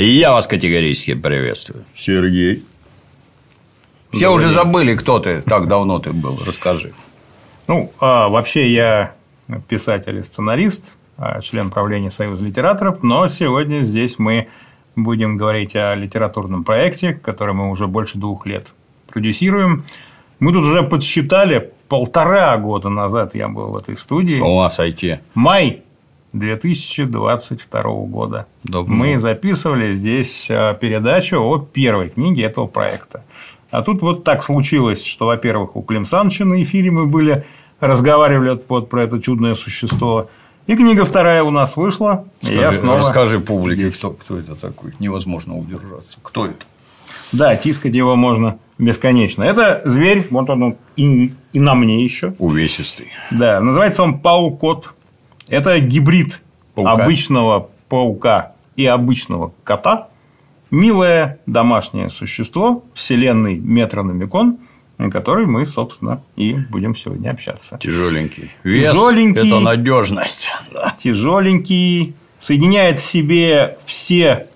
Я 0.00 0.30
вас 0.30 0.46
категорически 0.46 1.14
приветствую. 1.14 1.84
Сергей. 1.96 2.64
Все 4.12 4.28
уже 4.28 4.48
забыли, 4.48 4.94
кто 4.94 5.18
ты, 5.18 5.42
так 5.42 5.66
давно 5.66 5.98
ты 5.98 6.12
был. 6.12 6.38
Расскажи. 6.46 6.92
Ну, 7.66 7.90
а, 7.98 8.28
вообще 8.28 8.72
я 8.72 9.14
писатель 9.68 10.16
и 10.16 10.22
сценарист, 10.22 10.98
а, 11.16 11.40
член 11.40 11.70
правления 11.70 12.12
Союза 12.12 12.44
литераторов, 12.44 13.02
но 13.02 13.26
сегодня 13.26 13.82
здесь 13.82 14.20
мы 14.20 14.46
будем 14.94 15.36
говорить 15.36 15.74
о 15.74 15.96
литературном 15.96 16.62
проекте, 16.62 17.12
который 17.12 17.54
мы 17.54 17.68
уже 17.68 17.88
больше 17.88 18.18
двух 18.18 18.46
лет 18.46 18.74
продюсируем. 19.08 19.84
Мы 20.38 20.52
тут 20.52 20.62
уже 20.62 20.84
подсчитали, 20.84 21.72
полтора 21.88 22.56
года 22.58 22.88
назад 22.88 23.34
я 23.34 23.48
был 23.48 23.72
в 23.72 23.76
этой 23.76 23.96
студии. 23.96 24.38
С 24.38 24.42
ума 24.42 24.70
сойти. 24.70 25.18
Май 25.34 25.82
2022 26.38 27.82
года. 28.06 28.46
Давно. 28.64 28.94
Мы 28.94 29.18
записывали 29.18 29.94
здесь 29.94 30.48
а, 30.50 30.74
передачу 30.74 31.40
о 31.40 31.58
первой 31.58 32.10
книге 32.10 32.44
этого 32.44 32.66
проекта. 32.66 33.24
А 33.70 33.82
тут 33.82 34.00
вот 34.02 34.24
так 34.24 34.42
случилось, 34.42 35.04
что, 35.04 35.26
во-первых, 35.26 35.76
у 35.76 35.82
Клим 35.82 36.04
Саныча 36.04 36.44
на 36.44 36.62
эфире 36.62 36.90
мы 36.90 37.06
были, 37.06 37.44
разговаривали 37.80 38.58
вот 38.68 38.88
про 38.88 39.04
это 39.04 39.20
чудное 39.20 39.54
существо. 39.54 40.30
И 40.66 40.76
книга 40.76 41.04
вторая 41.04 41.42
у 41.42 41.50
нас 41.50 41.76
вышла. 41.76 42.26
и 42.42 42.52
я 42.52 42.68
Скажи, 42.68 42.78
снова... 42.78 42.98
Расскажи 42.98 43.40
публике, 43.40 43.90
кто, 43.90 44.10
кто 44.10 44.38
это 44.38 44.54
такой. 44.54 44.94
Невозможно 44.98 45.56
удержаться. 45.56 46.18
Кто 46.22 46.46
это? 46.46 46.64
Да, 47.32 47.56
тискать 47.56 47.94
его 47.94 48.16
можно 48.16 48.58
бесконечно. 48.78 49.42
Это 49.42 49.82
зверь, 49.84 50.26
вот 50.30 50.48
он 50.48 50.76
и, 50.96 51.32
и 51.52 51.60
на 51.60 51.74
мне 51.74 52.02
еще. 52.02 52.34
Увесистый. 52.38 53.08
Да, 53.30 53.60
называется 53.60 54.02
он 54.02 54.18
паукот. 54.18 54.94
Это 55.48 55.78
гибрид 55.80 56.40
Паука. 56.74 56.92
обычного 56.92 57.70
паука 57.88 58.52
и 58.76 58.86
обычного 58.86 59.52
кота. 59.64 60.08
Милое 60.70 61.40
домашнее 61.46 62.10
существо 62.10 62.84
вселенной 62.94 63.56
Метрономикон, 63.56 64.58
на 64.98 65.10
которой 65.10 65.46
мы, 65.46 65.64
собственно, 65.64 66.22
и 66.36 66.52
будем 66.54 66.94
сегодня 66.94 67.30
общаться. 67.30 67.78
Тяжеленький. 67.80 68.50
Вес 68.64 68.92
Тяжеленький. 68.92 69.48
это 69.48 69.60
надежность. 69.60 70.50
Тяжеленький, 71.02 72.14
соединяет 72.38 72.98
в 72.98 73.04
себе 73.06 73.78
все 73.86 74.46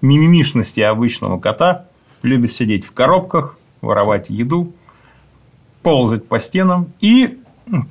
мимимишности 0.00 0.80
обычного 0.80 1.38
кота, 1.40 1.86
любит 2.22 2.52
сидеть 2.52 2.84
в 2.84 2.92
коробках, 2.92 3.58
воровать 3.80 4.30
еду, 4.30 4.72
ползать 5.82 6.26
по 6.26 6.38
стенам 6.38 6.92
и 7.00 7.38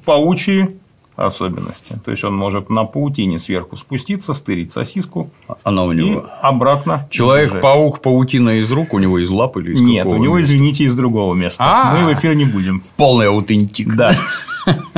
паучьи 0.06 0.78
особенности. 1.16 1.98
То 2.04 2.12
есть 2.12 2.24
он 2.24 2.36
может 2.36 2.70
на 2.70 2.84
паутине 2.86 3.40
сверху 3.40 3.78
спуститься, 3.78 4.34
стырить 4.34 4.72
сосиску 4.72 5.30
Она 5.64 5.84
у 5.84 5.92
и 5.92 5.96
него. 5.96 6.26
обратно. 6.42 6.94
бежать. 6.94 7.10
Человек-паук, 7.12 8.02
паутина 8.02 8.60
из 8.60 8.72
рук, 8.72 8.94
у 8.94 9.00
него 9.00 9.20
из 9.20 9.30
лап 9.30 9.58
или 9.58 9.74
из 9.74 9.82
Нет, 9.82 10.06
у 10.06 10.18
него, 10.18 10.38
места? 10.38 10.52
извините, 10.54 10.84
из 10.86 10.96
другого 10.96 11.34
места. 11.34 11.64
А. 11.66 11.96
Мы 11.96 12.06
в 12.06 12.18
эфир 12.18 12.36
не 12.36 12.46
будем. 12.46 12.84
Полный 12.98 13.28
аутентик. 13.28 13.96
Да. 13.96 14.14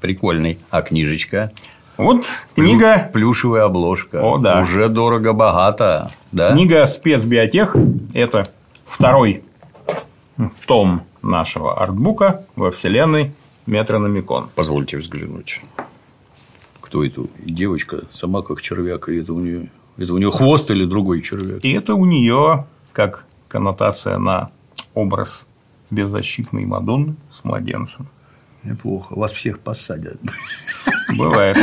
Прикольный. 0.00 0.58
А 0.70 0.82
книжечка? 0.82 1.50
Вот 1.96 2.24
книга, 2.54 3.10
Плюшевая 3.12 3.64
обложка. 3.64 4.22
О, 4.22 4.38
да. 4.38 4.62
Уже 4.62 4.88
дорого-богато. 4.88 6.08
Да? 6.32 6.52
книга 6.52 6.86
спецбиотех. 6.86 7.76
Это 8.14 8.44
второй 8.86 9.42
том 10.66 11.02
нашего 11.20 11.78
артбука 11.82 12.46
во 12.56 12.70
вселенной 12.70 13.32
Метрономикон. 13.70 14.50
Позвольте 14.56 14.98
взглянуть. 14.98 15.60
Кто 16.80 17.04
это? 17.04 17.26
Девочка, 17.38 18.02
сама 18.12 18.42
как 18.42 18.60
червяк, 18.60 19.08
и 19.08 19.20
это 19.20 19.32
у 19.32 19.38
нее. 19.38 19.70
Это 19.96 20.12
у 20.12 20.18
нее 20.18 20.32
хвост 20.32 20.72
или 20.72 20.84
другой 20.84 21.22
червяк? 21.22 21.64
И 21.64 21.70
это 21.70 21.94
у 21.94 22.04
нее 22.04 22.66
как 22.92 23.24
коннотация 23.46 24.18
на 24.18 24.50
образ 24.94 25.46
беззащитной 25.90 26.64
Мадонны 26.64 27.14
с 27.32 27.44
младенцем. 27.44 28.08
Неплохо. 28.64 29.14
Вас 29.14 29.30
всех 29.30 29.60
посадят. 29.60 30.18
Бывает. 31.16 31.56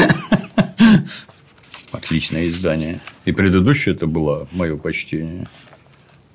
Отличное 1.92 2.48
издание. 2.48 3.02
И 3.26 3.34
предыдущее 3.34 3.96
это 3.96 4.08
было 4.08 4.48
мое 4.54 4.78
почтение. 4.78 5.50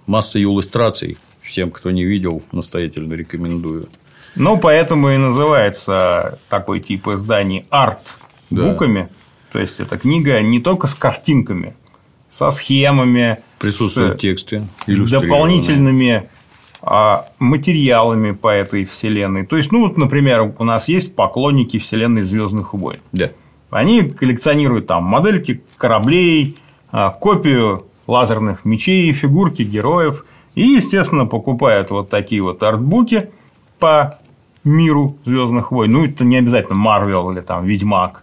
Масса 0.07 0.39
иллюстраций. 0.39 1.17
Всем, 1.41 1.71
кто 1.71 1.91
не 1.91 2.05
видел, 2.05 2.43
настоятельно 2.53 3.15
рекомендую. 3.15 3.89
Ну, 4.35 4.57
поэтому 4.57 5.11
и 5.11 5.17
называется 5.17 6.39
такой 6.49 6.81
тип 6.81 7.09
изданий 7.09 7.67
арт-буками. 7.71 9.09
То 9.53 9.59
есть, 9.59 9.81
это 9.81 9.99
книга 9.99 10.41
не 10.41 10.61
только 10.61 10.87
с 10.87 10.95
картинками, 10.95 11.77
со 12.31 12.51
схемами, 12.51 13.39
Присутствуют 13.59 14.19
с 14.19 14.23
тексты, 14.23 14.67
дополнительными 14.87 16.31
а, 16.81 17.29
материалами 17.39 18.33
по 18.33 18.49
этой 18.49 18.85
вселенной. 18.85 19.47
То 19.47 19.57
есть, 19.57 19.71
ну, 19.71 19.83
вот, 19.83 19.97
например, 19.97 20.55
у 20.59 20.65
нас 20.65 20.89
есть 20.89 21.15
поклонники 21.15 21.79
вселенной 21.79 22.23
Звездных 22.23 22.75
войн. 22.75 23.01
Да. 23.13 23.31
Они 23.71 24.03
коллекционируют 24.03 24.87
там 24.87 25.05
модельки 25.05 25.63
кораблей, 25.77 26.57
а, 26.91 27.11
копию 27.11 27.87
лазерных 28.07 28.65
мечей, 28.65 29.13
фигурки 29.13 29.63
героев. 29.63 30.25
И, 30.55 30.63
естественно, 30.63 31.25
покупают 31.25 31.91
вот 31.91 32.11
такие 32.11 32.43
вот 32.43 32.63
артбуки 32.63 33.31
по 33.79 34.19
миру 34.65 35.17
Звездных 35.25 35.73
войн. 35.73 35.93
Ну, 35.93 36.05
это 36.07 36.25
не 36.25 36.37
обязательно 36.37 36.77
Марвел 36.77 37.31
или 37.31 37.41
там 37.41 37.65
Ведьмак. 37.65 38.23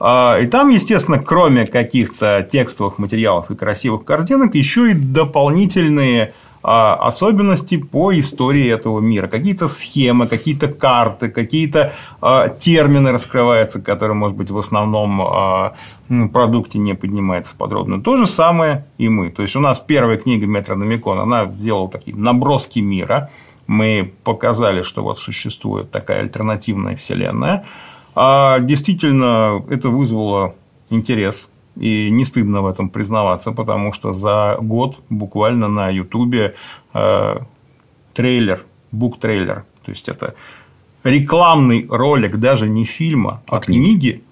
А, 0.00 0.38
И 0.40 0.46
там, 0.46 0.68
естественно, 0.68 1.18
кроме 1.18 1.66
каких-то 1.66 2.48
текстовых 2.50 2.98
материалов 2.98 3.50
и 3.50 3.56
красивых 3.56 4.04
картинок, 4.04 4.54
еще 4.54 4.90
и 4.90 4.94
дополнительные 4.94 6.34
а, 6.62 6.94
особенности 6.94 7.76
по 7.76 8.12
истории 8.18 8.68
этого 8.68 9.00
мира. 9.00 9.28
Какие-то 9.28 9.68
схемы, 9.68 10.26
какие-то 10.26 10.68
карты, 10.68 11.30
какие-то 11.30 11.92
а, 12.20 12.48
термины 12.48 13.12
раскрываются, 13.12 13.80
которые, 13.80 14.16
может 14.16 14.36
быть, 14.36 14.50
в 14.50 14.58
основном 14.58 15.72
продукте 16.32 16.78
не 16.78 16.94
поднимается 16.94 17.54
подробно. 17.56 18.02
То 18.02 18.16
же 18.16 18.26
самое 18.26 18.86
и 18.98 19.08
мы. 19.08 19.30
То 19.30 19.42
есть, 19.42 19.56
у 19.56 19.60
нас 19.60 19.78
первая 19.78 20.16
книга 20.16 20.46
Метрономикон, 20.46 21.18
она 21.18 21.46
делала 21.46 21.88
такие 21.88 22.16
наброски 22.16 22.80
мира. 22.80 23.30
Мы 23.68 24.12
показали, 24.24 24.82
что 24.82 25.04
вот 25.04 25.20
существует 25.20 25.92
такая 25.92 26.20
альтернативная 26.20 26.96
вселенная. 26.96 27.64
А 28.16 28.58
действительно, 28.58 29.64
это 29.70 29.90
вызвало 29.90 30.56
интерес. 30.90 31.48
И 31.76 32.10
не 32.10 32.24
стыдно 32.24 32.62
в 32.62 32.66
этом 32.66 32.90
признаваться, 32.90 33.52
потому 33.52 33.92
что 33.92 34.12
за 34.12 34.56
год 34.60 34.96
буквально 35.08 35.68
на 35.68 35.90
Ютубе 35.90 36.56
э, 36.92 37.36
трейлер, 38.14 38.64
бук-трейлер, 38.90 39.64
то 39.84 39.90
есть 39.92 40.08
это 40.08 40.34
рекламный 41.04 41.86
ролик 41.88 42.36
даже 42.36 42.68
не 42.68 42.84
фильма, 42.84 43.42
а, 43.46 43.58
А 43.58 43.60
книги. 43.60 44.24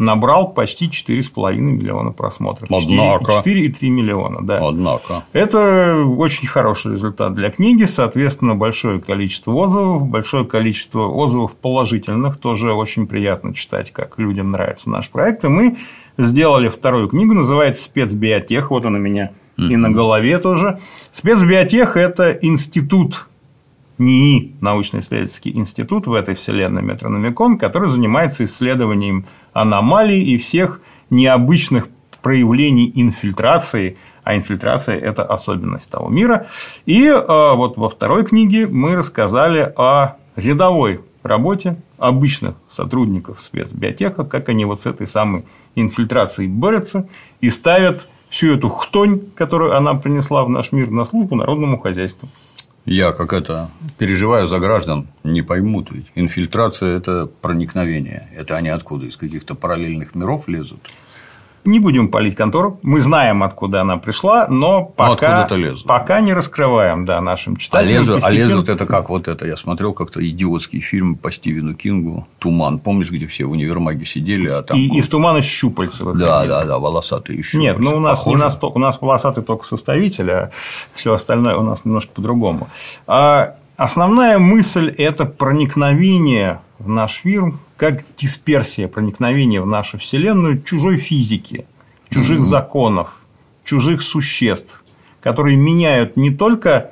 Набрал 0.00 0.54
почти 0.54 0.86
4,5 0.88 1.56
миллиона 1.56 2.10
просмотров. 2.10 2.70
Однако. 2.72 3.42
4,3 3.46 3.88
миллиона, 3.90 4.38
да. 4.40 4.66
Однако. 4.66 5.24
Это 5.34 6.04
очень 6.04 6.48
хороший 6.48 6.92
результат 6.92 7.34
для 7.34 7.50
книги, 7.50 7.84
соответственно, 7.84 8.56
большое 8.56 9.00
количество 9.00 9.52
отзывов, 9.52 10.06
большое 10.06 10.46
количество 10.46 11.06
отзывов 11.06 11.54
положительных, 11.54 12.38
тоже 12.38 12.72
очень 12.72 13.06
приятно 13.06 13.54
читать, 13.54 13.92
как 13.92 14.18
людям 14.18 14.50
нравится 14.50 14.88
наш 14.88 15.10
проект. 15.10 15.44
И 15.44 15.48
мы 15.48 15.76
сделали 16.16 16.70
вторую 16.70 17.08
книгу, 17.08 17.34
называется 17.34 17.84
«Спецбиотех», 17.84 18.70
вот 18.70 18.86
он 18.86 18.94
у 18.94 18.98
меня 18.98 19.32
и 19.58 19.76
на 19.76 19.90
голове 19.90 20.38
тоже. 20.38 20.80
Спецбиотех– 21.12 21.96
это 21.98 22.30
институт 22.40 23.28
НИИ, 24.00 24.54
научно-исследовательский 24.62 25.52
институт 25.54 26.06
в 26.06 26.14
этой 26.14 26.34
вселенной 26.34 26.80
Метрономикон, 26.80 27.58
который 27.58 27.90
занимается 27.90 28.46
исследованием 28.46 29.26
аномалий 29.52 30.22
и 30.22 30.38
всех 30.38 30.80
необычных 31.10 31.88
проявлений 32.22 32.90
инфильтрации, 32.94 33.96
а 34.24 34.36
инфильтрация– 34.36 34.98
это 35.00 35.24
особенность 35.24 35.90
того 35.90 36.08
мира. 36.08 36.46
И 36.86 37.06
э, 37.06 37.54
вот 37.54 37.76
во 37.76 37.88
второй 37.88 38.24
книге 38.24 38.66
мы 38.66 38.94
рассказали 38.94 39.72
о 39.76 40.16
рядовой 40.36 41.00
работе 41.22 41.76
обычных 41.98 42.54
сотрудников 42.68 43.40
спецбиотеха, 43.40 44.24
как 44.24 44.48
они 44.48 44.64
вот 44.64 44.80
с 44.80 44.86
этой 44.86 45.06
самой 45.06 45.44
инфильтрацией 45.74 46.48
борются 46.48 47.08
и 47.40 47.50
ставят 47.50 48.08
всю 48.30 48.54
эту 48.54 48.68
хтонь, 48.70 49.20
которую 49.34 49.76
она 49.76 49.94
принесла 49.94 50.44
в 50.44 50.50
наш 50.50 50.72
мир, 50.72 50.90
на 50.90 51.04
службу 51.04 51.34
народному 51.34 51.78
хозяйству. 51.78 52.28
Я 52.86 53.12
как 53.12 53.32
это 53.32 53.70
переживаю 53.98 54.48
за 54.48 54.58
граждан, 54.58 55.08
не 55.22 55.42
поймут 55.42 55.90
ведь. 55.90 56.06
Инфильтрация– 56.14 56.96
это 56.98 57.26
проникновение. 57.26 58.28
Это 58.34 58.56
они 58.56 58.70
откуда? 58.70 59.06
Из 59.06 59.16
каких-то 59.16 59.54
параллельных 59.54 60.14
миров 60.14 60.48
лезут? 60.48 60.90
Не 61.64 61.78
будем 61.78 62.08
палить 62.08 62.34
контору. 62.36 62.80
Мы 62.82 63.00
знаем, 63.00 63.42
откуда 63.42 63.82
она 63.82 63.98
пришла, 63.98 64.46
но 64.48 64.84
пока, 64.84 65.46
ну, 65.50 65.76
пока 65.86 66.20
не 66.20 66.32
раскрываем 66.32 67.04
да, 67.04 67.20
нашим 67.20 67.54
А, 67.54 67.56
читателям. 67.58 68.02
а 68.04 68.06
постепенно- 68.14 68.32
лезут 68.38 68.68
это 68.70 68.86
как 68.86 69.10
вот 69.10 69.28
это. 69.28 69.46
Я 69.46 69.56
смотрел 69.56 69.92
как-то 69.92 70.26
идиотский 70.26 70.80
фильм 70.80 71.16
по 71.16 71.30
Стивену 71.30 71.74
Кингу 71.74 72.26
«Туман». 72.38 72.78
Помнишь, 72.78 73.10
где 73.10 73.26
все 73.26 73.44
в 73.44 73.50
универмаге 73.50 74.06
сидели, 74.06 74.48
а 74.48 74.62
там… 74.62 74.78
И 74.78 74.88
из 74.96 75.06
тумана 75.08 75.42
щупальца 75.42 76.04
выходили. 76.06 76.26
Да, 76.26 76.46
да, 76.46 76.64
да, 76.64 76.78
волосатые 76.78 77.38
еще. 77.38 77.58
Нет, 77.58 77.78
ну 77.78 77.96
у 77.96 78.00
нас 78.00 78.20
Похоже? 78.20 78.36
не 78.38 78.42
настолько, 78.42 78.76
у 78.76 78.80
нас 78.80 78.96
полосатый 78.96 79.44
только 79.44 79.66
составитель, 79.66 80.30
а 80.30 80.50
все 80.94 81.12
остальное 81.12 81.56
у 81.56 81.62
нас 81.62 81.84
немножко 81.84 82.10
по-другому. 82.14 82.68
А 83.06 83.56
основная 83.76 84.38
мысль– 84.38 84.88
это 84.98 85.26
проникновение 85.26 86.60
в 86.78 86.88
наш 86.88 87.22
мир, 87.24 87.52
как 87.80 88.04
дисперсия, 88.14 88.88
проникновение 88.88 89.62
в 89.62 89.66
нашу 89.66 89.98
Вселенную 89.98 90.60
чужой 90.60 90.98
физики, 90.98 91.64
чужих 92.10 92.42
законов, 92.42 93.08
чужих 93.64 94.02
существ, 94.02 94.84
которые 95.22 95.56
меняют 95.56 96.14
не 96.14 96.30
только 96.30 96.90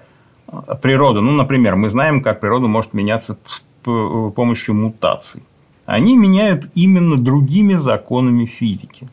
природу, 0.80 1.20
ну, 1.20 1.32
например, 1.32 1.76
мы 1.76 1.90
знаем, 1.90 2.22
как 2.22 2.40
природа 2.40 2.68
может 2.68 2.94
меняться 2.94 3.36
с 3.46 3.62
п- 3.82 4.30
помощью 4.34 4.74
мутаций. 4.76 5.42
Они 5.84 6.16
меняют 6.16 6.70
именно 6.74 7.18
другими 7.18 7.74
законами 7.74 8.46
физики. 8.46 9.10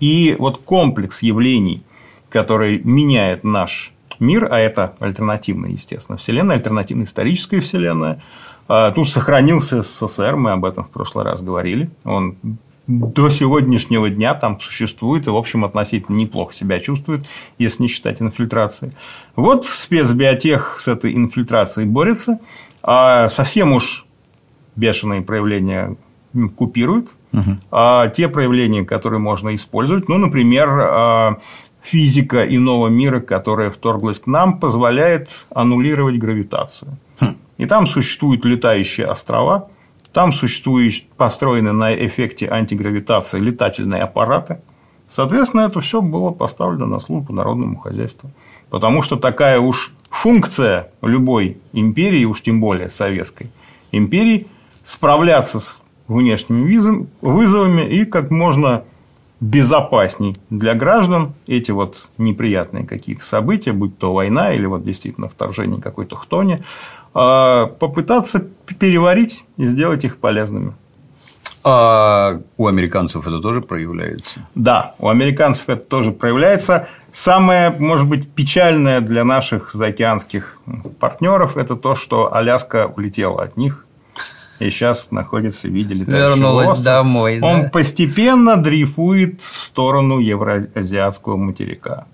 И 0.00 0.34
вот 0.38 0.56
комплекс 0.56 1.22
явлений, 1.22 1.82
который 2.30 2.80
меняет 2.82 3.44
наш 3.44 3.92
мир, 4.18 4.48
а 4.50 4.58
это 4.58 4.94
альтернативная, 4.98 5.72
естественно, 5.72 6.16
вселенная, 6.16 6.56
альтернативная 6.56 7.04
историческая 7.04 7.60
вселенная, 7.60 8.22
тут 8.68 9.08
сохранился 9.08 9.82
СССР, 9.82 10.36
мы 10.36 10.52
об 10.52 10.64
этом 10.64 10.84
в 10.84 10.90
прошлый 10.90 11.24
раз 11.24 11.42
говорили. 11.42 11.90
Он 12.04 12.36
до 12.88 13.28
сегодняшнего 13.28 14.08
дня 14.08 14.34
там 14.34 14.58
существует 14.58 15.26
и, 15.26 15.30
в 15.30 15.36
общем, 15.36 15.64
относительно 15.64 16.16
неплохо 16.16 16.54
себя 16.54 16.80
чувствует, 16.80 17.24
если 17.58 17.82
не 17.82 17.88
считать 17.88 18.22
инфильтрации. 18.22 18.92
Вот 19.36 19.66
спецбиотех 19.66 20.80
с 20.80 20.88
этой 20.88 21.14
инфильтрацией 21.14 21.86
борется, 21.86 22.40
а 22.82 23.28
совсем 23.28 23.72
уж 23.72 24.06
бешеные 24.74 25.20
проявления 25.20 25.96
купируют, 26.56 27.10
а 27.70 28.08
те 28.08 28.28
проявления, 28.28 28.84
которые 28.84 29.20
можно 29.20 29.54
использовать, 29.54 30.08
ну, 30.08 30.16
например, 30.16 30.68
а, 30.70 31.38
физика 31.82 32.44
иного 32.44 32.88
мира, 32.88 33.20
которая 33.20 33.70
вторглась 33.70 34.20
к 34.20 34.26
нам, 34.26 34.58
позволяет 34.58 35.46
аннулировать 35.50 36.18
гравитацию. 36.18 36.96
И 37.58 37.66
там 37.66 37.86
существуют 37.88 38.44
летающие 38.44 39.06
острова, 39.06 39.68
там 40.12 40.32
существуют 40.32 41.08
построены 41.16 41.72
на 41.72 41.94
эффекте 41.94 42.48
антигравитации 42.48 43.40
летательные 43.40 44.02
аппараты. 44.02 44.60
Соответственно, 45.08 45.62
это 45.62 45.80
все 45.80 46.00
было 46.00 46.30
поставлено 46.30 46.86
на 46.86 47.00
службу 47.00 47.32
народному 47.32 47.76
хозяйству. 47.78 48.30
Потому 48.70 49.02
что 49.02 49.16
такая 49.16 49.58
уж 49.58 49.92
функция 50.10 50.90
любой 51.02 51.58
империи, 51.72 52.24
уж 52.24 52.42
тем 52.42 52.60
более 52.60 52.88
советской 52.90 53.50
империи, 53.90 54.46
справляться 54.82 55.60
с 55.60 55.80
внешними 56.06 57.06
вызовами 57.20 57.82
и 57.82 58.04
как 58.04 58.30
можно 58.30 58.84
безопасней 59.40 60.36
для 60.50 60.74
граждан 60.74 61.34
эти 61.46 61.70
вот 61.70 62.08
неприятные 62.18 62.86
какие-то 62.86 63.22
события, 63.22 63.72
будь 63.72 63.98
то 63.98 64.12
война 64.12 64.52
или 64.52 64.66
вот 64.66 64.84
действительно 64.84 65.28
вторжение 65.28 65.80
какой-то 65.80 66.16
хтони, 66.16 66.60
а, 67.14 67.66
попытаться 67.66 68.44
переварить 68.78 69.44
и 69.56 69.66
сделать 69.66 70.04
их 70.04 70.18
полезными. 70.18 70.74
А 71.64 72.40
у 72.56 72.66
американцев 72.66 73.26
это 73.26 73.40
тоже 73.40 73.60
проявляется? 73.60 74.40
Да, 74.54 74.94
у 74.98 75.08
американцев 75.08 75.68
это 75.68 75.82
тоже 75.82 76.12
проявляется. 76.12 76.88
Самое, 77.12 77.70
может 77.70 78.08
быть, 78.08 78.30
печальное 78.30 79.00
для 79.00 79.24
наших 79.24 79.72
заокеанских 79.72 80.58
партнеров 81.00 81.56
это 81.56 81.76
то, 81.76 81.94
что 81.94 82.32
Аляска 82.34 82.86
улетела 82.86 83.42
от 83.42 83.56
них 83.56 83.84
и 84.58 84.70
сейчас 84.70 85.10
находится 85.10 85.68
в 85.68 85.70
виде 85.70 85.94
летающего 85.94 86.36
Вернулась 86.36 86.70
острова. 86.70 86.98
домой, 86.98 87.40
Он 87.40 87.62
да. 87.62 87.68
постепенно 87.70 88.56
дрейфует 88.56 89.40
в 89.40 89.56
сторону 89.56 90.18
евроазиатского 90.18 91.36
материка. 91.36 92.06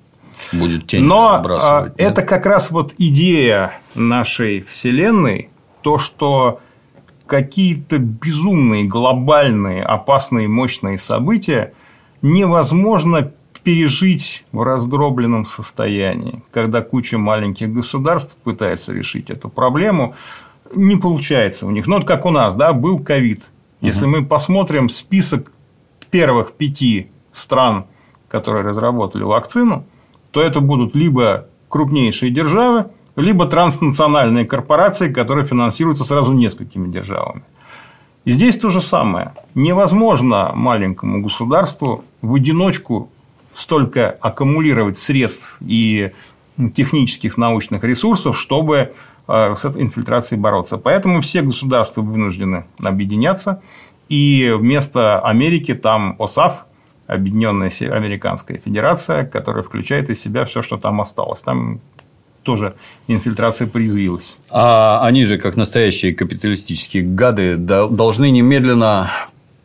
Будет 0.53 0.87
тень 0.89 1.05
Но 1.05 1.43
а, 1.43 1.43
да? 1.43 1.93
это 1.97 2.23
как 2.23 2.45
раз 2.47 2.71
вот 2.71 2.93
идея 2.99 3.79
нашей 3.95 4.63
Вселенной, 4.63 5.51
то, 5.83 5.99
что 5.99 6.61
какие-то 7.27 7.99
безумные, 7.99 8.85
глобальные, 8.85 9.83
опасные, 9.83 10.49
мощные 10.49 10.99
события 10.99 11.73
невозможно 12.21 13.33
пережить 13.63 14.45
в 14.53 14.63
раздробленном 14.63 15.47
состоянии. 15.47 16.43
Когда 16.53 16.83
куча 16.83 17.17
маленьких 17.17 17.73
государств 17.73 18.37
пытается 18.45 18.93
решить 18.93 19.31
эту 19.31 19.49
проблему, 19.49 20.15
не 20.75 20.97
получается 20.97 21.67
у 21.67 21.71
них. 21.71 21.87
Ну, 21.87 21.97
вот 21.97 22.07
как 22.07 22.25
у 22.27 22.31
нас, 22.31 22.55
да, 22.55 22.73
был 22.73 22.99
ковид. 22.99 23.51
Если 23.81 24.07
мы 24.07 24.25
посмотрим 24.25 24.89
список 24.89 25.53
первых 26.11 26.53
пяти 26.53 27.11
стран, 27.33 27.87
которые 28.29 28.65
разработали 28.65 29.23
вакцину, 29.23 29.85
то 30.31 30.41
это 30.41 30.61
будут 30.61 30.95
либо 30.95 31.49
крупнейшие 31.69 32.31
державы, 32.31 32.87
либо 33.17 33.47
транснациональные 33.47 34.45
корпорации, 34.45 35.13
которые 35.13 35.47
финансируются 35.47 36.05
сразу 36.05 36.33
несколькими 36.33 36.91
державами. 36.91 37.43
И 38.25 38.31
здесь 38.31 38.57
то 38.57 38.71
же 38.71 38.81
самое. 38.81 39.35
Невозможно 39.55 40.53
маленькому 40.55 41.21
государству 41.23 42.05
в 42.23 42.35
одиночку 42.35 43.11
столько 43.53 44.11
аккумулировать 44.11 44.97
средств 44.97 45.57
и 45.61 46.13
технических 46.73 47.37
научных 47.37 47.85
ресурсов, 47.85 48.39
чтобы 48.39 48.95
с 49.27 49.65
этой 49.65 49.83
инфильтрацией 49.83 50.41
бороться. 50.41 50.79
Поэтому 50.79 51.21
все 51.21 51.43
государства 51.43 52.03
вынуждены 52.03 52.65
объединяться. 52.83 53.63
И 54.09 54.53
вместо 54.57 55.21
Америки 55.21 55.75
там 55.75 56.17
ОСАФ, 56.19 56.67
Объединенная 57.07 57.71
Американская 57.91 58.59
Федерация, 58.59 59.25
которая 59.27 59.63
включает 59.63 60.09
из 60.09 60.21
себя 60.21 60.45
все, 60.47 60.63
что 60.63 60.79
там 60.79 61.01
осталось. 61.01 61.43
Там 61.43 61.81
тоже 62.43 62.77
инфильтрация 63.09 63.67
призвилась. 63.67 64.39
А 64.51 65.01
они 65.03 65.25
же, 65.25 65.39
как 65.39 65.57
настоящие 65.57 66.15
капиталистические 66.15 67.03
гады, 67.03 67.57
до- 67.57 67.89
должны 67.89 68.31
немедленно 68.31 69.11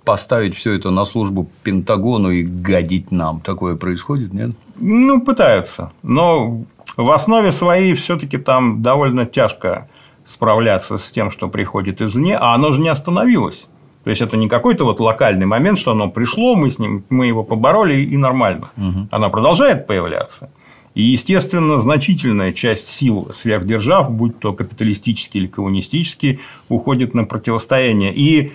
поставить 0.04 0.56
все 0.56 0.74
это 0.74 0.90
на 0.90 1.06
службу 1.06 1.48
Пентагону 1.64 2.32
и 2.32 2.44
гадить 2.44 3.12
нам. 3.12 3.42
Такое 3.42 3.76
происходит, 3.76 4.34
нет? 4.34 4.52
Ну, 4.78 5.22
пытаются. 5.22 5.92
Но 6.04 6.64
в 7.04 7.12
основе 7.12 7.52
своей 7.52 7.94
все-таки 7.94 8.38
там 8.38 8.82
довольно 8.82 9.26
тяжко 9.26 9.88
справляться 10.26 10.98
с 10.98 11.12
тем, 11.12 11.32
что 11.32 11.48
приходит 11.48 12.02
извне, 12.02 12.38
а 12.38 12.54
оно 12.54 12.74
же 12.74 12.82
не 12.82 12.90
остановилось. 12.90 13.70
То 14.04 14.10
есть 14.10 14.22
это 14.22 14.36
не 14.38 14.50
какой-то 14.50 14.84
вот 14.84 15.00
локальный 15.00 15.46
момент, 15.46 15.80
что 15.80 15.92
оно 15.92 16.10
пришло, 16.10 16.56
мы 16.56 16.70
с 16.70 16.78
ним, 16.78 17.04
мы 17.10 17.28
его 17.28 17.44
побороли 17.44 18.02
и 18.02 18.18
нормально. 18.18 18.70
Оно 19.12 19.30
продолжает 19.30 19.88
появляться. 19.88 20.52
И, 20.94 21.04
естественно, 21.04 21.80
значительная 21.80 22.52
часть 22.52 22.88
сил 22.88 23.30
сверхдержав, 23.32 24.12
будь 24.12 24.40
то 24.40 24.54
капиталистические 24.54 25.44
или 25.44 25.50
коммунистические, 25.50 26.40
уходит 26.68 27.14
на 27.14 27.24
противостояние. 27.24 28.14
И 28.14 28.52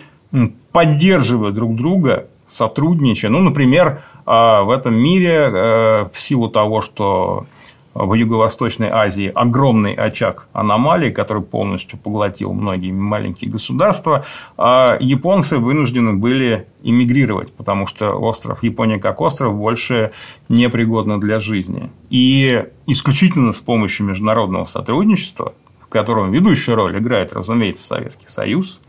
поддерживая 0.72 1.52
друг 1.52 1.76
друга, 1.76 2.28
сотрудничая. 2.46 3.30
Ну, 3.30 3.38
например, 3.38 4.02
а, 4.26 4.62
в 4.64 4.70
этом 4.70 4.94
мире 4.94 5.30
э, 5.30 6.08
в 6.12 6.20
силу 6.20 6.48
того, 6.48 6.82
что 6.82 7.46
в 7.94 8.12
Юго-Восточной 8.14 8.88
Азии 8.88 9.30
огромный 9.32 9.94
очаг 9.94 10.48
аномалий, 10.52 11.12
который 11.12 11.42
полностью 11.42 11.98
поглотил 11.98 12.52
многие 12.52 12.90
маленькие 12.90 13.50
государства, 13.50 14.24
а 14.56 14.96
японцы 14.98 15.58
вынуждены 15.58 16.12
были 16.12 16.66
эмигрировать, 16.82 17.52
потому 17.54 17.86
что 17.86 18.12
остров, 18.12 18.62
Япония 18.62 18.98
как 18.98 19.20
остров, 19.20 19.54
больше 19.54 20.10
непригодна 20.48 21.20
для 21.20 21.38
жизни. 21.38 21.90
И 22.10 22.64
исключительно 22.86 23.52
с 23.52 23.60
помощью 23.60 24.06
международного 24.06 24.64
сотрудничества, 24.64 25.54
в 25.80 25.86
котором 25.86 26.32
ведущую 26.32 26.74
роль 26.74 26.98
играет, 26.98 27.32
разумеется, 27.32 27.86
Советский 27.86 28.26
Союз, 28.28 28.80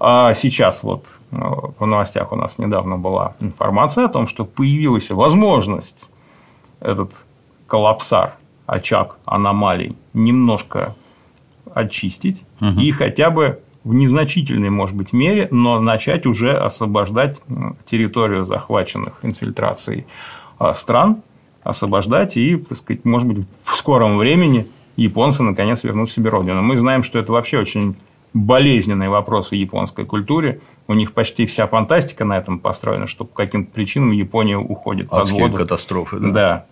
а 0.00 0.32
сейчас 0.34 0.84
вот 0.84 1.06
э, 1.32 1.36
в 1.36 1.84
новостях 1.84 2.32
у 2.32 2.36
нас 2.36 2.58
недавно 2.58 2.96
была 2.96 3.34
информация 3.40 4.04
о 4.04 4.08
том, 4.08 4.28
что 4.28 4.44
появилась 4.44 5.10
возможность 5.10 6.08
этот 6.80 7.12
коллапсар, 7.68 8.34
очаг 8.66 9.18
аномалий 9.24 9.96
немножко 10.12 10.96
очистить 11.72 12.42
и 12.60 12.90
хотя 12.90 13.30
бы 13.30 13.60
в 13.84 13.94
незначительной, 13.94 14.70
может 14.70 14.96
быть, 14.96 15.12
мере, 15.12 15.48
но 15.50 15.80
начать 15.80 16.26
уже 16.26 16.52
освобождать 16.52 17.40
территорию 17.86 18.44
захваченных 18.44 19.20
инфильтрацией 19.24 20.06
а, 20.58 20.74
стран, 20.74 21.22
освобождать 21.62 22.36
и, 22.36 22.56
так 22.56 22.76
сказать, 22.76 23.04
может 23.04 23.28
быть, 23.28 23.46
в 23.64 23.76
скором 23.76 24.18
времени 24.18 24.66
японцы 24.96 25.42
наконец 25.42 25.84
вернут 25.84 26.10
себе 26.10 26.28
родину. 26.28 26.60
Мы 26.60 26.76
знаем, 26.76 27.02
что 27.02 27.18
это 27.18 27.32
вообще 27.32 27.58
очень 27.58 27.96
болезненный 28.34 29.08
вопрос 29.08 29.50
в 29.50 29.54
японской 29.54 30.04
культуре. 30.04 30.60
У 30.86 30.94
них 30.94 31.12
почти 31.12 31.46
вся 31.46 31.66
фантастика 31.66 32.24
на 32.24 32.36
этом 32.36 32.58
построена, 32.58 33.06
что 33.06 33.24
по 33.24 33.34
каким-то 33.34 33.72
причинам 33.72 34.10
Япония 34.10 34.58
уходит 34.58 35.08
под 35.08 35.22
Адские 35.22 35.44
воду. 35.44 35.56
катастрофы, 35.56 36.18
да. 36.18 36.30
Да. 36.30 36.66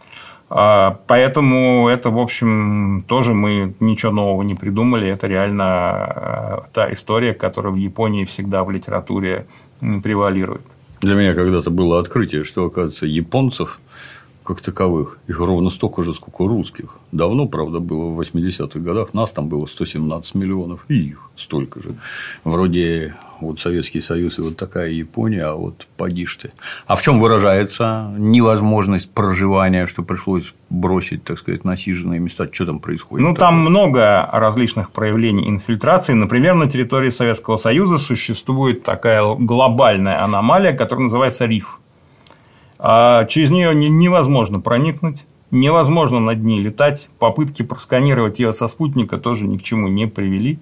А, 0.49 0.99
Поэтому 1.07 1.89
это, 1.89 2.11
в 2.11 2.19
общем, 2.19 3.05
тоже 3.09 3.35
мы 3.35 3.75
ничего 3.81 4.13
нового 4.13 4.43
не 4.43 4.55
придумали. 4.55 5.09
Это 5.09 5.27
реально 5.27 5.65
а, 5.65 6.65
та 6.73 6.93
история, 6.93 7.35
которая 7.35 7.73
в 7.73 7.77
Японии 7.77 8.25
всегда 8.25 8.63
в 8.65 8.71
литературе 8.71 9.47
превалирует. 9.81 10.63
Для 11.01 11.15
меня 11.15 11.35
когда-то 11.35 11.71
было 11.71 12.01
открытие, 12.01 12.45
что, 12.45 12.65
оказывается, 12.65 13.07
японцев 13.07 13.81
как 14.47 14.61
таковых, 14.61 15.19
их 15.27 15.41
ровно 15.41 15.71
столько 15.71 16.03
же, 16.03 16.15
сколько 16.15 16.47
русских. 16.47 16.97
Давно, 17.13 17.47
правда, 17.47 17.81
было 17.81 18.07
в 18.07 18.21
80-х 18.21 18.79
годах. 18.79 19.13
Нас 19.13 19.31
там 19.31 19.49
было 19.49 19.67
117 19.67 20.35
миллионов, 20.35 20.85
и 20.89 20.95
их 20.95 21.31
столько 21.37 21.83
же. 21.83 21.95
Вроде 22.45 23.15
вот 23.41 23.61
Советский 23.61 24.01
Союз 24.01 24.39
и 24.39 24.43
вот 24.43 24.57
такая 24.57 24.91
Япония, 24.91 25.45
а 25.45 25.55
вот 25.55 25.87
поди 25.97 26.27
ты. 26.41 26.53
А 26.87 26.97
в 26.97 27.03
чем 27.03 27.21
выражается 27.21 28.15
невозможность 28.17 29.11
проживания, 29.11 29.87
что 29.87 30.03
пришлось 30.03 30.55
бросить, 30.71 31.25
так 31.25 31.39
сказать, 31.39 31.65
насиженные 31.65 32.21
места? 32.21 32.49
Что 32.51 32.67
там 32.67 32.79
происходит? 32.81 33.27
Ну, 33.27 33.35
такое? 33.35 33.49
там 33.49 33.61
много 33.61 34.29
различных 34.33 34.91
проявлений 34.91 35.49
инфильтрации. 35.49 36.15
Например, 36.15 36.55
на 36.55 36.69
территории 36.69 37.11
Советского 37.11 37.57
Союза 37.57 37.99
существует 37.99 38.83
такая 38.83 39.23
глобальная 39.35 40.23
аномалия, 40.23 40.73
которая 40.73 41.05
называется 41.05 41.47
риф. 41.47 41.79
А 42.79 43.25
через 43.27 43.51
нее 43.51 43.75
невозможно 43.75 44.61
проникнуть, 44.61 45.25
невозможно 45.51 46.21
над 46.21 46.43
ней 46.43 46.61
летать. 46.61 47.09
Попытки 47.19 47.63
просканировать 47.63 48.39
ее 48.39 48.53
со 48.53 48.69
спутника 48.69 49.19
тоже 49.19 49.47
ни 49.47 49.59
к 49.59 49.63
чему 49.63 49.89
не 49.89 50.07
привели. 50.07 50.59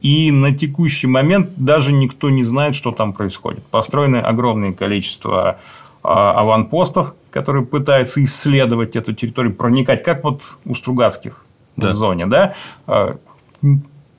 И 0.00 0.30
на 0.30 0.54
текущий 0.56 1.06
момент 1.06 1.50
даже 1.56 1.92
никто 1.92 2.30
не 2.30 2.42
знает, 2.42 2.74
что 2.74 2.90
там 2.92 3.12
происходит. 3.12 3.64
Построены 3.66 4.16
огромное 4.16 4.72
количество 4.72 5.58
а, 6.02 6.40
аванпостов, 6.40 7.14
которые 7.30 7.66
пытаются 7.66 8.22
исследовать 8.24 8.96
эту 8.96 9.12
территорию, 9.12 9.54
проникать, 9.54 10.02
как 10.02 10.24
вот 10.24 10.42
у 10.64 10.74
Стругацких 10.74 11.44
Да. 11.76 11.88
в 11.88 11.92
зоне, 11.92 12.26
да, 12.26 12.54
А, 12.86 13.18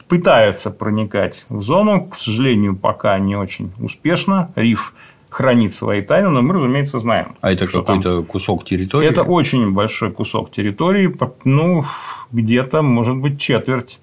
пытаются 0.08 0.72
проникать 0.72 1.46
в 1.50 1.62
зону, 1.64 2.06
к 2.06 2.16
сожалению, 2.16 2.76
пока 2.76 3.18
не 3.18 3.36
очень 3.36 3.72
успешно. 3.80 4.52
Риф 4.56 4.94
хранит 5.32 5.74
свои 5.74 6.02
тайны, 6.02 6.30
но 6.30 6.42
мы, 6.42 6.54
разумеется, 6.54 7.00
знаем. 7.00 7.36
А 7.42 7.52
это 7.52 7.66
что 7.66 7.82
там. 7.82 8.02
какой-то 8.02 8.24
кусок 8.24 8.66
территории? 8.66 9.08
Это 9.08 9.24
очень 9.24 9.72
большой 9.72 10.12
кусок 10.12 10.52
территории, 10.52 11.16
ну, 11.46 11.86
где-то, 12.32 12.82
может 12.82 13.18
быть, 13.18 13.40
четверть 13.40 14.00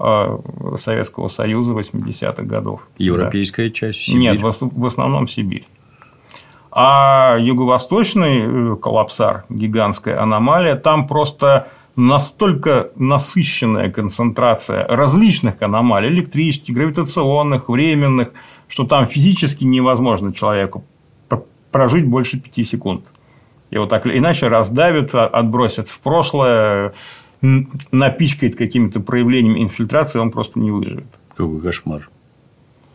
э, 0.00 0.38
Советского 0.76 1.28
Союза 1.28 1.72
80-х 1.72 2.42
годов. 2.42 2.80
Европейская 2.98 3.70
часть, 3.70 4.00
Да. 4.06 4.12
Сибирь? 4.12 4.20
Нет, 4.20 4.42
в 4.60 4.84
основном 4.84 5.28
Сибирь. 5.28 5.66
А 6.72 7.36
юго-восточный 7.38 8.72
э, 8.72 8.76
коллапсар, 8.76 9.44
гигантская 9.48 10.20
аномалия, 10.20 10.74
там 10.74 11.06
просто 11.06 11.68
настолько 11.94 12.90
насыщенная 12.96 13.90
концентрация 13.90 14.86
различных 14.88 15.60
аномалий, 15.62 16.08
электрических, 16.08 16.74
гравитационных, 16.74 17.68
временных, 17.68 18.32
что 18.72 18.84
там 18.84 19.06
физически 19.06 19.64
невозможно 19.64 20.32
человеку 20.32 20.82
прожить 21.70 22.06
больше 22.06 22.40
пяти 22.40 22.64
секунд. 22.64 23.04
Его 23.70 23.84
так 23.84 24.06
или 24.06 24.16
иначе 24.16 24.48
раздавят, 24.48 25.14
а- 25.14 25.26
отбросят 25.26 25.90
в 25.90 26.00
прошлое, 26.00 26.94
напичкает 27.42 28.56
какими-то 28.56 29.00
проявлениями 29.00 29.62
инфильтрации, 29.62 30.20
он 30.20 30.30
просто 30.30 30.58
не 30.58 30.70
выживет. 30.70 31.04
Какой 31.36 31.60
кошмар. 31.60 32.08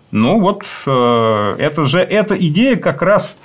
Ну, 0.10 0.40
вот 0.42 0.64
э, 0.88 1.56
это 1.60 1.86
же 1.86 2.00
эта 2.00 2.36
идея 2.36 2.78
как 2.78 3.04
раз 3.04 3.38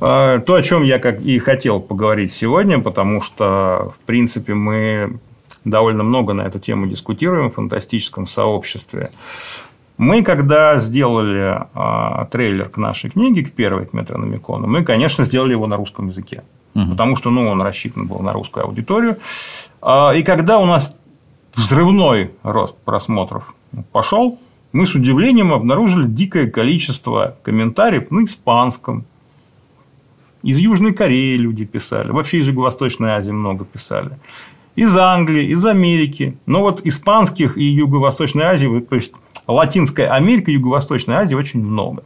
э, 0.00 0.40
то, 0.44 0.54
о 0.54 0.62
чем 0.62 0.82
я 0.82 0.98
как 0.98 1.20
и 1.20 1.38
хотел 1.38 1.78
поговорить 1.78 2.32
сегодня, 2.32 2.80
потому 2.80 3.20
что, 3.20 3.94
в 3.96 4.06
принципе, 4.06 4.54
мы 4.54 5.20
довольно 5.64 6.02
много 6.02 6.32
на 6.32 6.42
эту 6.42 6.58
тему 6.58 6.88
дискутируем 6.88 7.52
в 7.52 7.54
фантастическом 7.54 8.26
сообществе. 8.26 9.12
Мы, 10.02 10.24
когда 10.24 10.80
сделали 10.80 11.60
э, 11.74 12.26
трейлер 12.32 12.68
к 12.68 12.76
нашей 12.76 13.08
книге, 13.08 13.44
к 13.44 13.52
первой, 13.52 13.86
к 13.86 13.92
Метрономикону, 13.92 14.66
мы, 14.66 14.82
конечно, 14.82 15.24
сделали 15.24 15.52
его 15.52 15.68
на 15.68 15.76
русском 15.76 16.08
языке. 16.08 16.42
Потому 16.90 17.14
что 17.14 17.30
ну, 17.30 17.48
он 17.48 17.62
рассчитан 17.62 18.08
был 18.08 18.18
на 18.18 18.32
русскую 18.32 18.66
аудиторию. 18.66 19.18
А, 19.80 20.10
И 20.10 20.24
когда 20.24 20.58
у 20.58 20.66
нас 20.66 20.98
взрывной 21.54 22.32
рост 22.42 22.76
просмотров 22.84 23.54
пошел, 23.92 24.40
мы 24.72 24.88
с 24.88 24.94
удивлением 24.96 25.52
обнаружили 25.52 26.08
дикое 26.08 26.50
количество 26.50 27.36
комментариев 27.44 28.10
на 28.10 28.24
испанском. 28.24 29.04
Из 30.42 30.58
Южной 30.58 30.94
Кореи 30.94 31.36
люди 31.36 31.64
писали. 31.64 32.10
Вообще 32.10 32.38
из 32.38 32.48
Юго-Восточной 32.48 33.10
Азии 33.10 33.30
много 33.30 33.64
писали. 33.64 34.18
Из 34.74 34.96
Англии, 34.96 35.46
из 35.46 35.64
Америки. 35.64 36.36
Но 36.46 36.62
вот 36.62 36.80
испанских 36.84 37.56
и 37.56 37.62
Юго-Восточной 37.62 38.46
Азии, 38.46 38.80
то 38.80 38.96
есть 38.96 39.12
Латинская 39.46 40.08
Америка 40.08 40.50
Юго-Восточная 40.50 41.18
Азия 41.18 41.36
очень 41.36 41.60
много. 41.60 42.04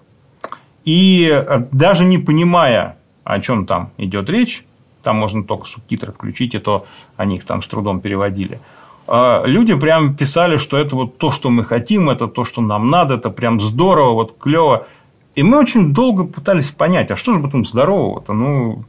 И 0.84 1.28
э, 1.30 1.66
даже 1.72 2.04
не 2.04 2.18
понимая, 2.18 2.96
о 3.24 3.40
чем 3.40 3.66
там 3.66 3.90
идет 3.98 4.30
речь, 4.30 4.64
там 5.02 5.16
можно 5.16 5.44
только 5.44 5.66
субтитры 5.66 6.12
включить, 6.12 6.54
и 6.54 6.58
то 6.58 6.86
они 7.16 7.36
их 7.36 7.44
там 7.44 7.62
с 7.62 7.66
трудом 7.66 8.00
переводили. 8.00 8.60
э, 9.08 9.42
Люди 9.44 9.74
прям 9.74 10.14
писали, 10.16 10.56
что 10.56 10.76
это 10.76 10.96
вот 10.96 11.18
то, 11.18 11.30
что 11.30 11.50
мы 11.50 11.64
хотим, 11.64 12.08
это 12.08 12.28
то, 12.28 12.44
что 12.44 12.62
нам 12.62 12.88
надо, 12.90 13.14
это 13.14 13.30
прям 13.30 13.60
здорово, 13.60 14.12
вот 14.12 14.36
клево. 14.38 14.86
И 15.34 15.42
мы 15.42 15.58
очень 15.58 15.92
долго 15.92 16.24
пытались 16.24 16.70
понять, 16.70 17.10
а 17.10 17.16
что 17.16 17.34
же 17.34 17.40
потом 17.40 17.64
здорового-то? 17.64 18.32
Ну, 18.32 18.84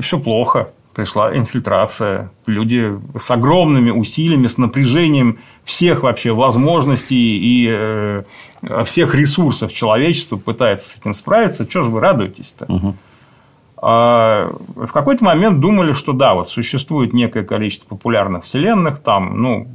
все 0.00 0.18
плохо. 0.18 0.70
Пришла 0.94 1.36
инфильтрация. 1.36 2.30
Люди 2.46 2.98
с 3.18 3.30
огромными 3.30 3.90
усилиями, 3.90 4.46
с 4.46 4.56
напряжением 4.56 5.38
всех 5.66 6.04
вообще 6.04 6.32
возможностей 6.32 7.38
и 7.38 7.68
э, 7.68 8.22
всех 8.84 9.16
ресурсов 9.16 9.72
человечества 9.72 10.36
пытаются 10.36 10.88
с 10.90 11.00
этим 11.00 11.12
справиться. 11.12 11.66
Чего 11.66 11.82
же 11.82 11.90
вы 11.90 12.00
радуетесь-то? 12.00 12.94
А 13.78 14.52
в 14.74 14.86
какой-то 14.86 15.24
момент 15.24 15.60
думали, 15.60 15.92
что 15.92 16.12
да, 16.12 16.34
вот 16.34 16.48
существует 16.48 17.12
некое 17.12 17.42
количество 17.42 17.88
популярных 17.88 18.44
вселенных, 18.44 19.00
там, 19.00 19.42
ну, 19.42 19.68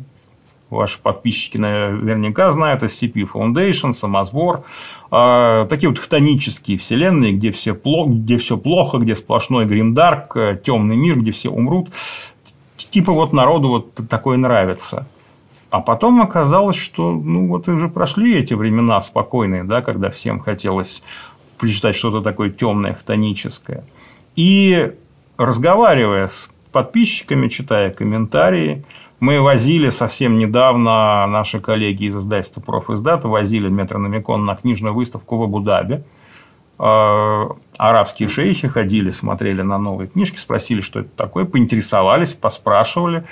ваши 0.70 0.98
подписчики 0.98 1.58
наверняка 1.58 2.52
знают 2.54 2.82
SCP 2.84 3.30
Foundation, 3.32 3.92
Самосбор, 3.92 4.64
а, 5.12 5.66
такие 5.66 5.90
вот 5.90 6.00
хтонические 6.00 6.80
вселенные, 6.80 7.34
где 7.34 7.52
все, 7.52 7.76
плохо, 7.76 8.12
где 8.12 8.38
все 8.38 8.58
плохо, 8.58 8.98
где 8.98 9.14
сплошной 9.14 9.66
гримдарк, 9.66 10.38
темный 10.64 10.96
мир, 10.96 11.20
где 11.20 11.34
все 11.34 11.50
умрут. 11.50 11.90
Типа 12.78 13.12
вот 13.12 13.34
народу 13.34 13.68
вот 13.68 13.94
такое 14.10 14.38
нравится. 14.38 15.06
А 15.72 15.80
потом 15.80 16.22
оказалось, 16.22 16.76
что 16.76 17.12
ну 17.14 17.48
вот 17.48 17.68
уже 17.70 17.88
прошли 17.88 18.38
эти 18.38 18.54
времена 18.54 19.00
спокойные, 19.00 19.64
да, 19.64 19.82
когда 19.82 20.12
всем 20.12 20.42
хотелось 20.42 21.02
прочитать 21.58 21.96
что-то 21.96 22.22
такое 22.22 22.50
темное, 22.50 22.94
хтоническое. 22.94 23.86
И 24.36 24.92
разговаривая 25.38 26.28
с 26.28 26.50
подписчиками, 26.74 27.48
читая 27.48 27.90
комментарии, 27.90 28.84
мы 29.22 29.40
возили 29.40 29.90
совсем 29.92 30.38
недавно, 30.38 31.26
наши 31.28 31.62
коллеги 31.62 32.06
из 32.06 32.18
издательства 32.18 32.60
«Профиздат» 32.60 33.24
возили 33.24 33.70
Метрономикон 33.70 34.44
на 34.46 34.56
книжную 34.56 34.94
выставку 34.94 35.38
в 35.38 35.44
Абу-Даби. 35.44 36.04
Арабские 37.82 38.30
шейхи 38.30 38.68
ходили, 38.68 39.10
смотрели 39.10 39.64
на 39.64 39.80
новые 39.80 40.08
книжки, 40.08 40.38
спросили, 40.38 40.82
что 40.82 41.00
это 41.00 41.10
такое, 41.18 41.46
поинтересовались, 41.46 42.34
поспрашивали, 42.34 43.24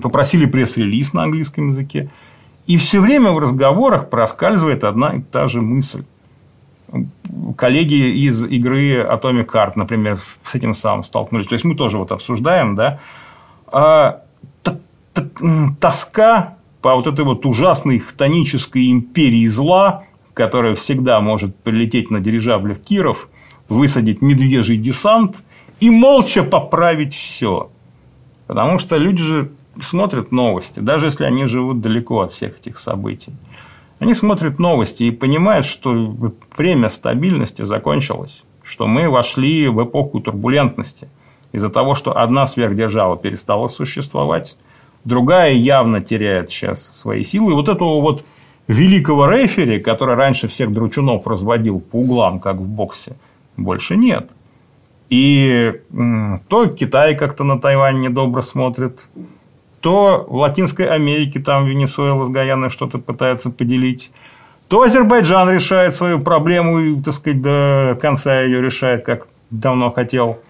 попросили 0.00 0.46
пресс-релиз 0.46 1.12
на 1.12 1.24
английском 1.24 1.70
языке. 1.70 2.08
И 2.66 2.78
все 2.78 3.00
время 3.00 3.32
в 3.32 3.40
разговорах 3.40 4.08
проскальзывает 4.08 4.84
одна 4.84 5.16
и 5.16 5.22
та 5.22 5.48
же 5.48 5.60
мысль 5.60 6.04
коллеги 7.56 8.26
из 8.26 8.44
игры 8.44 9.00
Atomic 9.00 9.46
Heart, 9.46 9.72
например, 9.74 10.18
с 10.44 10.54
этим 10.54 10.76
самым 10.76 11.02
столкнулись. 11.02 11.48
То 11.48 11.54
есть 11.54 11.64
мы 11.64 11.74
тоже 11.74 11.98
вот 11.98 12.12
обсуждаем, 12.12 12.76
да, 12.76 13.00
а, 13.66 14.22
тоска 15.80 16.58
по 16.80 16.94
вот 16.94 17.08
этой 17.08 17.24
вот 17.24 17.44
ужасной 17.44 17.98
хтонической 17.98 18.88
империи 18.88 19.48
зла, 19.48 20.04
которая 20.32 20.76
всегда 20.76 21.20
может 21.20 21.56
прилететь 21.56 22.12
на 22.12 22.20
дирижаблях 22.20 22.78
Киров, 22.78 23.28
высадить 23.68 24.22
медвежий 24.22 24.76
десант 24.76 25.44
и 25.80 25.90
молча 25.90 26.42
поправить 26.42 27.14
все. 27.14 27.70
Потому 28.46 28.78
что 28.78 28.96
люди 28.96 29.22
же 29.22 29.52
смотрят 29.80 30.32
новости, 30.32 30.80
даже 30.80 31.06
если 31.06 31.24
они 31.24 31.46
живут 31.46 31.80
далеко 31.80 32.20
от 32.20 32.32
всех 32.32 32.58
этих 32.58 32.78
событий. 32.78 33.32
Они 33.98 34.14
смотрят 34.14 34.58
новости 34.58 35.04
и 35.04 35.10
понимают, 35.10 35.66
что 35.66 36.14
время 36.56 36.88
стабильности 36.88 37.62
закончилось, 37.62 38.42
что 38.62 38.86
мы 38.86 39.08
вошли 39.08 39.68
в 39.68 39.82
эпоху 39.82 40.20
турбулентности 40.20 41.08
из-за 41.52 41.70
того, 41.70 41.94
что 41.94 42.16
одна 42.16 42.46
сверхдержава 42.46 43.16
перестала 43.16 43.68
существовать, 43.68 44.58
другая 45.04 45.52
явно 45.52 46.02
теряет 46.02 46.50
сейчас 46.50 46.92
свои 46.94 47.22
силы. 47.22 47.52
И 47.52 47.54
вот 47.54 47.68
этого 47.68 48.00
вот 48.02 48.24
великого 48.66 49.30
рефери, 49.30 49.80
который 49.80 50.14
раньше 50.14 50.48
всех 50.48 50.72
дручунов 50.72 51.26
разводил 51.26 51.80
по 51.80 51.96
углам, 51.96 52.40
как 52.40 52.56
в 52.56 52.66
боксе, 52.66 53.16
больше 53.56 53.96
нет. 53.96 54.30
И 55.08 55.72
то 56.48 56.66
Китай 56.66 57.14
как-то 57.14 57.44
на 57.44 57.60
Тайвань 57.60 58.00
недобро 58.00 58.40
смотрит, 58.42 59.08
то 59.80 60.26
в 60.28 60.36
Латинской 60.36 60.88
Америке 60.88 61.38
там 61.38 61.66
Венесуэла 61.66 62.26
с 62.26 62.30
Гаяной 62.30 62.70
что-то 62.70 62.98
пытается 62.98 63.50
поделить, 63.50 64.10
то 64.68 64.82
Азербайджан 64.82 65.48
решает 65.50 65.94
свою 65.94 66.18
проблему 66.18 66.80
и, 66.80 67.00
так 67.00 67.14
сказать, 67.14 67.40
до 67.40 67.96
конца 68.00 68.40
ее 68.40 68.60
решает, 68.60 69.04
как 69.04 69.28
давно 69.50 69.92
хотел. 69.92 70.40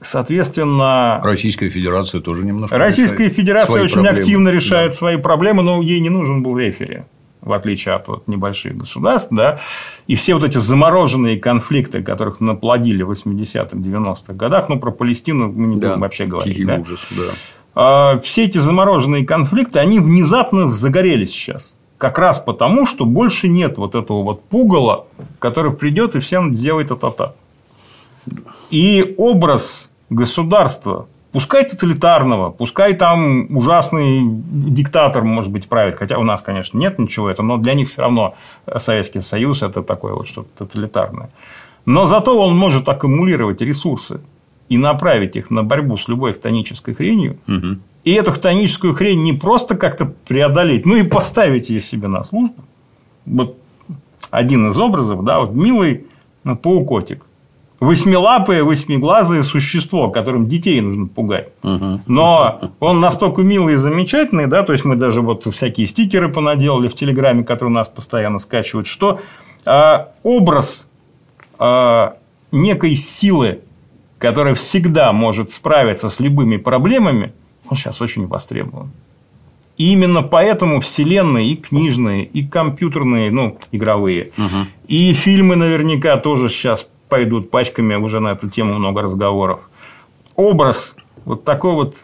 Соответственно... 0.00 1.20
Российская 1.24 1.70
Федерация 1.70 2.20
тоже 2.20 2.44
немножко 2.44 2.76
Российская 2.78 3.30
Федерация 3.30 3.82
очень 3.82 3.94
проблемы. 3.94 4.18
активно 4.18 4.48
решает 4.50 4.90
да. 4.90 4.96
свои 4.96 5.16
проблемы, 5.16 5.62
но 5.62 5.82
ей 5.82 5.98
не 5.98 6.10
нужен 6.10 6.42
был 6.42 6.56
рефери 6.56 7.04
в 7.44 7.52
отличие 7.52 7.94
от 7.94 8.08
вот 8.08 8.26
небольших 8.26 8.76
государств, 8.76 9.28
да, 9.30 9.58
и 10.06 10.16
все 10.16 10.34
вот 10.34 10.44
эти 10.44 10.58
замороженные 10.58 11.38
конфликты, 11.38 12.02
которых 12.02 12.40
наплодили 12.40 13.02
в 13.02 13.10
80-х, 13.10 13.76
90-х 13.76 14.32
годах, 14.32 14.68
ну, 14.68 14.80
про 14.80 14.90
Палестину 14.90 15.52
мы 15.52 15.66
не 15.68 15.76
да, 15.76 15.88
будем 15.88 16.00
вообще 16.00 16.26
говорить. 16.26 16.66
Да? 16.66 16.76
ужас, 16.76 17.06
да. 17.10 17.32
А, 17.74 18.20
все 18.20 18.44
эти 18.44 18.58
замороженные 18.58 19.26
конфликты, 19.26 19.78
они 19.78 20.00
внезапно 20.00 20.70
загорелись 20.70 21.30
сейчас. 21.30 21.74
Как 21.98 22.18
раз 22.18 22.38
потому, 22.38 22.86
что 22.86 23.04
больше 23.04 23.48
нет 23.48 23.76
вот 23.78 23.94
этого 23.94 24.22
вот 24.22 24.44
пугала, 24.44 25.06
который 25.38 25.72
придет 25.72 26.16
и 26.16 26.20
всем 26.20 26.54
сделает 26.54 26.90
это-то. 26.90 27.36
И 28.70 29.14
образ 29.18 29.90
государства, 30.10 31.06
пускай 31.34 31.64
тоталитарного, 31.64 32.50
пускай 32.50 32.94
там 32.94 33.56
ужасный 33.56 34.20
диктатор, 34.24 35.24
может 35.24 35.50
быть, 35.50 35.66
правит, 35.68 35.96
хотя 35.96 36.16
у 36.16 36.22
нас, 36.22 36.42
конечно, 36.42 36.78
нет 36.78 37.00
ничего 37.00 37.28
этого, 37.28 37.44
но 37.44 37.56
для 37.56 37.74
них 37.74 37.88
все 37.88 38.02
равно 38.02 38.34
Советский 38.76 39.20
Союз– 39.20 39.62
это 39.62 39.82
такое 39.82 40.14
вот 40.14 40.28
что-то 40.28 40.48
тоталитарное. 40.58 41.30
Но 41.86 42.04
зато 42.04 42.40
он 42.40 42.56
может 42.56 42.88
аккумулировать 42.88 43.60
ресурсы 43.62 44.20
и 44.68 44.78
направить 44.78 45.34
их 45.34 45.50
на 45.50 45.64
борьбу 45.64 45.96
с 45.96 46.06
любой 46.06 46.34
хтонической 46.34 46.94
хренью, 46.94 47.36
угу. 47.48 47.78
и 48.04 48.12
эту 48.12 48.30
хтоническую 48.30 48.94
хрень 48.94 49.24
не 49.24 49.32
просто 49.32 49.74
как-то 49.76 50.06
преодолеть, 50.28 50.86
ну 50.86 50.94
и 50.94 51.02
поставить 51.02 51.68
ее 51.68 51.82
себе 51.82 52.06
на 52.06 52.22
службу. 52.22 52.62
Вот 53.26 53.58
один 54.30 54.68
из 54.68 54.78
образов, 54.78 55.24
да, 55.24 55.40
вот 55.40 55.52
милый 55.52 56.06
паукотик, 56.44 57.26
восьмилапое, 57.84 58.64
восьмиглазое 58.64 59.42
существо, 59.42 60.10
которым 60.10 60.46
детей 60.46 60.80
нужно 60.80 61.06
пугать. 61.06 61.48
Но 61.62 62.60
он 62.80 63.00
настолько 63.00 63.42
милый 63.42 63.74
и 63.74 63.76
замечательный, 63.76 64.46
да, 64.46 64.62
то 64.62 64.72
есть 64.72 64.84
мы 64.84 64.96
даже 64.96 65.20
вот 65.20 65.46
всякие 65.52 65.86
стикеры 65.86 66.28
понаделали 66.28 66.88
в 66.88 66.94
Телеграме, 66.94 67.44
которые 67.44 67.74
нас 67.74 67.88
постоянно 67.88 68.38
скачивают, 68.38 68.86
что 68.86 69.20
а, 69.64 70.12
образ 70.22 70.88
а, 71.58 72.16
некой 72.52 72.94
силы, 72.94 73.60
которая 74.18 74.54
всегда 74.54 75.12
может 75.12 75.50
справиться 75.50 76.08
с 76.08 76.20
любыми 76.20 76.56
проблемами, 76.56 77.32
он 77.68 77.76
сейчас 77.76 78.00
очень 78.00 78.26
востребован. 78.26 78.92
И 79.76 79.92
именно 79.92 80.22
поэтому 80.22 80.80
вселенные 80.80 81.48
и 81.48 81.56
книжные, 81.56 82.24
и 82.24 82.46
компьютерные, 82.46 83.32
ну, 83.32 83.58
игровые, 83.72 84.30
угу. 84.38 84.68
и 84.86 85.12
фильмы 85.12 85.56
наверняка 85.56 86.16
тоже 86.16 86.48
сейчас 86.48 86.88
пойдут 87.14 87.48
пачками, 87.48 87.94
уже 87.94 88.18
на 88.18 88.32
эту 88.32 88.50
тему 88.50 88.74
много 88.74 89.02
разговоров. 89.02 89.60
Образ 90.34 90.96
вот 91.24 91.44
такой 91.44 91.74
вот 91.74 91.94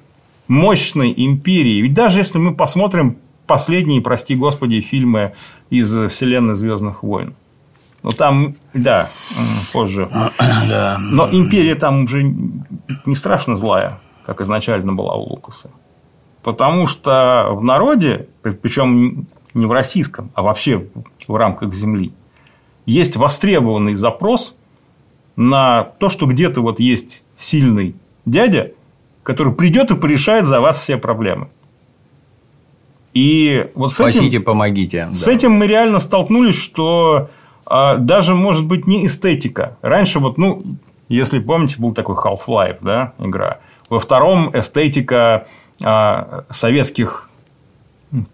мощной 0.47 1.13
империи. 1.17 1.81
Ведь 1.81 1.95
даже 1.95 2.21
если 2.21 2.39
мы 2.39 2.55
посмотрим 2.55 3.17
последние, 3.49 4.01
прости 4.03 4.37
господи, 4.37 4.81
фильмы 4.81 5.33
из 5.69 5.93
вселенной 6.13 6.55
Звездных 6.55 7.03
войн, 7.03 7.35
ну, 8.05 8.13
там, 8.13 8.55
да, 8.73 9.09
позже. 9.73 10.09
Да. 10.69 10.99
Но 11.01 11.29
империя 11.29 11.75
там 11.75 12.05
уже 12.05 12.23
не 12.23 13.17
страшно 13.17 13.57
злая, 13.57 13.99
как 14.25 14.41
изначально 14.43 14.93
была 14.93 15.17
у 15.17 15.23
Лукаса. 15.23 15.73
Потому 16.45 16.87
что 16.87 17.49
в 17.51 17.65
народе, 17.65 18.29
причем 18.43 19.27
не 19.55 19.67
в 19.67 19.73
российском, 19.73 20.31
а 20.35 20.43
вообще 20.43 20.87
в 21.27 21.35
рамках 21.35 21.75
Земли, 21.75 22.13
есть 22.87 23.17
востребованный 23.17 23.97
запрос 23.97 24.55
на 25.41 25.85
то, 25.85 26.11
что 26.11 26.27
где-то 26.27 26.61
вот 26.61 26.81
есть 26.81 27.25
сильный 27.35 27.97
дядя, 28.27 28.73
который 29.23 29.55
придет 29.55 29.91
и 29.91 29.97
порешает 29.97 30.45
за 30.45 30.61
вас 30.61 30.79
все 30.79 30.99
проблемы. 30.99 31.49
И 33.15 33.71
вот 33.75 33.91
с 33.91 34.01
этим, 34.01 34.43
помогите. 34.43 35.09
С 35.13 35.25
да. 35.25 35.33
этим 35.33 35.53
мы 35.53 35.67
реально 35.67 35.99
столкнулись, 35.99 36.61
что 36.61 37.31
а, 37.65 37.97
даже, 37.97 38.35
может 38.35 38.67
быть, 38.67 38.87
не 38.87 39.07
эстетика. 39.07 39.79
Раньше, 39.81 40.19
вот, 40.19 40.37
ну, 40.37 40.63
если 41.09 41.39
помните, 41.39 41.77
был 41.79 41.95
такой 41.95 42.17
Half-Life, 42.17 42.79
да, 42.83 43.15
игра. 43.19 43.61
Во 43.89 43.99
втором 43.99 44.51
эстетика 44.53 45.47
а, 45.83 46.45
советских 46.51 47.31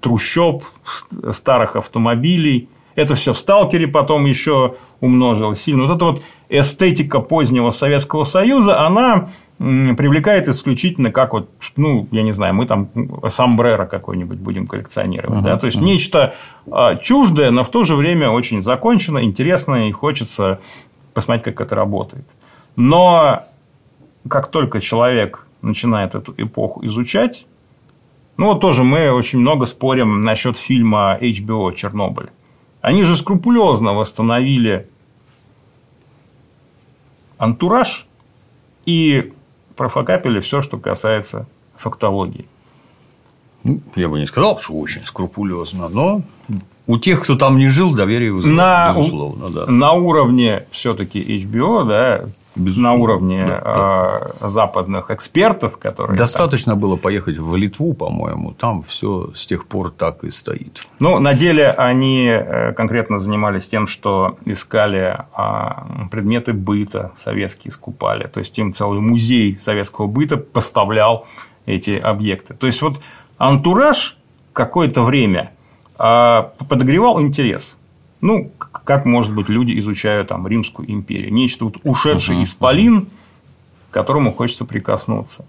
трущоб, 0.00 0.64
старых 1.30 1.76
автомобилей. 1.76 2.68
Это 2.96 3.14
все 3.14 3.32
в 3.32 3.38
Сталкере 3.38 3.86
потом 3.86 4.24
еще 4.24 4.74
умножилось 5.00 5.62
сильно. 5.62 5.84
Вот 5.86 5.94
эта 5.94 6.04
вот 6.06 6.22
эстетика 6.48 7.20
позднего 7.20 7.70
Советского 7.70 8.24
Союза, 8.24 8.84
она 8.84 9.28
привлекает 9.58 10.48
исключительно 10.48 11.10
как 11.10 11.32
вот, 11.32 11.48
ну, 11.76 12.08
я 12.10 12.22
не 12.22 12.32
знаю, 12.32 12.54
мы 12.54 12.66
там 12.66 12.90
сомбреро 13.28 13.86
какой-нибудь 13.86 14.38
будем 14.38 14.66
коллекционировать, 14.66 15.40
uh-huh, 15.40 15.44
да, 15.44 15.56
то 15.56 15.66
есть 15.66 15.78
uh-huh. 15.78 15.84
нечто 15.84 16.34
а, 16.70 16.96
чуждое, 16.96 17.50
но 17.50 17.64
в 17.64 17.70
то 17.70 17.84
же 17.84 17.96
время 17.96 18.28
очень 18.28 18.60
закончено, 18.60 19.24
интересно 19.24 19.88
и 19.88 19.92
хочется 19.92 20.60
посмотреть, 21.14 21.44
как 21.44 21.62
это 21.62 21.74
работает. 21.74 22.26
Но 22.76 23.44
как 24.28 24.48
только 24.50 24.80
человек 24.80 25.46
начинает 25.62 26.14
эту 26.14 26.34
эпоху 26.36 26.84
изучать, 26.84 27.46
ну 28.36 28.48
вот 28.48 28.60
тоже 28.60 28.84
мы 28.84 29.10
очень 29.10 29.38
много 29.38 29.64
спорим 29.64 30.20
насчет 30.20 30.58
фильма 30.58 31.16
HBO 31.18 31.74
Чернобыль. 31.74 32.28
Они 32.86 33.02
же 33.02 33.16
скрупулезно 33.16 33.94
восстановили 33.94 34.88
антураж 37.36 38.06
и 38.84 39.32
профокапили 39.74 40.38
все, 40.38 40.62
что 40.62 40.78
касается 40.78 41.48
фактологии. 41.76 42.46
Ну, 43.64 43.80
я 43.96 44.08
бы 44.08 44.20
не 44.20 44.26
сказал, 44.26 44.60
что 44.60 44.74
очень 44.74 45.04
скрупулезно, 45.04 45.88
но 45.88 46.22
у 46.86 46.98
тех, 46.98 47.24
кто 47.24 47.34
там 47.34 47.58
не 47.58 47.66
жил, 47.66 47.92
доверие 47.92 48.32
вызывает, 48.32 48.56
на, 48.56 48.94
безусловно. 48.96 49.50
Да. 49.50 49.66
На 49.66 49.92
уровне 49.94 50.68
все-таки 50.70 51.20
HBO, 51.20 51.84
да, 51.88 52.28
Безусловно. 52.56 52.90
на 52.90 52.94
уровне 52.94 53.46
да, 53.46 54.32
да. 54.40 54.48
западных 54.48 55.10
экспертов, 55.10 55.76
которые. 55.76 56.16
Достаточно 56.16 56.72
там... 56.72 56.80
было 56.80 56.96
поехать 56.96 57.38
в 57.38 57.54
Литву, 57.56 57.92
по-моему, 57.92 58.52
там 58.52 58.82
все 58.82 59.30
с 59.34 59.46
тех 59.46 59.66
пор 59.66 59.90
так 59.90 60.24
и 60.24 60.30
стоит. 60.30 60.86
Ну, 60.98 61.18
на 61.18 61.34
деле 61.34 61.70
они 61.70 62.26
э, 62.28 62.72
конкретно 62.72 63.18
занимались 63.18 63.68
тем, 63.68 63.86
что 63.86 64.38
искали 64.44 65.18
а, 65.34 65.86
предметы 66.10 66.52
быта 66.52 67.12
советские 67.14 67.72
скупали. 67.72 68.26
То 68.26 68.40
есть 68.40 68.58
им 68.58 68.72
целый 68.72 69.00
музей 69.00 69.58
советского 69.58 70.06
быта 70.06 70.36
поставлял 70.36 71.26
эти 71.66 71.90
объекты. 71.90 72.54
То 72.54 72.66
есть 72.66 72.80
вот 72.82 73.00
антураж 73.38 74.16
какое-то 74.52 75.02
время 75.02 75.52
а, 75.98 76.52
подогревал 76.68 77.20
интерес. 77.20 77.78
Ну, 78.26 78.50
как, 78.58 79.04
может 79.04 79.34
быть, 79.34 79.48
люди 79.48 79.78
изучают 79.78 80.28
там 80.28 80.46
Римскую 80.46 80.90
империю. 80.90 81.32
Нечто 81.32 81.66
вот 81.66 81.76
ушедший 81.84 82.36
uh-huh. 82.36 82.42
исполин, 82.42 83.06
к 83.90 83.94
которому 83.94 84.32
хочется 84.32 84.64
прикоснуться. 84.64 85.44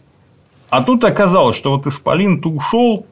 А 0.69 0.83
тут 0.83 1.03
оказалось, 1.03 1.55
что 1.55 1.71
вот 1.71 1.87
исполин-то 1.87 2.49
ушел, 2.49 3.05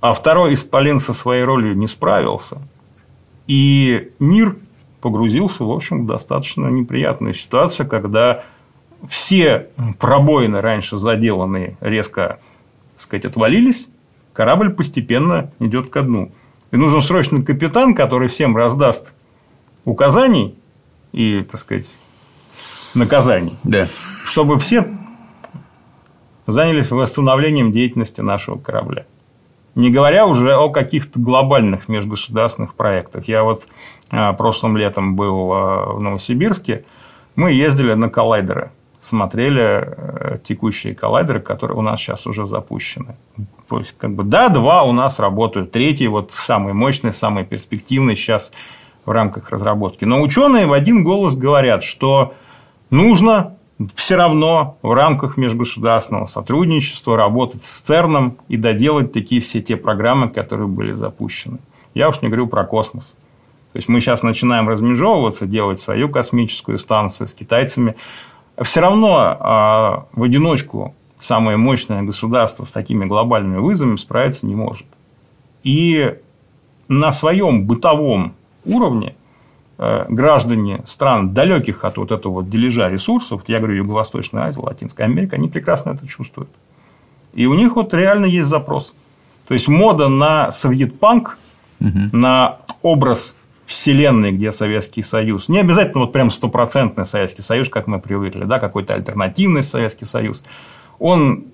а 0.00 0.14
второй 0.14 0.54
исполин 0.54 1.00
со 1.00 1.12
своей 1.12 1.44
ролью 1.44 1.76
не 1.76 1.86
справился. 1.86 2.62
И 3.46 4.12
мир 4.18 4.56
погрузился, 5.00 5.64
в 5.64 5.70
общем, 5.70 6.04
в 6.04 6.06
достаточно 6.06 6.68
неприятную 6.68 7.34
ситуацию, 7.34 7.88
когда 7.88 8.44
все 9.08 9.68
пробоины, 9.98 10.60
раньше 10.60 10.96
заделанные, 10.96 11.76
резко 11.80 12.38
так 12.94 13.00
сказать, 13.00 13.24
отвалились, 13.26 13.88
корабль 14.32 14.70
постепенно 14.70 15.50
идет 15.58 15.90
ко 15.90 16.02
дну. 16.02 16.32
И 16.74 16.76
нужен 16.76 17.00
срочно 17.02 17.40
капитан, 17.40 17.94
который 17.94 18.26
всем 18.26 18.56
раздаст 18.56 19.14
указаний 19.84 20.58
и, 21.12 21.42
так 21.42 21.60
сказать, 21.60 21.94
наказаний, 22.96 23.56
да. 23.62 23.86
чтобы 24.24 24.58
все 24.58 24.84
занялись 26.48 26.90
восстановлением 26.90 27.70
деятельности 27.70 28.22
нашего 28.22 28.58
корабля. 28.58 29.06
Не 29.76 29.88
говоря 29.92 30.26
уже 30.26 30.56
о 30.56 30.68
каких-то 30.68 31.20
глобальных 31.20 31.88
межгосударственных 31.88 32.74
проектах. 32.74 33.28
Я 33.28 33.44
вот 33.44 33.68
а, 34.10 34.32
прошлым 34.32 34.76
летом 34.76 35.14
был 35.14 35.52
а, 35.52 35.92
в 35.92 36.00
Новосибирске, 36.00 36.84
мы 37.36 37.52
ездили 37.52 37.92
на 37.92 38.08
коллайдеры 38.08 38.72
смотрели 39.04 40.38
текущие 40.42 40.94
коллайдеры, 40.94 41.40
которые 41.40 41.76
у 41.76 41.82
нас 41.82 42.00
сейчас 42.00 42.26
уже 42.26 42.46
запущены. 42.46 43.16
То 43.68 43.78
есть, 43.78 43.94
как 43.98 44.14
бы, 44.14 44.24
да, 44.24 44.48
два 44.48 44.82
у 44.82 44.92
нас 44.92 45.18
работают, 45.20 45.72
третий, 45.72 46.08
вот 46.08 46.32
самый 46.32 46.72
мощный, 46.72 47.12
самый 47.12 47.44
перспективный 47.44 48.16
сейчас 48.16 48.52
в 49.04 49.10
рамках 49.10 49.50
разработки. 49.50 50.04
Но 50.04 50.22
ученые 50.22 50.66
в 50.66 50.72
один 50.72 51.04
голос 51.04 51.36
говорят, 51.36 51.82
что 51.84 52.34
нужно 52.90 53.56
все 53.94 54.16
равно 54.16 54.78
в 54.82 54.92
рамках 54.92 55.36
межгосударственного 55.36 56.26
сотрудничества 56.26 57.16
работать 57.16 57.62
с 57.62 57.80
ЦЕРНом 57.80 58.38
и 58.48 58.56
доделать 58.56 59.12
такие 59.12 59.40
все 59.40 59.60
те 59.60 59.76
программы, 59.76 60.28
которые 60.28 60.68
были 60.68 60.92
запущены. 60.92 61.58
Я 61.92 62.08
уж 62.08 62.22
не 62.22 62.28
говорю 62.28 62.46
про 62.46 62.64
космос. 62.64 63.16
То 63.72 63.78
есть 63.78 63.88
мы 63.88 64.00
сейчас 64.00 64.22
начинаем 64.22 64.68
размежевываться, 64.68 65.46
делать 65.46 65.80
свою 65.80 66.08
космическую 66.08 66.78
станцию 66.78 67.26
с 67.26 67.34
китайцами. 67.34 67.96
Все 68.62 68.80
равно 68.80 69.16
а, 69.18 70.06
в 70.12 70.22
одиночку 70.22 70.94
самое 71.16 71.56
мощное 71.56 72.02
государство 72.02 72.64
с 72.64 72.70
такими 72.70 73.04
глобальными 73.04 73.58
вызовами 73.58 73.96
справиться 73.96 74.46
не 74.46 74.54
может. 74.54 74.86
И 75.62 76.16
на 76.88 77.12
своем 77.12 77.66
бытовом 77.66 78.34
уровне 78.64 79.14
Э, 79.76 80.04
граждане 80.08 80.82
стран, 80.84 81.34
далеких 81.34 81.84
от 81.84 81.96
вот 81.96 82.12
этого 82.12 82.34
вот 82.34 82.48
дележа 82.48 82.88
ресурсов, 82.88 83.42
я 83.48 83.58
говорю, 83.58 83.74
Юго-Восточная 83.74 84.44
Азия, 84.44 84.60
Латинская 84.60 85.02
Америка, 85.02 85.34
они 85.34 85.48
прекрасно 85.48 85.90
это 85.90 86.06
чувствуют. 86.06 86.48
И 87.32 87.46
у 87.46 87.54
них 87.54 87.74
вот 87.74 87.92
реально 87.92 88.26
есть 88.26 88.46
запрос. 88.46 88.94
То 89.48 89.54
есть 89.54 89.66
мода 89.66 90.06
на 90.08 90.52
советпанк, 90.52 91.38
угу. 91.80 91.98
на 92.12 92.58
образ 92.82 93.34
вселенной, 93.66 94.32
где 94.32 94.52
Советский 94.52 95.02
Союз, 95.02 95.48
не 95.48 95.58
обязательно 95.58 96.04
вот 96.04 96.12
прям 96.12 96.30
стопроцентный 96.30 97.04
Советский 97.04 97.42
Союз, 97.42 97.68
как 97.68 97.86
мы 97.86 98.00
привыкли, 98.00 98.44
да, 98.44 98.58
какой-то 98.58 98.94
альтернативный 98.94 99.62
Советский 99.62 100.04
Союз, 100.04 100.42
он 100.98 101.44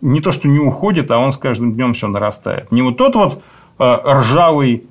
не 0.00 0.20
то, 0.20 0.32
что 0.32 0.48
не 0.48 0.58
уходит, 0.58 1.10
а 1.10 1.18
он 1.18 1.32
с 1.32 1.36
каждым 1.36 1.74
днем 1.74 1.94
все 1.94 2.08
нарастает. 2.08 2.72
Не 2.72 2.82
вот 2.82 2.96
тот 2.96 3.14
вот 3.14 3.42
э, 3.78 3.96
ржавый 4.04 4.86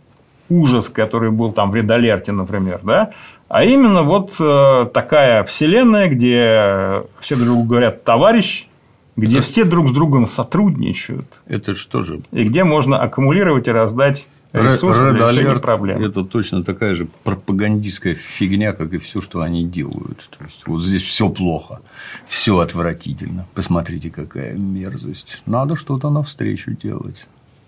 ужас, 0.50 0.90
который 0.90 1.32
был 1.32 1.52
там 1.52 1.72
в 1.72 1.76
Редалерте, 1.76 2.32
например, 2.32 2.80
да, 2.84 3.12
а 3.48 3.64
именно 3.64 4.04
вот 4.04 4.36
э, 4.40 4.86
такая 4.94 5.44
вселенная, 5.44 6.08
где 6.08 7.04
все 7.20 7.36
друг 7.36 7.68
говорят 7.68 8.04
товарищ, 8.04 8.68
где 9.16 9.38
это... 9.38 9.46
все 9.46 9.64
друг 9.64 9.90
с 9.90 9.92
другом 9.92 10.26
сотрудничают. 10.26 11.28
Это 11.46 11.76
что 11.76 12.02
же? 12.04 12.22
И 12.32 12.44
где 12.44 12.64
можно 12.64 13.00
аккумулировать 13.02 13.68
и 13.68 13.72
раздать 13.72 14.28
ресурсы 14.54 15.12
для 15.12 15.28
решения 15.28 15.56
проблем. 15.56 16.04
Это 16.04 16.24
точно 16.24 16.64
такая 16.64 16.96
же 16.96 17.08
пропагандистская 17.24 18.16
фигня, 18.16 18.74
как 18.74 18.94
и 18.94 18.98
все, 18.98 19.22
что 19.22 19.42
они 19.42 19.64
делают. 19.66 20.30
То 20.38 20.46
есть 20.46 20.62
вот 20.66 20.84
здесь 20.84 21.04
все 21.04 21.30
плохо, 21.30 21.82
все 22.28 22.60
отвратительно. 22.60 23.46
Посмотрите, 23.54 24.10
какая 24.10 24.56
мерзость. 24.58 25.44
Надо 25.46 25.76
что-то 25.76 26.10
навстречу 26.10 26.72
делать. 26.72 27.28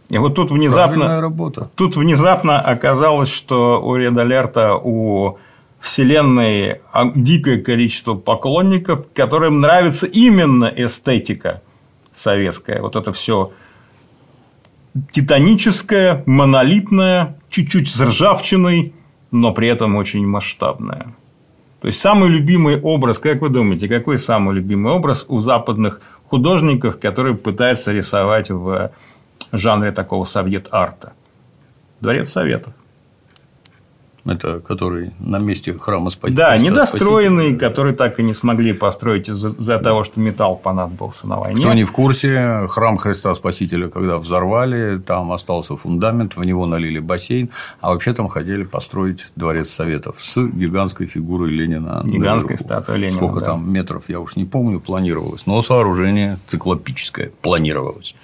И 0.09 0.17
вот 0.17 0.35
тут 0.35 0.51
внезапно, 0.51 1.21
работа. 1.21 1.69
тут 1.75 1.95
внезапно 1.95 2.59
оказалось, 2.59 3.29
что 3.29 3.81
у 3.81 3.97
Red 3.97 4.15
Alert, 4.15 4.81
у 4.83 5.37
Вселенной 5.79 6.81
дикое 7.15 7.61
количество 7.61 8.15
поклонников, 8.15 9.05
которым 9.13 9.61
нравится 9.61 10.07
именно 10.07 10.65
эстетика 10.65 11.61
советская. 12.13 12.81
Вот 12.81 12.95
это 12.95 13.13
все 13.13 13.53
титаническое, 15.11 16.23
монолитное, 16.25 17.39
чуть-чуть 17.49 17.89
с 17.89 17.99
ржавчиной, 18.01 18.93
но 19.31 19.53
при 19.53 19.67
этом 19.67 19.95
очень 19.95 20.25
масштабное. 20.27 21.15
То 21.81 21.87
есть 21.87 21.99
самый 21.99 22.29
любимый 22.29 22.79
образ, 22.79 23.17
как 23.17 23.41
вы 23.41 23.49
думаете, 23.49 23.87
какой 23.87 24.19
самый 24.19 24.55
любимый 24.55 24.93
образ 24.93 25.25
у 25.27 25.39
западных 25.39 26.01
художников, 26.25 26.99
которые 26.99 27.35
пытаются 27.35 27.91
рисовать 27.91 28.51
в 28.51 28.91
жанре 29.51 29.91
такого 29.91 30.25
совет-арта. 30.25 31.13
Дворец 31.99 32.29
Советов. 32.29 32.73
Это 34.25 34.59
который 34.59 35.11
на 35.19 35.39
месте 35.39 35.73
храма 35.73 36.11
Спасителя. 36.11 36.45
Да, 36.45 36.57
недостроенный, 36.57 37.55
который 37.55 37.93
так 37.93 38.19
и 38.19 38.23
не 38.23 38.33
смогли 38.33 38.71
построить 38.73 39.27
из-за 39.29 39.79
того, 39.79 40.03
что 40.03 40.19
металл 40.19 40.55
понадобился 40.57 41.27
на 41.27 41.37
войне. 41.37 41.59
Кто 41.59 41.73
не 41.73 41.83
в 41.83 41.91
курсе, 41.91 42.67
храм 42.69 42.97
Христа 42.97 43.33
Спасителя, 43.33 43.89
когда 43.89 44.17
взорвали, 44.17 44.99
там 44.99 45.31
остался 45.31 45.75
фундамент, 45.75 46.35
в 46.35 46.43
него 46.43 46.65
налили 46.65 46.99
бассейн, 46.99 47.49
а 47.79 47.89
вообще 47.89 48.13
там 48.13 48.27
хотели 48.27 48.63
построить 48.63 49.31
дворец 49.35 49.69
Советов 49.69 50.17
с 50.19 50.37
гигантской 50.37 51.07
фигурой 51.07 51.49
Ленина. 51.49 52.03
Гигантской 52.05 52.57
статуей 52.57 52.99
Ленина. 52.99 53.15
Сколько 53.15 53.39
да. 53.39 53.47
там 53.47 53.71
метров, 53.71 54.03
я 54.07 54.19
уж 54.19 54.35
не 54.35 54.45
помню, 54.45 54.79
планировалось. 54.79 55.47
Но 55.47 55.61
сооружение 55.61 56.37
циклопическое 56.47 57.31
планировалось. 57.41 58.15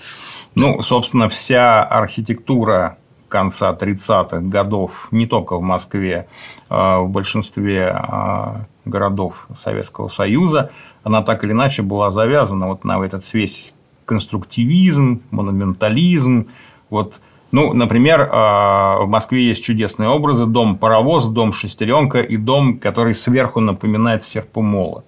Ну, 0.53 0.81
собственно, 0.81 1.29
вся 1.29 1.83
архитектура 1.83 2.97
конца 3.27 3.73
30-х 3.73 4.39
годов 4.41 5.07
не 5.11 5.27
только 5.27 5.57
в 5.57 5.61
Москве, 5.61 6.27
а 6.69 6.99
в 6.99 7.09
большинстве 7.09 7.91
а, 7.93 8.65
городов 8.85 9.47
Советского 9.55 10.07
Союза, 10.07 10.71
она 11.03 11.21
так 11.21 11.43
или 11.43 11.51
иначе 11.51 11.81
была 11.81 12.11
завязана 12.11 12.67
вот 12.67 12.83
на 12.83 13.03
этот 13.03 13.33
весь 13.33 13.73
конструктивизм, 14.05 15.21
монументализм. 15.31 16.47
Вот, 16.89 17.15
ну, 17.51 17.73
например, 17.73 18.29
а, 18.31 18.99
в 19.01 19.07
Москве 19.07 19.47
есть 19.47 19.63
чудесные 19.63 20.09
образы: 20.09 20.45
дом-паровоз, 20.45 21.27
дом-шестеренка 21.27 22.21
и 22.21 22.37
дом, 22.37 22.79
который 22.79 23.13
сверху 23.13 23.59
напоминает 23.59 24.23
серпомолот 24.23 25.05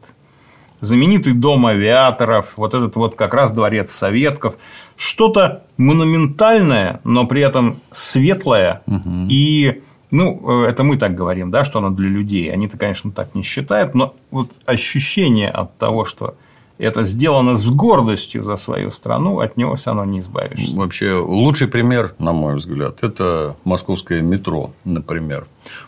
знаменитый 0.82 1.34
дом 1.34 1.66
авиаторов, 1.66 2.54
вот 2.56 2.74
этот 2.74 2.96
вот 2.96 3.16
как 3.16 3.34
раз 3.34 3.52
дворец 3.52 3.92
Советков, 3.92 4.56
что-то 4.96 5.64
монументальное, 5.78 7.02
но 7.04 7.26
при 7.28 7.42
этом 7.42 7.80
светлое 7.92 8.82
угу. 8.86 9.28
и 9.30 9.82
ну, 10.12 10.64
это 10.64 10.84
мы 10.84 10.98
так 10.98 11.14
говорим, 11.14 11.52
да, 11.52 11.64
что 11.64 11.80
оно 11.80 11.92
для 11.92 12.10
людей. 12.10 12.52
Они-то, 12.52 12.78
конечно, 12.78 13.12
так 13.12 13.36
не 13.36 13.44
считают, 13.44 13.94
но 13.94 14.16
вот 14.32 14.50
ощущение 14.66 15.50
от 15.50 15.78
того, 15.78 16.04
что 16.04 16.36
это 16.80 17.04
сделано 17.04 17.56
с 17.56 17.70
гордостью 17.70 18.44
за 18.44 18.56
свою 18.56 18.90
страну, 18.90 19.40
от 19.40 19.58
него 19.58 19.76
все 19.76 19.92
равно 19.92 20.06
не 20.06 20.22
избавишься. 20.22 20.76
Вообще, 20.76 21.14
лучший 21.14 21.68
пример, 21.68 22.16
на 22.20 22.32
мой 22.32 22.56
взгляд, 22.56 23.00
это 23.04 23.58
московское 23.66 24.22
метро, 24.22 24.72
например. 24.86 25.46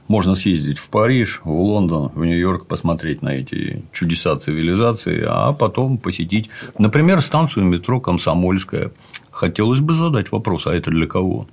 Можно 0.10 0.36
съездить 0.36 0.78
в 0.78 0.90
Париж, 0.90 1.42
в 1.46 1.50
Лондон, 1.50 2.12
в 2.14 2.26
Нью-Йорк, 2.26 2.66
посмотреть 2.68 3.22
на 3.22 3.30
эти 3.30 3.84
чудеса 3.94 4.36
цивилизации, 4.36 5.24
а 5.26 5.54
потом 5.54 5.98
посетить, 5.98 6.50
например, 6.78 7.22
станцию 7.22 7.66
метро 7.66 8.02
Комсомольская. 8.02 8.92
Хотелось 9.32 9.80
бы 9.80 9.94
задать 9.94 10.32
вопрос, 10.34 10.68
а 10.68 10.76
это 10.76 10.92
для 10.92 11.08
кого? 11.08 11.48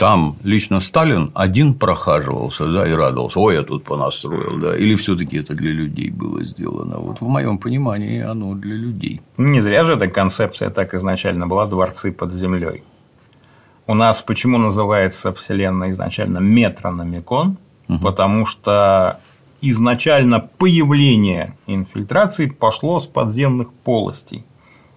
Там 0.00 0.36
лично 0.44 0.80
Сталин 0.80 1.30
один 1.34 1.74
прохаживался, 1.74 2.66
да, 2.66 2.88
и 2.88 2.92
радовался, 2.92 3.38
ой, 3.38 3.56
я 3.56 3.62
тут 3.62 3.84
понастроил, 3.84 4.58
да, 4.58 4.74
или 4.74 4.94
все-таки 4.94 5.36
это 5.36 5.52
для 5.52 5.72
людей 5.72 6.08
было 6.08 6.42
сделано. 6.42 6.96
Вот 6.96 7.20
в 7.20 7.28
моем 7.28 7.58
понимании 7.58 8.22
оно 8.22 8.54
для 8.54 8.76
людей. 8.76 9.20
Не 9.36 9.60
зря 9.60 9.84
же 9.84 9.92
эта 9.92 10.08
концепция 10.08 10.70
так 10.70 10.94
изначально 10.94 11.46
была 11.46 11.66
дворцы 11.66 12.12
под 12.12 12.32
землей. 12.32 12.82
У 13.86 13.92
нас 13.92 14.22
почему 14.22 14.56
называется 14.56 15.34
Вселенная 15.34 15.90
изначально 15.90 16.38
метрономикон? 16.38 17.58
Угу. 17.88 17.98
Потому 17.98 18.46
что 18.46 19.20
изначально 19.60 20.40
появление 20.40 21.58
инфильтрации 21.66 22.46
пошло 22.46 23.00
с 23.00 23.06
подземных 23.06 23.70
полостей. 23.84 24.46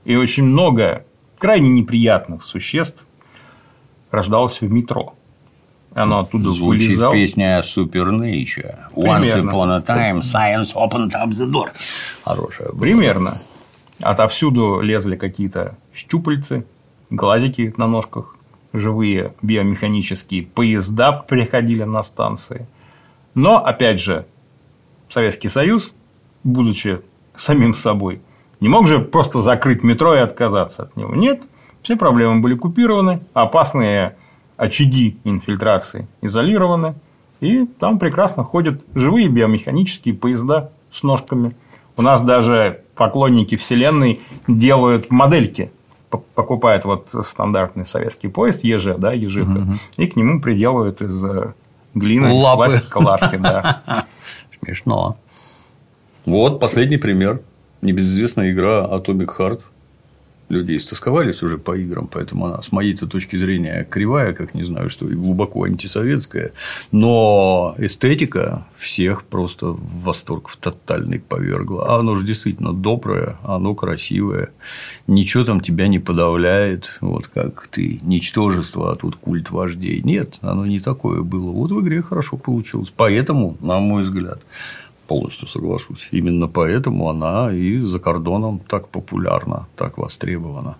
И 0.05 0.15
очень 0.15 0.45
много 0.45 1.05
крайне 1.37 1.67
неприятных 1.67 2.41
существ 2.41 3.05
рождалось 4.13 4.61
в 4.61 4.71
метро. 4.71 5.15
Оно 5.95 6.19
оттуда 6.19 6.49
Звучит 6.51 6.87
вылезало. 6.87 7.13
песня 7.13 7.59
Super 7.61 8.09
Nature. 8.09 8.75
Once 8.95 9.33
upon 9.35 9.71
a 9.71 9.81
time 9.81 10.21
science 10.21 10.73
opened 10.75 11.11
up 11.13 11.29
the 11.29 11.49
door. 11.49 11.71
Хорошая. 12.23 12.69
Была. 12.69 12.79
Примерно. 12.79 13.41
Отовсюду 13.99 14.81
лезли 14.81 15.15
какие-то 15.15 15.75
щупальцы, 15.93 16.65
глазики 17.09 17.73
на 17.77 17.87
ножках, 17.87 18.35
живые 18.71 19.33
биомеханические 19.41 20.43
поезда 20.43 21.11
приходили 21.11 21.83
на 21.83 22.03
станции. 22.03 22.67
Но, 23.33 23.63
опять 23.65 23.99
же, 23.99 24.25
Советский 25.09 25.49
Союз, 25.49 25.93
будучи 26.43 27.01
самим 27.35 27.73
собой, 27.75 28.21
не 28.59 28.69
мог 28.69 28.87
же 28.87 28.99
просто 28.99 29.41
закрыть 29.41 29.83
метро 29.83 30.15
и 30.15 30.19
отказаться 30.19 30.83
от 30.83 30.97
него. 30.97 31.15
Нет, 31.15 31.41
все 31.83 31.95
проблемы 31.95 32.41
были 32.41 32.55
купированы, 32.55 33.19
опасные 33.33 34.15
очаги 34.57 35.17
инфильтрации 35.23 36.07
изолированы, 36.21 36.95
и 37.41 37.65
там 37.79 37.99
прекрасно 37.99 38.43
ходят 38.43 38.81
живые 38.95 39.27
биомеханические 39.27 40.15
поезда 40.15 40.71
с 40.91 41.03
ножками. 41.03 41.55
У 41.97 42.01
нас 42.01 42.21
даже 42.21 42.81
поклонники 42.95 43.57
Вселенной 43.57 44.21
делают 44.47 45.11
модельки 45.11 45.71
покупают 46.35 46.85
вот 46.85 47.09
стандартный 47.09 47.85
советский 47.85 48.27
поезд 48.27 48.63
ЕЖ, 48.63 48.97
да, 48.97 49.13
ежиха, 49.13 49.49
угу. 49.49 49.73
и 49.97 50.07
к 50.07 50.15
нему 50.15 50.41
приделывают 50.41 51.01
из 51.01 51.25
э, 51.25 51.53
глины, 51.95 52.31
Лапы. 52.33 52.67
из 52.67 52.71
пластика 52.83 52.97
лапки, 52.99 53.35
да. 53.37 54.05
Смешно. 54.63 55.17
Вот 56.25 56.59
последний 56.59 56.97
пример 56.97 57.41
Небезызвестная 57.81 58.51
игра 58.51 58.85
Atomic 58.85 59.29
Heart 59.37 59.61
люди 60.53 60.75
истосковались 60.77 61.43
уже 61.43 61.57
по 61.57 61.75
играм, 61.77 62.07
поэтому 62.07 62.45
она, 62.45 62.61
с 62.61 62.71
моей-то 62.71 63.07
точки 63.07 63.35
зрения, 63.35 63.85
кривая, 63.89 64.33
как 64.33 64.53
не 64.53 64.63
знаю 64.63 64.89
что, 64.89 65.09
и 65.09 65.13
глубоко 65.13 65.63
антисоветская, 65.63 66.51
но 66.91 67.75
эстетика 67.77 68.65
всех 68.77 69.23
просто 69.23 69.67
в 69.67 70.03
восторг 70.03 70.49
в 70.49 70.57
тотальный 70.57 71.19
повергла. 71.19 71.85
А 71.87 71.99
оно 71.99 72.15
же 72.15 72.25
действительно 72.25 72.73
доброе, 72.73 73.37
оно 73.43 73.75
красивое, 73.75 74.51
ничего 75.07 75.43
там 75.43 75.59
тебя 75.59 75.87
не 75.87 75.99
подавляет, 75.99 76.97
вот 77.01 77.27
как 77.27 77.67
ты, 77.67 77.99
ничтожество, 78.01 78.91
а 78.91 78.95
тут 78.95 79.15
культ 79.15 79.49
вождей. 79.51 80.01
Нет, 80.03 80.37
оно 80.41 80.65
не 80.65 80.79
такое 80.79 81.21
было. 81.21 81.51
Вот 81.51 81.71
в 81.71 81.81
игре 81.81 82.01
хорошо 82.01 82.37
получилось. 82.37 82.93
Поэтому, 82.95 83.57
на 83.61 83.79
мой 83.79 84.03
взгляд, 84.03 84.41
полностью 85.03 85.47
соглашусь. 85.47 86.07
Именно 86.11 86.47
поэтому 86.47 87.09
она 87.09 87.53
и 87.53 87.79
за 87.79 87.99
кордоном 87.99 88.59
так 88.59 88.89
популярна, 88.89 89.67
так 89.75 89.97
востребована. 89.97 90.77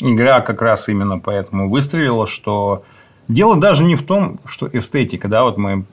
Игра 0.00 0.40
как 0.40 0.62
раз 0.62 0.88
именно 0.88 1.18
поэтому 1.18 1.68
выстрелила, 1.68 2.26
что 2.26 2.84
дело 3.28 3.56
даже 3.56 3.84
не 3.84 3.96
в 3.96 4.04
том, 4.04 4.38
что 4.44 4.68
эстетика, 4.72 5.28
да, 5.28 5.44
вот 5.44 5.56
мы 5.56 5.84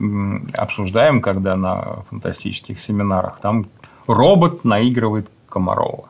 обсуждаем, 0.54 1.20
когда 1.20 1.56
на 1.56 2.04
фантастических 2.10 2.78
семинарах, 2.78 3.40
там 3.40 3.66
робот 4.06 4.64
наигрывает 4.64 5.30
Комарова. 5.48 6.08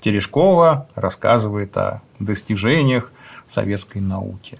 Терешкова 0.00 0.86
рассказывает 0.94 1.76
о 1.76 2.02
достижениях 2.18 3.10
советской 3.48 3.98
науки. 3.98 4.58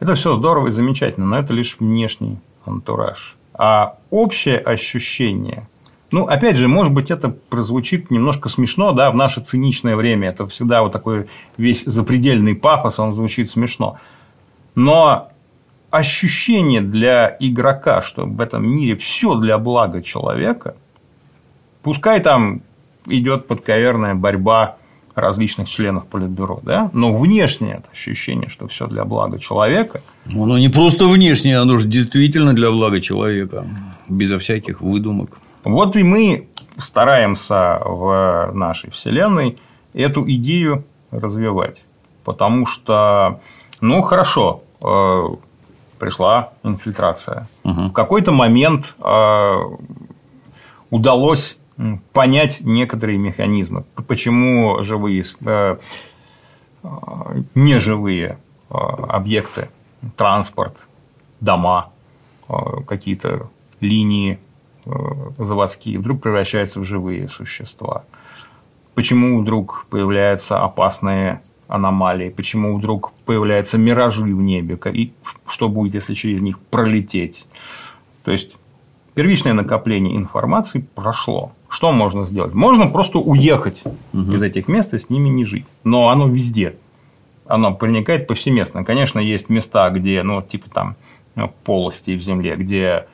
Это 0.00 0.14
все 0.14 0.34
здорово 0.36 0.68
и 0.68 0.70
замечательно, 0.70 1.26
но 1.26 1.38
это 1.38 1.52
лишь 1.54 1.76
внешний 1.78 2.38
антураж 2.64 3.37
а 3.58 3.96
общее 4.10 4.58
ощущение. 4.58 5.68
Ну, 6.10 6.24
опять 6.26 6.56
же, 6.56 6.68
может 6.68 6.94
быть, 6.94 7.10
это 7.10 7.28
прозвучит 7.28 8.10
немножко 8.10 8.48
смешно, 8.48 8.92
да, 8.92 9.10
в 9.10 9.14
наше 9.14 9.42
циничное 9.42 9.94
время. 9.94 10.30
Это 10.30 10.46
всегда 10.48 10.82
вот 10.82 10.92
такой 10.92 11.28
весь 11.58 11.84
запредельный 11.84 12.54
пафос, 12.54 12.98
он 12.98 13.12
звучит 13.12 13.50
смешно. 13.50 13.98
Но 14.74 15.28
ощущение 15.90 16.80
для 16.80 17.36
игрока, 17.40 18.00
что 18.00 18.24
в 18.24 18.40
этом 18.40 18.66
мире 18.66 18.96
все 18.96 19.34
для 19.34 19.58
блага 19.58 20.02
человека, 20.02 20.76
пускай 21.82 22.20
там 22.20 22.62
идет 23.06 23.46
подковерная 23.46 24.14
борьба 24.14 24.77
различных 25.20 25.68
членов 25.68 26.06
Политбюро, 26.06 26.60
да? 26.62 26.90
но 26.92 27.16
внешнее 27.16 27.76
это 27.78 27.90
ощущение, 27.92 28.48
что 28.48 28.68
все 28.68 28.86
для 28.86 29.04
блага 29.04 29.38
человека. 29.38 30.00
Оно 30.26 30.58
не 30.58 30.68
просто 30.68 31.06
внешнее, 31.06 31.58
оно 31.58 31.78
же 31.78 31.88
действительно 31.88 32.54
для 32.54 32.70
блага 32.70 33.00
человека, 33.00 33.66
безо 34.08 34.38
всяких 34.38 34.80
выдумок. 34.80 35.38
Вот 35.64 35.96
и 35.96 36.02
мы 36.02 36.48
стараемся 36.78 37.80
в 37.84 38.50
нашей 38.54 38.90
Вселенной 38.90 39.58
эту 39.92 40.24
идею 40.28 40.84
развивать. 41.10 41.84
Потому 42.24 42.66
что, 42.66 43.40
ну, 43.80 44.02
хорошо, 44.02 44.62
э, 44.82 45.22
пришла 45.98 46.52
инфильтрация. 46.62 47.48
Угу. 47.64 47.88
В 47.88 47.92
какой-то 47.92 48.32
момент 48.32 48.94
э, 49.00 49.56
удалось 50.90 51.58
понять 52.12 52.60
некоторые 52.60 53.18
механизмы, 53.18 53.84
почему 54.06 54.82
живые, 54.82 55.22
э, 55.44 55.76
э, 56.82 56.88
неживые 57.54 58.38
э, 58.70 58.74
объекты, 58.74 59.68
транспорт, 60.16 60.88
дома, 61.40 61.90
какие-то 62.86 63.50
линии 63.80 64.38
заводские 65.36 65.98
вдруг 65.98 66.22
превращаются 66.22 66.80
в 66.80 66.84
живые 66.84 67.28
существа. 67.28 68.04
Почему 68.94 69.40
вдруг 69.40 69.86
появляются 69.90 70.62
опасные 70.62 71.42
аномалии, 71.68 72.30
почему 72.30 72.76
вдруг 72.76 73.12
появляются 73.26 73.76
миражи 73.76 74.22
в 74.22 74.40
небе, 74.40 74.78
и 74.92 75.12
что 75.46 75.68
будет, 75.68 75.94
если 75.94 76.14
через 76.14 76.40
них 76.40 76.58
пролететь. 76.58 77.46
То 78.24 78.30
есть 78.30 78.56
первичное 79.14 79.52
накопление 79.52 80.16
информации 80.16 80.86
прошло. 80.94 81.52
Что 81.68 81.92
можно 81.92 82.24
сделать? 82.24 82.54
Можно 82.54 82.86
просто 82.86 83.18
уехать 83.18 83.82
угу. 84.12 84.32
из 84.32 84.42
этих 84.42 84.68
мест 84.68 84.94
и 84.94 84.98
с 84.98 85.10
ними 85.10 85.28
не 85.28 85.44
жить. 85.44 85.66
Но 85.84 86.08
оно 86.08 86.26
везде. 86.26 86.76
Оно 87.46 87.74
проникает 87.74 88.26
повсеместно. 88.26 88.84
Конечно, 88.84 89.18
есть 89.18 89.48
места, 89.48 89.88
где, 89.90 90.22
ну, 90.22 90.42
типа 90.42 90.70
там 90.70 90.96
ну, 91.34 91.52
полости 91.64 92.16
в 92.16 92.22
земле, 92.22 92.56
где 92.56 93.06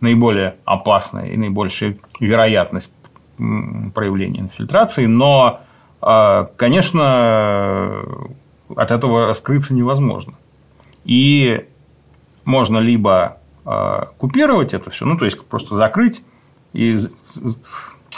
наиболее 0.00 0.56
опасная 0.64 1.26
и 1.26 1.36
наибольшая 1.36 1.96
вероятность 2.20 2.90
проявления 3.36 4.40
инфильтрации, 4.40 5.06
но, 5.06 5.60
а, 6.00 6.44
конечно, 6.56 8.02
от 8.74 8.90
этого 8.90 9.32
скрыться 9.32 9.74
невозможно. 9.74 10.34
И 11.04 11.66
можно 12.44 12.78
либо 12.78 13.38
а, 13.64 14.10
купировать 14.18 14.74
это 14.74 14.90
все, 14.90 15.04
ну, 15.04 15.18
то 15.18 15.24
есть 15.24 15.44
просто 15.44 15.76
закрыть 15.76 16.22
и 16.76 16.98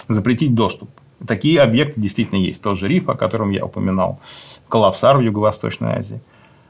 запретить 0.08 0.54
доступ. 0.54 0.90
Такие 1.26 1.60
объекты 1.60 2.00
действительно 2.00 2.38
есть. 2.38 2.60
Тот 2.60 2.78
же 2.78 2.88
риф, 2.88 3.08
о 3.08 3.14
котором 3.14 3.50
я 3.50 3.64
упоминал, 3.64 4.20
коллапсар 4.68 5.16
в 5.16 5.20
Юго-Восточной 5.20 5.94
Азии. 5.94 6.20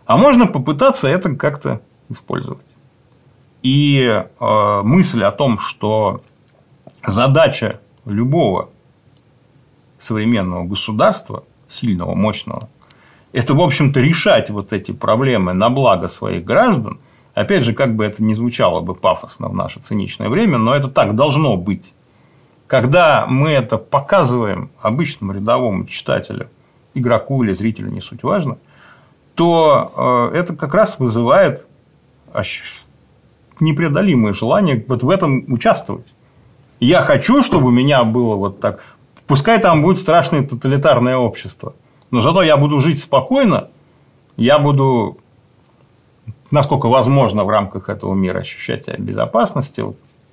А 0.06 0.16
можно 0.16 0.46
попытаться 0.46 1.08
это 1.08 1.34
как-то 1.34 1.80
использовать. 2.08 2.66
И 3.62 3.98
э, 3.98 4.82
мысль 4.82 5.24
о 5.24 5.32
том, 5.32 5.58
что 5.58 6.22
задача 7.06 7.80
любого 8.04 8.70
современного 9.98 10.64
государства, 10.64 11.44
сильного, 11.66 12.14
мощного, 12.14 12.68
это, 13.32 13.54
в 13.54 13.60
общем-то, 13.60 14.00
решать 14.00 14.50
вот 14.50 14.72
эти 14.72 14.92
проблемы 14.92 15.52
на 15.52 15.68
благо 15.68 16.08
своих 16.08 16.44
граждан, 16.44 16.98
Опять 17.38 17.62
же, 17.62 17.72
как 17.72 17.94
бы 17.94 18.04
это 18.04 18.20
ни 18.24 18.34
звучало 18.34 18.80
бы 18.80 18.96
пафосно 18.96 19.48
в 19.48 19.54
наше 19.54 19.78
циничное 19.78 20.28
время, 20.28 20.58
но 20.58 20.74
это 20.74 20.88
так 20.88 21.14
должно 21.14 21.56
быть. 21.56 21.94
Когда 22.66 23.26
мы 23.28 23.50
это 23.50 23.78
показываем 23.78 24.72
обычному 24.80 25.34
рядовому 25.34 25.86
читателю, 25.86 26.50
игроку 26.94 27.44
или 27.44 27.52
зрителю, 27.52 27.92
не 27.92 28.00
суть 28.00 28.24
важно, 28.24 28.58
то 29.36 30.30
э, 30.32 30.36
это 30.36 30.56
как 30.56 30.74
раз 30.74 30.98
вызывает 30.98 31.64
непреодолимое 33.60 34.32
желание 34.32 34.84
вот 34.88 35.04
в 35.04 35.08
этом 35.08 35.44
участвовать. 35.46 36.12
Я 36.80 37.02
хочу, 37.02 37.44
чтобы 37.44 37.68
у 37.68 37.70
меня 37.70 38.02
было 38.02 38.34
вот 38.34 38.58
так. 38.58 38.80
Пускай 39.28 39.60
там 39.60 39.82
будет 39.82 39.98
страшное 39.98 40.42
тоталитарное 40.42 41.16
общество, 41.16 41.76
но 42.10 42.18
зато 42.18 42.42
я 42.42 42.56
буду 42.56 42.80
жить 42.80 42.98
спокойно, 42.98 43.68
я 44.36 44.58
буду 44.58 45.18
насколько 46.50 46.88
возможно 46.88 47.44
в 47.44 47.48
рамках 47.48 47.88
этого 47.88 48.14
мира 48.14 48.40
ощущать 48.40 48.86
себя 48.86 48.96
в 48.96 49.00
безопасности. 49.00 49.84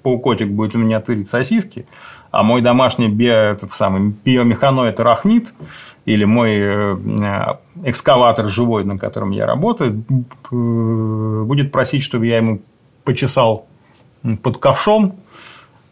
Паукотик 0.03 0.49
будет 0.49 0.75
у 0.75 0.77
меня 0.77 1.01
тырить 1.01 1.29
сосиски, 1.29 1.87
а 2.29 2.43
мой 2.43 2.61
домашний 2.61 3.07
био, 3.07 3.33
этот 3.33 3.71
самый 3.71 4.13
биомеханоид 4.23 4.99
арахнит 4.99 5.47
или 6.05 6.25
мой 6.25 6.57
э, 6.59 7.55
экскаватор 7.83 8.47
живой, 8.47 8.83
на 8.83 8.99
котором 8.99 9.31
я 9.31 9.47
работаю, 9.47 10.03
будет 10.51 11.71
просить, 11.71 12.03
чтобы 12.03 12.27
я 12.27 12.37
ему 12.37 12.61
почесал 13.03 13.65
под 14.43 14.57
ковшом. 14.57 15.15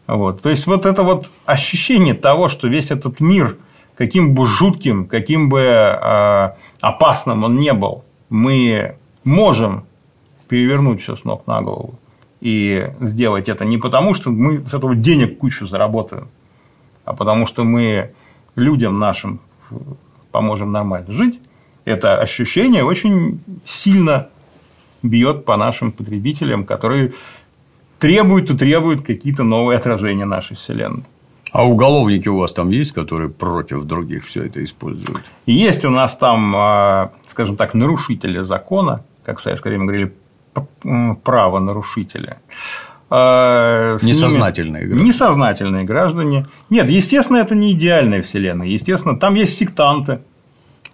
Вот. 0.06 0.42
То 0.42 0.50
есть, 0.50 0.66
вот 0.66 0.86
это 0.86 1.02
вот 1.02 1.30
ощущение 1.44 2.14
того, 2.14 2.48
что 2.48 2.68
весь 2.68 2.92
этот 2.92 3.20
мир, 3.20 3.56
каким 3.96 4.34
бы 4.34 4.46
жутким, 4.46 5.06
каким 5.06 5.48
бы 5.48 5.60
э, 5.60 6.50
опасным 6.80 7.42
он 7.42 7.56
не 7.56 7.72
был, 7.72 8.04
мы 8.28 8.96
можем 9.24 9.86
перевернуть 10.48 11.02
все 11.02 11.16
с 11.16 11.24
ног 11.24 11.46
на 11.46 11.62
голову 11.62 11.98
и 12.40 12.90
сделать 13.00 13.48
это 13.48 13.64
не 13.64 13.78
потому, 13.78 14.12
что 14.12 14.30
мы 14.30 14.66
с 14.66 14.74
этого 14.74 14.94
денег 14.94 15.38
кучу 15.38 15.66
заработаем, 15.66 16.28
а 17.04 17.14
потому 17.14 17.46
что 17.46 17.64
мы 17.64 18.12
людям 18.54 18.98
нашим 18.98 19.40
поможем 20.30 20.70
нормально 20.70 21.10
жить, 21.10 21.40
это 21.84 22.20
ощущение 22.20 22.84
очень 22.84 23.40
сильно 23.64 24.28
бьет 25.02 25.44
по 25.44 25.56
нашим 25.56 25.92
потребителям, 25.92 26.64
которые 26.64 27.12
требуют 27.98 28.50
и 28.50 28.56
требуют 28.56 29.02
какие-то 29.02 29.42
новые 29.42 29.78
отражения 29.78 30.26
нашей 30.26 30.56
Вселенной. 30.56 31.04
А 31.52 31.64
уголовники 31.64 32.28
у 32.28 32.36
вас 32.36 32.52
там 32.52 32.70
есть, 32.70 32.92
которые 32.92 33.30
против 33.30 33.84
других 33.84 34.26
все 34.26 34.44
это 34.44 34.62
используют? 34.64 35.22
Есть 35.46 35.84
у 35.84 35.90
нас 35.90 36.16
там, 36.16 36.54
а, 36.56 37.12
скажем 37.26 37.56
так, 37.56 37.74
нарушители 37.74 38.40
закона, 38.40 39.04
как 39.24 39.38
в 39.38 39.42
советское 39.42 39.68
время 39.70 39.84
говорили, 39.84 40.12
правонарушителя. 41.22 42.38
А, 43.10 43.96
Несознательные 44.02 44.86
граждане. 44.86 45.08
Несознательные 45.08 45.84
граждане. 45.84 46.46
Нет, 46.70 46.88
естественно, 46.88 47.38
это 47.38 47.54
не 47.54 47.72
идеальная 47.72 48.22
вселенная. 48.22 48.66
Естественно, 48.66 49.18
там 49.18 49.34
есть 49.34 49.56
сектанты, 49.56 50.20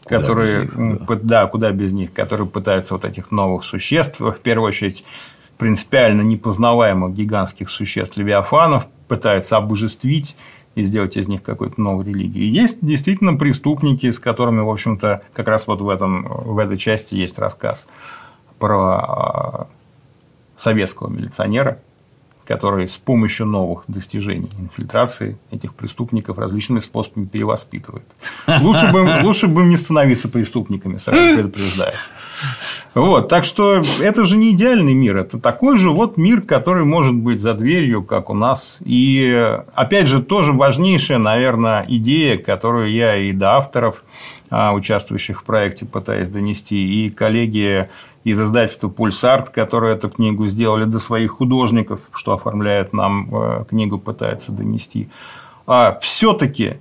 куда 0.04 0.20
которые, 0.20 0.70
них, 0.76 1.06
да. 1.06 1.18
да, 1.22 1.46
куда 1.46 1.70
без 1.70 1.92
них, 1.92 2.12
которые 2.12 2.46
пытаются 2.46 2.94
вот 2.94 3.04
этих 3.04 3.30
новых 3.30 3.64
существ, 3.64 4.20
в 4.20 4.36
первую 4.42 4.68
очередь, 4.68 5.04
принципиально 5.56 6.22
непознаваемых 6.22 7.14
гигантских 7.14 7.70
существ 7.70 8.16
левиафанов, 8.16 8.86
пытаются 9.08 9.56
обожествить 9.56 10.36
и 10.74 10.82
сделать 10.82 11.16
из 11.16 11.28
них 11.28 11.42
какую-то 11.42 11.80
новую 11.80 12.06
религию. 12.06 12.50
Есть 12.50 12.78
действительно 12.80 13.34
преступники, 13.34 14.10
с 14.10 14.18
которыми, 14.18 14.60
в 14.60 14.70
общем-то, 14.70 15.22
как 15.32 15.48
раз 15.48 15.66
вот 15.66 15.80
в, 15.80 15.88
этом, 15.88 16.24
в 16.28 16.58
этой 16.58 16.78
части 16.78 17.14
есть 17.14 17.38
рассказ 17.38 17.88
про 18.60 19.00
а, 19.00 19.66
советского 20.56 21.08
милиционера, 21.08 21.80
который 22.46 22.86
с 22.86 22.96
помощью 22.96 23.46
новых 23.46 23.84
достижений 23.88 24.50
инфильтрации 24.58 25.38
этих 25.50 25.74
преступников 25.74 26.36
различными 26.38 26.80
способами 26.80 27.24
перевоспитывает. 27.24 28.04
Лучше 28.60 28.92
бы, 28.92 29.00
им, 29.00 29.24
лучше 29.24 29.46
бы 29.46 29.62
им 29.62 29.70
не 29.70 29.76
становиться 29.76 30.28
преступниками, 30.28 30.96
сразу 30.98 31.34
предупреждаю. 31.36 31.94
Вот, 32.94 33.28
так 33.28 33.44
что 33.44 33.82
это 34.00 34.24
же 34.24 34.36
не 34.36 34.50
идеальный 34.50 34.94
мир, 34.94 35.18
это 35.18 35.38
такой 35.38 35.78
же 35.78 35.90
вот 35.90 36.16
мир, 36.16 36.42
который 36.42 36.84
может 36.84 37.14
быть 37.14 37.40
за 37.40 37.54
дверью, 37.54 38.02
как 38.02 38.30
у 38.30 38.34
нас. 38.34 38.78
И 38.84 39.62
опять 39.74 40.08
же, 40.08 40.20
тоже 40.20 40.52
важнейшая, 40.52 41.18
наверное, 41.18 41.86
идея, 41.88 42.36
которую 42.36 42.90
я 42.90 43.16
и 43.16 43.32
до 43.32 43.58
авторов, 43.58 44.02
а, 44.50 44.72
участвующих 44.72 45.42
в 45.42 45.44
проекте, 45.44 45.86
пытаюсь 45.86 46.28
донести, 46.28 47.06
и 47.06 47.10
коллеги 47.10 47.88
из 48.24 48.40
издательства 48.40 48.88
«Пульсарт», 48.88 49.50
которые 49.50 49.94
эту 49.94 50.10
книгу 50.10 50.46
сделали, 50.46 50.84
до 50.84 50.98
своих 50.98 51.32
художников, 51.32 52.00
что 52.12 52.32
оформляют 52.32 52.92
нам 52.92 53.34
э, 53.34 53.64
книгу, 53.68 53.98
пытаются 53.98 54.52
донести. 54.52 55.08
А 55.66 55.98
все-таки 56.00 56.76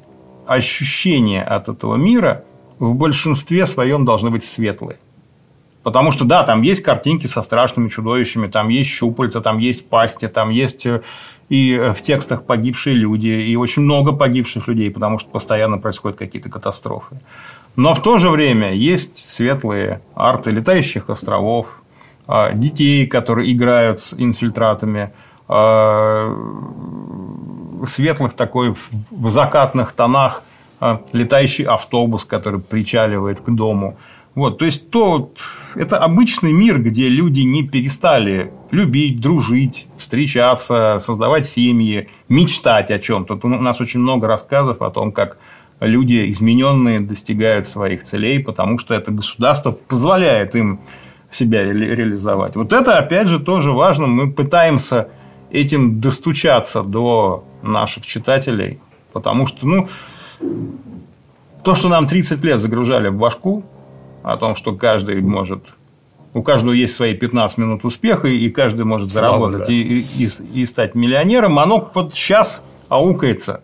ощущения 0.45 1.43
от 1.43 1.69
этого 1.69 1.95
мира 1.95 2.43
в 2.79 2.93
большинстве 2.93 3.65
своем 3.65 4.03
должны 4.03 4.31
быть 4.31 4.43
светлые. 4.43 4.97
Потому 5.83 6.11
что, 6.11 6.25
да, 6.25 6.43
там 6.43 6.61
есть 6.61 6.83
картинки 6.83 7.25
со 7.25 7.41
страшными 7.41 7.87
чудовищами, 7.87 8.47
там 8.47 8.67
есть 8.67 8.89
щупальца, 8.89 9.39
там 9.39 9.59
есть 9.59 9.87
пасти, 9.87 10.27
там 10.27 10.49
есть 10.49 10.85
э, 10.85 11.01
и 11.47 11.93
в 11.95 12.01
текстах 12.01 12.45
погибшие 12.45 12.95
люди, 12.95 13.29
и 13.29 13.55
очень 13.55 13.83
много 13.83 14.11
погибших 14.11 14.67
людей, 14.67 14.91
потому 14.91 15.19
что 15.19 15.29
постоянно 15.29 15.77
происходят 15.77 16.17
какие-то 16.17 16.49
катастрофы. 16.49 17.21
Но 17.75 17.95
в 17.95 18.01
то 18.01 18.17
же 18.17 18.29
время 18.29 18.73
есть 18.73 19.17
светлые 19.17 20.01
арты 20.15 20.51
летающих 20.51 21.09
островов, 21.09 21.81
а, 22.27 22.51
детей, 22.51 23.07
которые 23.07 23.51
играют 23.51 23.99
с 23.99 24.13
инфильтратами, 24.13 25.11
а, 25.47 26.35
светлых 27.85 28.33
такой 28.33 28.75
в 29.09 29.29
закатных 29.29 29.93
тонах 29.93 30.43
а, 30.79 31.01
летающий 31.11 31.65
автобус, 31.65 32.25
который 32.25 32.59
причаливает 32.59 33.41
к 33.41 33.49
дому. 33.49 33.97
Вот, 34.35 34.59
то 34.59 34.65
есть 34.65 34.91
то 34.91 35.33
это 35.75 35.97
обычный 35.97 36.53
мир, 36.53 36.79
где 36.79 37.09
люди 37.09 37.41
не 37.41 37.67
перестали 37.67 38.53
любить, 38.71 39.19
дружить, 39.19 39.87
встречаться, 39.97 40.97
создавать 40.99 41.45
семьи, 41.47 42.09
мечтать 42.29 42.91
о 42.91 42.99
чем-то. 42.99 43.39
У 43.41 43.47
нас 43.47 43.81
очень 43.81 43.99
много 43.99 44.27
рассказов 44.27 44.81
о 44.81 44.91
том, 44.91 45.11
как 45.11 45.39
люди 45.79 46.29
измененные 46.31 46.99
достигают 46.99 47.65
своих 47.65 48.03
целей, 48.03 48.39
потому 48.39 48.79
что 48.79 48.93
это 48.93 49.11
государство 49.11 49.71
позволяет 49.71 50.55
им 50.55 50.81
себя 51.31 51.63
ре- 51.63 51.95
реализовать. 51.95 52.55
Вот 52.55 52.73
это, 52.73 52.97
опять 52.97 53.27
же, 53.27 53.39
тоже 53.39 53.71
важно. 53.71 54.07
Мы 54.07 54.31
пытаемся 54.31 55.09
этим 55.51 55.99
достучаться 56.01 56.83
до 56.83 57.45
наших 57.61 58.05
читателей, 58.05 58.79
потому 59.13 59.47
что, 59.47 59.67
ну, 59.67 59.87
то, 61.63 61.75
что 61.75 61.89
нам 61.89 62.07
30 62.07 62.43
лет 62.43 62.59
загружали 62.59 63.09
в 63.09 63.17
башку, 63.17 63.63
о 64.23 64.37
том, 64.37 64.55
что 64.55 64.73
каждый 64.73 65.21
может 65.21 65.63
у 66.33 66.43
каждого 66.43 66.73
есть 66.73 66.93
свои 66.93 67.15
15 67.15 67.57
минут 67.57 67.85
успеха, 67.85 68.27
и 68.27 68.49
каждый 68.49 68.85
может 68.85 69.11
Слава, 69.11 69.49
заработать 69.49 69.67
да. 69.67 69.73
и, 69.73 70.01
и, 70.01 70.29
и 70.53 70.65
стать 70.65 70.93
миллионером, 70.93 71.57
оно 71.57 71.89
вот 71.93 72.13
сейчас 72.13 72.63
аукается 72.87 73.63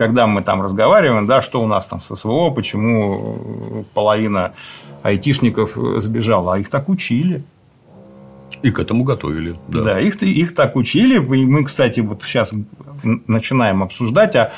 когда 0.00 0.26
мы 0.26 0.40
там 0.40 0.62
разговариваем, 0.62 1.26
да, 1.26 1.42
что 1.42 1.62
у 1.62 1.66
нас 1.66 1.86
там 1.86 2.00
с 2.00 2.16
СВО, 2.16 2.48
почему 2.48 3.84
половина 3.92 4.54
айтишников 5.02 5.72
сбежала, 5.98 6.54
а 6.54 6.58
их 6.58 6.70
так 6.70 6.88
учили. 6.88 7.44
И 8.62 8.70
к 8.70 8.78
этому 8.78 9.04
готовили. 9.04 9.56
Да, 9.68 9.82
да 9.82 10.00
их, 10.00 10.22
их 10.22 10.54
так 10.54 10.76
учили. 10.76 11.16
И 11.16 11.44
мы, 11.44 11.64
кстати, 11.64 12.00
вот 12.00 12.22
сейчас 12.22 12.54
начинаем 13.02 13.82
обсуждать, 13.82 14.34
а, 14.36 14.52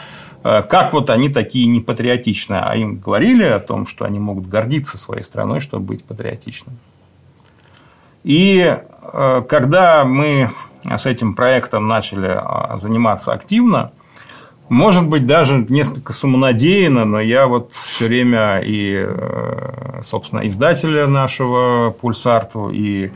а 0.44 0.62
как 0.62 0.92
вот 0.92 1.10
они 1.10 1.28
такие 1.28 1.66
непатриотичные. 1.66 2.60
А 2.60 2.76
им 2.76 3.00
говорили 3.00 3.42
о 3.42 3.58
том, 3.58 3.88
что 3.88 4.04
они 4.04 4.20
могут 4.20 4.46
гордиться 4.46 4.96
своей 4.96 5.24
страной, 5.24 5.58
чтобы 5.58 5.86
быть 5.86 6.04
патриотичными. 6.04 6.78
И 8.22 8.60
э, 9.12 9.42
когда 9.48 10.04
мы 10.04 10.52
с 10.84 11.04
этим 11.04 11.34
проектом 11.34 11.88
начали 11.88 12.30
а, 12.32 12.78
заниматься 12.78 13.32
активно, 13.32 13.90
может 14.72 15.06
быть, 15.06 15.26
даже 15.26 15.66
несколько 15.68 16.14
самонадеянно, 16.14 17.04
но 17.04 17.20
я 17.20 17.46
вот 17.46 17.72
все 17.72 18.06
время 18.06 18.62
и, 18.64 19.04
э, 19.06 20.00
собственно, 20.02 20.48
издателя 20.48 21.06
нашего 21.06 21.90
Пульсарту, 21.90 22.70
и 22.70 23.10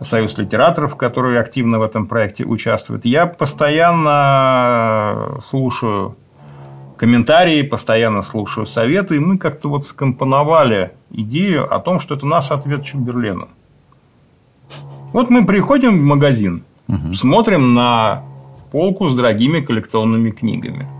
Союз 0.00 0.38
литераторов, 0.38 0.96
которые 0.96 1.40
активно 1.40 1.78
в 1.78 1.82
этом 1.82 2.06
проекте 2.06 2.44
участвуют, 2.44 3.04
я 3.04 3.26
постоянно 3.26 5.38
слушаю 5.42 6.16
комментарии, 6.96 7.60
постоянно 7.60 8.22
слушаю 8.22 8.64
советы, 8.64 9.16
и 9.16 9.18
мы 9.18 9.36
как-то 9.36 9.68
вот 9.68 9.84
скомпоновали 9.84 10.92
идею 11.10 11.70
о 11.70 11.80
том, 11.80 12.00
что 12.00 12.14
это 12.14 12.26
наш 12.26 12.50
ответ 12.50 12.82
Чемберлену. 12.82 13.48
Вот 15.12 15.28
мы 15.28 15.44
приходим 15.44 15.98
в 15.98 16.02
магазин, 16.02 16.64
угу. 16.88 17.12
смотрим 17.12 17.74
на 17.74 18.22
полку 18.72 19.08
с 19.08 19.14
дорогими 19.14 19.60
коллекционными 19.60 20.30
книгами. 20.30 20.93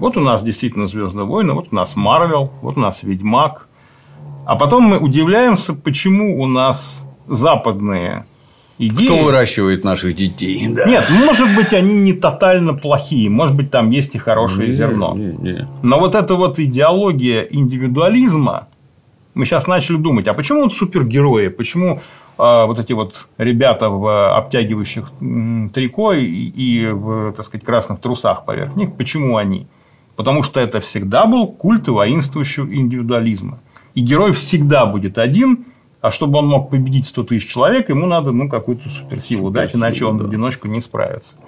Вот 0.00 0.16
у 0.16 0.20
нас 0.20 0.42
действительно 0.42 0.86
Звездные 0.86 1.26
войны, 1.26 1.52
вот 1.52 1.68
у 1.70 1.74
нас 1.74 1.94
Марвел, 1.94 2.50
вот 2.62 2.78
у 2.78 2.80
нас 2.80 3.02
Ведьмак. 3.02 3.68
А 4.46 4.56
потом 4.56 4.84
мы 4.84 4.98
удивляемся, 4.98 5.74
почему 5.74 6.42
у 6.42 6.46
нас 6.46 7.06
западные 7.28 8.24
идеи... 8.78 9.04
Кто 9.04 9.18
выращивает 9.18 9.84
наших 9.84 10.16
детей? 10.16 10.66
Да. 10.74 10.86
Нет, 10.86 11.04
может 11.10 11.54
быть, 11.54 11.74
они 11.74 11.92
не 11.92 12.14
тотально 12.14 12.72
плохие, 12.72 13.28
может 13.28 13.54
быть, 13.54 13.70
там 13.70 13.90
есть 13.90 14.14
и 14.14 14.18
хорошее 14.18 14.68
не, 14.68 14.72
зерно. 14.72 15.14
Не, 15.14 15.32
не. 15.36 15.68
Но 15.82 16.00
вот 16.00 16.14
эта 16.14 16.34
вот 16.34 16.58
идеология 16.58 17.42
индивидуализма, 17.42 18.68
мы 19.34 19.44
сейчас 19.44 19.66
начали 19.66 19.96
думать, 19.96 20.26
а 20.28 20.34
почему 20.34 20.62
вот 20.62 20.72
супергерои, 20.72 21.48
почему 21.48 22.00
а, 22.38 22.64
вот 22.64 22.78
эти 22.78 22.94
вот 22.94 23.28
ребята 23.36 23.90
в 23.90 24.34
обтягивающих 24.34 25.10
трико 25.74 26.14
и 26.14 26.86
в, 26.86 27.32
так 27.32 27.44
сказать, 27.44 27.66
красных 27.66 28.00
трусах 28.00 28.46
поверх 28.46 28.76
них, 28.76 28.96
почему 28.96 29.36
они? 29.36 29.68
Потому 30.20 30.42
что 30.42 30.60
это 30.60 30.82
всегда 30.82 31.24
был 31.24 31.46
культ 31.46 31.88
воинствующего 31.88 32.70
индивидуализма. 32.70 33.58
И 33.94 34.02
герой 34.02 34.34
всегда 34.34 34.84
будет 34.84 35.16
один, 35.16 35.64
а 36.02 36.10
чтобы 36.10 36.40
он 36.40 36.46
мог 36.46 36.68
победить 36.68 37.06
100 37.06 37.22
тысяч 37.22 37.48
человек, 37.48 37.88
ему 37.88 38.06
надо 38.06 38.30
ну, 38.30 38.46
какую-то 38.46 38.90
суперсилу 38.90 39.50
дать, 39.50 39.74
иначе 39.74 40.04
он 40.04 40.18
да. 40.18 40.24
в 40.24 40.26
одиночку 40.26 40.68
не 40.68 40.82
справится. 40.82 41.38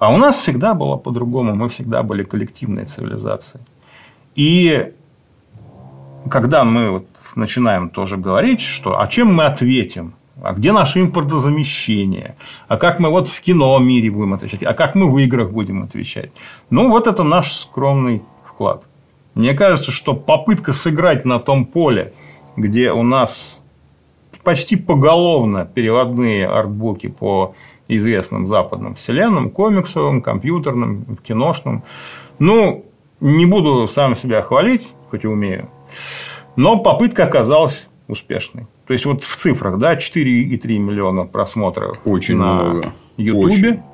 А 0.00 0.12
у 0.12 0.16
нас 0.16 0.38
всегда 0.38 0.74
было 0.74 0.96
по-другому, 0.96 1.54
мы 1.54 1.68
всегда 1.68 2.02
были 2.02 2.24
коллективной 2.24 2.84
цивилизацией. 2.84 3.62
И 4.34 4.92
когда 6.28 6.64
мы 6.64 6.90
вот 6.90 7.06
начинаем 7.36 7.90
тоже 7.90 8.16
говорить, 8.16 8.60
что 8.60 8.98
а 9.00 9.06
чем 9.06 9.32
мы 9.32 9.44
ответим 9.44 10.14
а 10.42 10.52
где 10.52 10.72
наше 10.72 11.00
импортозамещение, 11.00 12.36
а 12.68 12.76
как 12.76 13.00
мы 13.00 13.10
вот 13.10 13.28
в 13.28 13.40
кино 13.40 13.78
мире 13.78 14.10
будем 14.10 14.34
отвечать, 14.34 14.62
а 14.62 14.74
как 14.74 14.94
мы 14.94 15.10
в 15.10 15.18
играх 15.18 15.50
будем 15.50 15.82
отвечать. 15.82 16.30
Ну, 16.70 16.88
вот 16.88 17.06
это 17.06 17.22
наш 17.22 17.52
скромный 17.52 18.22
вклад. 18.44 18.84
Мне 19.34 19.54
кажется, 19.54 19.90
что 19.92 20.14
попытка 20.14 20.72
сыграть 20.72 21.24
на 21.24 21.38
том 21.38 21.64
поле, 21.64 22.12
где 22.56 22.92
у 22.92 23.02
нас 23.02 23.60
почти 24.42 24.76
поголовно 24.76 25.64
переводные 25.66 26.46
артбуки 26.46 27.08
по 27.08 27.54
известным 27.88 28.48
западным 28.48 28.94
вселенным, 28.94 29.50
комиксовым, 29.50 30.22
компьютерным, 30.22 31.18
киношным. 31.22 31.84
Ну, 32.38 32.86
не 33.20 33.46
буду 33.46 33.86
сам 33.88 34.16
себя 34.16 34.42
хвалить, 34.42 34.92
хоть 35.10 35.24
и 35.24 35.28
умею, 35.28 35.68
но 36.56 36.78
попытка 36.78 37.24
оказалась 37.24 37.88
успешной. 38.08 38.66
То 38.90 38.94
есть, 38.94 39.06
вот 39.06 39.22
в 39.22 39.36
цифрах, 39.36 39.78
да, 39.78 39.94
4,3 39.94 40.78
миллиона 40.78 41.24
просмотров 41.24 41.96
Очень 42.04 42.38
на 42.38 42.54
много. 42.54 42.92
Ютубе. 43.16 43.84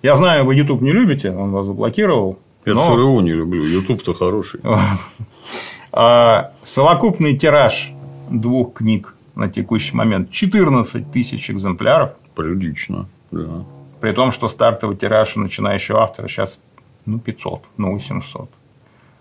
Я 0.00 0.14
знаю, 0.14 0.44
вы 0.44 0.54
YouTube 0.54 0.80
не 0.80 0.92
любите, 0.92 1.32
он 1.32 1.50
вас 1.50 1.66
заблокировал. 1.66 2.38
Я 2.64 2.74
но... 2.74 2.84
ЦРУ 2.84 3.18
не 3.18 3.32
люблю, 3.32 3.64
YouTube-то 3.64 4.14
хороший. 4.14 4.60
А, 5.92 6.52
совокупный 6.62 7.36
тираж 7.36 7.92
двух 8.30 8.74
книг 8.74 9.12
на 9.34 9.48
текущий 9.48 9.96
момент 9.96 10.30
14 10.30 11.10
тысяч 11.10 11.50
экземпляров. 11.50 12.12
Прилично, 12.36 13.08
да. 13.32 13.64
При 14.00 14.12
том, 14.12 14.30
что 14.30 14.46
стартовый 14.46 14.96
тираж 14.96 15.34
начинающего 15.34 16.00
автора 16.00 16.28
сейчас 16.28 16.60
ну, 17.06 17.18
500, 17.18 17.64
ну, 17.76 17.92
800. 17.94 18.48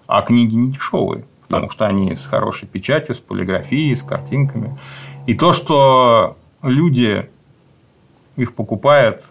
А 0.05 0.21
книги 0.21 0.53
не 0.53 0.71
дешевые 0.73 1.25
потому 1.51 1.71
что 1.71 1.87
они 1.87 2.15
с 2.15 2.25
хорошей 2.25 2.67
печатью, 2.67 3.13
с 3.15 3.19
полиграфией, 3.19 3.95
с 3.95 4.03
картинками. 4.03 4.77
И 5.27 5.33
то, 5.33 5.53
что 5.53 6.37
люди 6.63 7.29
их 8.37 8.53
покупают, 8.53 9.23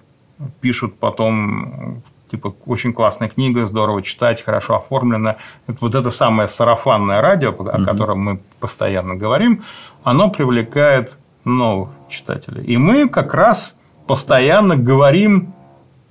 пишут 0.60 0.98
потом 0.98 2.02
типа 2.30 2.54
очень 2.66 2.92
классная 2.92 3.28
книга, 3.28 3.66
здорово 3.66 4.02
читать, 4.02 4.42
хорошо 4.42 4.76
оформлена. 4.76 5.36
Вот 5.66 5.94
это 5.94 6.10
самое 6.10 6.48
сарафанное 6.48 7.20
радио, 7.20 7.50
о 7.50 7.84
котором 7.84 8.20
мы 8.20 8.40
постоянно 8.60 9.16
говорим, 9.16 9.62
оно 10.04 10.30
привлекает 10.30 11.18
новых 11.44 11.90
читателей. 12.08 12.62
И 12.64 12.76
мы 12.76 13.08
как 13.08 13.34
раз 13.34 13.76
постоянно 14.06 14.76
говорим, 14.76 15.54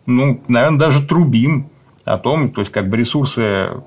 ну, 0.05 0.41
наверное, 0.47 0.80
даже 0.80 1.05
трубим 1.05 1.70
о 2.03 2.18
том, 2.18 2.49
то 2.51 2.62
есть 2.62 2.72
как 2.72 2.89
бы 2.89 2.97
ресурсы 2.97 3.41
э, 3.41 3.80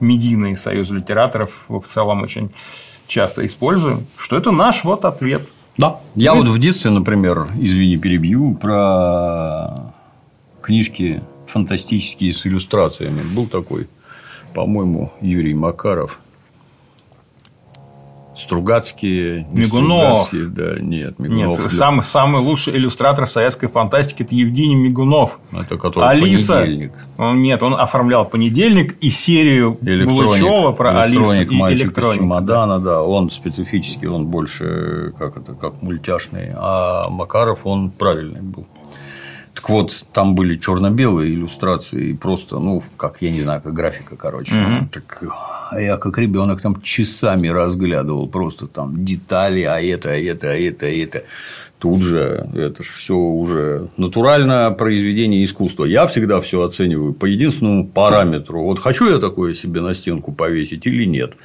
медийные 0.00 0.56
Союза 0.56 0.94
литераторов 0.94 1.64
в 1.68 1.82
целом 1.86 2.22
очень 2.22 2.50
часто 3.06 3.44
используем, 3.44 4.06
что 4.16 4.36
это 4.36 4.50
наш 4.50 4.84
вот 4.84 5.04
ответ. 5.04 5.48
Да. 5.76 6.00
Я 6.14 6.34
вот 6.34 6.48
в 6.48 6.58
детстве, 6.58 6.90
например, 6.90 7.48
извини, 7.58 7.96
перебью, 7.96 8.54
про 8.54 9.92
книжки 10.62 11.22
фантастические 11.46 12.32
с 12.32 12.46
иллюстрациями. 12.46 13.22
Был 13.34 13.46
такой, 13.46 13.88
по-моему, 14.54 15.12
Юрий 15.20 15.54
Макаров. 15.54 16.20
Стругацкие, 18.36 19.46
Мигунов. 19.52 20.26
Стругацкие, 20.26 20.44
да, 20.46 20.80
нет, 20.80 21.18
Мигунов. 21.18 21.58
Нет, 21.58 21.72
самый, 21.72 22.02
самый 22.02 22.40
лучший 22.40 22.76
иллюстратор 22.76 23.26
советской 23.26 23.68
фантастики– 23.68 24.22
это 24.24 24.34
Евгений 24.34 24.76
Мигунов. 24.76 25.38
Это 25.52 25.76
который 25.76 26.08
Алиса. 26.08 26.60
понедельник. 26.60 26.92
Он, 27.18 27.40
нет, 27.42 27.62
он 27.62 27.74
оформлял 27.74 28.24
понедельник 28.24 28.96
и 29.00 29.10
серию 29.10 29.76
Булычева 29.80 30.72
про 30.72 31.02
Алису 31.02 31.32
и 31.32 31.44
электроник. 31.44 32.14
из 32.14 32.18
чемодана, 32.18 32.78
да. 32.78 33.02
Он 33.02 33.30
специфический, 33.30 34.06
он 34.06 34.26
больше 34.26 35.12
как 35.18 35.36
это, 35.36 35.54
как 35.54 35.82
мультяшный, 35.82 36.52
а 36.54 37.08
Макаров 37.10 37.60
он 37.64 37.90
правильный 37.90 38.40
был. 38.40 38.66
Так 39.60 39.68
вот, 39.68 40.06
там 40.14 40.34
были 40.34 40.56
черно-белые 40.56 41.34
иллюстрации, 41.34 42.10
и 42.10 42.14
просто, 42.14 42.58
ну, 42.58 42.82
как, 42.96 43.20
я 43.20 43.30
не 43.30 43.42
знаю, 43.42 43.60
как 43.60 43.74
графика, 43.74 44.16
короче. 44.16 44.54
Мгм. 44.54 44.88
Так, 44.88 45.22
я 45.78 45.98
как 45.98 46.16
ребенок 46.16 46.62
там 46.62 46.80
часами 46.80 47.48
разглядывал 47.48 48.26
просто 48.26 48.66
там 48.66 49.04
детали, 49.04 49.62
а 49.62 49.78
это, 49.78 50.12
а 50.12 50.16
это, 50.16 50.50
а 50.50 50.56
это, 50.56 50.86
а 50.86 50.88
это. 50.88 51.24
Тут 51.80 52.02
же 52.02 52.46
это 52.54 52.82
же 52.82 52.92
все 52.92 53.14
уже 53.14 53.88
натуральное 53.96 54.70
произведение 54.70 55.42
искусства. 55.42 55.86
Я 55.86 56.06
всегда 56.06 56.42
все 56.42 56.62
оцениваю 56.62 57.14
по 57.14 57.24
единственному 57.24 57.88
параметру. 57.88 58.64
Вот 58.64 58.78
хочу 58.78 59.10
я 59.10 59.18
такое 59.18 59.54
себе 59.54 59.80
на 59.80 59.94
стенку 59.94 60.30
повесить 60.30 60.86
или 60.86 61.04
нет. 61.06 61.36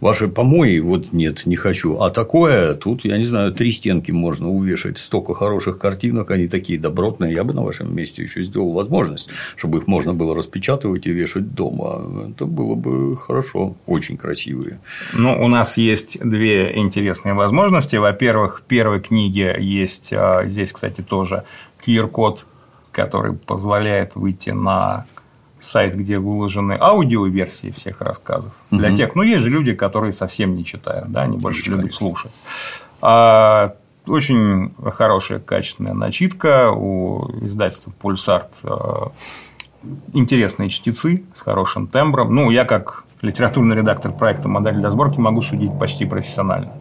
Ваши 0.00 0.26
помои, 0.26 0.80
вот 0.80 1.12
нет, 1.12 1.46
не 1.46 1.54
хочу. 1.54 2.00
А 2.00 2.10
такое, 2.10 2.74
тут, 2.74 3.04
я 3.04 3.16
не 3.18 3.24
знаю, 3.24 3.52
три 3.52 3.70
стенки 3.70 4.10
можно 4.10 4.50
увешать. 4.50 4.98
Столько 4.98 5.32
хороших 5.32 5.78
картинок, 5.78 6.32
они 6.32 6.48
такие 6.48 6.76
добротные. 6.76 7.32
Я 7.32 7.44
бы 7.44 7.54
на 7.54 7.62
вашем 7.62 7.94
месте 7.94 8.24
еще 8.24 8.42
сделал 8.42 8.72
возможность, 8.72 9.28
чтобы 9.54 9.78
их 9.78 9.86
можно 9.86 10.12
было 10.12 10.34
распечатывать 10.34 11.06
и 11.06 11.12
вешать 11.12 11.54
дома. 11.54 12.30
Это 12.34 12.46
было 12.46 12.74
бы 12.74 13.16
хорошо, 13.16 13.76
очень 13.86 14.16
красивые. 14.16 14.80
Ну, 15.12 15.40
у 15.40 15.46
нас 15.46 15.78
есть 15.78 16.18
две 16.20 16.76
интересные 16.76 17.34
возможности. 17.34 17.94
Во-первых, 17.94 18.58
в 18.58 18.62
первой 18.62 19.00
книге 19.00 19.56
есть 19.60 19.83
а, 20.12 20.44
здесь, 20.46 20.72
кстати, 20.72 21.00
тоже 21.00 21.44
QR-код, 21.86 22.46
который 22.92 23.32
позволяет 23.34 24.14
выйти 24.14 24.50
на 24.50 25.06
сайт, 25.60 25.94
где 25.96 26.16
выложены 26.18 26.76
аудиоверсии 26.78 27.70
всех 27.70 28.00
рассказов. 28.02 28.52
Для 28.70 28.88
Мгм. 28.88 28.96
тех, 28.96 29.14
ну, 29.14 29.22
есть 29.22 29.42
же 29.42 29.50
люди, 29.50 29.72
которые 29.74 30.12
совсем 30.12 30.54
не 30.56 30.64
читают, 30.64 31.10
да, 31.10 31.22
они 31.22 31.38
больше 31.38 31.60
Есть, 31.60 31.70
любят 31.70 31.94
слушать. 31.94 32.32
А, 33.00 33.74
очень 34.06 34.74
хорошая, 34.94 35.38
качественная 35.38 35.94
начитка 35.94 36.70
у 36.70 37.30
издательства 37.44 37.90
Пульсарт. 37.90 38.50
а, 38.64 39.10
Интересные 40.14 40.70
чтецы 40.70 41.24
с 41.34 41.42
хорошим 41.42 41.86
тембром. 41.88 42.34
Ну, 42.34 42.50
я 42.50 42.64
как 42.64 43.04
литературный 43.20 43.76
редактор 43.76 44.12
проекта 44.12 44.48
«Модель 44.48 44.76
для 44.76 44.90
сборки» 44.90 45.18
могу 45.18 45.42
судить 45.42 45.78
почти 45.78 46.06
профессионально. 46.06 46.72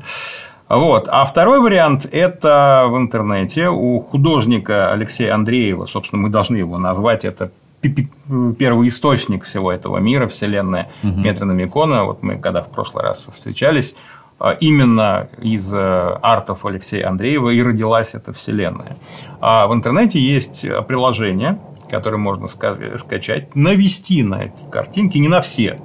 Вот. 0.77 1.07
А 1.09 1.25
второй 1.25 1.59
вариант– 1.59 2.07
это 2.11 2.85
в 2.89 2.97
интернете 2.97 3.69
у 3.69 3.99
художника 3.99 4.91
Алексея 4.91 5.35
Андреева, 5.35 5.85
собственно, 5.85 6.21
мы 6.23 6.29
должны 6.29 6.57
его 6.57 6.77
назвать, 6.77 7.25
это 7.25 7.51
первый 7.81 8.87
источник 8.87 9.43
всего 9.43 9.71
этого 9.71 9.97
мира, 9.97 10.27
вселенная 10.27 10.89
Метрономикона. 11.03 12.05
Вот 12.05 12.23
мы 12.23 12.37
когда 12.37 12.61
в 12.63 12.69
прошлый 12.69 13.03
раз 13.03 13.29
встречались, 13.33 13.95
а, 14.39 14.51
именно 14.51 15.27
из 15.41 15.73
э, 15.73 15.77
артов 16.21 16.65
Алексея 16.65 17.07
Андреева 17.07 17.49
и 17.49 17.61
родилась 17.61 18.13
эта 18.13 18.33
вселенная. 18.33 18.97
А 19.41 19.67
в 19.67 19.73
интернете 19.73 20.19
есть 20.19 20.65
приложение, 20.87 21.59
которое 21.89 22.17
можно 22.17 22.45
ска- 22.45 22.97
скачать, 22.97 23.55
навести 23.55 24.23
на 24.23 24.45
эти 24.45 24.69
картинки, 24.71 25.17
не 25.17 25.27
на 25.27 25.41
все, 25.41 25.79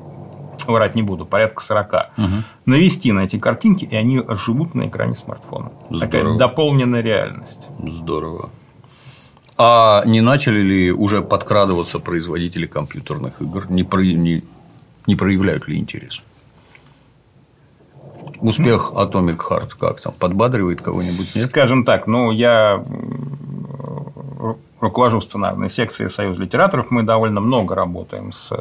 врать 0.67 0.95
не 0.95 1.03
буду, 1.03 1.25
порядка 1.27 1.63
40, 1.63 2.11
навести 2.67 3.13
на 3.13 3.21
эти 3.21 3.39
картинки, 3.39 3.85
и 3.85 3.95
они 3.97 4.23
живут 4.45 4.75
на 4.75 4.89
экране 4.89 5.15
смартфона. 5.15 5.71
Такая 6.01 6.21
Здорово. 6.23 6.39
дополненная 6.39 7.01
реальность. 7.03 7.69
Здорово. 7.79 8.51
А 9.57 10.05
не 10.07 10.21
начали 10.21 10.61
ли 10.61 10.93
уже 10.93 11.21
подкрадываться 11.23 11.99
производители 11.99 12.67
компьютерных 12.67 13.41
игр? 13.43 13.67
Не, 13.71 13.83
про- 13.85 14.03
не, 14.03 14.43
не 15.07 15.17
проявляют 15.17 15.67
ли 15.69 15.77
интерес? 15.79 16.23
Успех 18.41 18.93
Atomic 18.95 19.39
Heart 19.51 19.71
как 19.81 20.01
там? 20.01 20.13
Подбадривает 20.19 20.81
кого-нибудь? 20.81 21.35
Нет? 21.37 21.47
Скажем 21.49 21.85
так, 21.85 22.07
ну, 22.07 22.31
я 22.31 22.85
м, 22.87 24.57
руковожу 24.81 25.21
сценарной 25.21 25.69
секцией 25.69 26.09
Союза 26.09 26.41
литераторов, 26.43 26.91
мы 26.91 27.03
довольно 27.03 27.41
много 27.41 27.75
работаем 27.75 28.31
с 28.33 28.53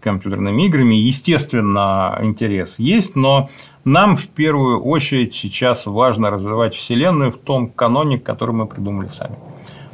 компьютерными 0.00 0.66
играми. 0.66 0.94
Естественно, 0.94 2.18
интерес 2.22 2.78
есть, 2.78 3.16
но 3.16 3.50
нам 3.84 4.16
в 4.16 4.28
первую 4.28 4.82
очередь 4.82 5.34
сейчас 5.34 5.86
важно 5.86 6.30
развивать 6.30 6.74
вселенную 6.74 7.32
в 7.32 7.38
том 7.38 7.68
каноне, 7.68 8.18
который 8.18 8.54
мы 8.54 8.66
придумали 8.66 9.08
сами. 9.08 9.36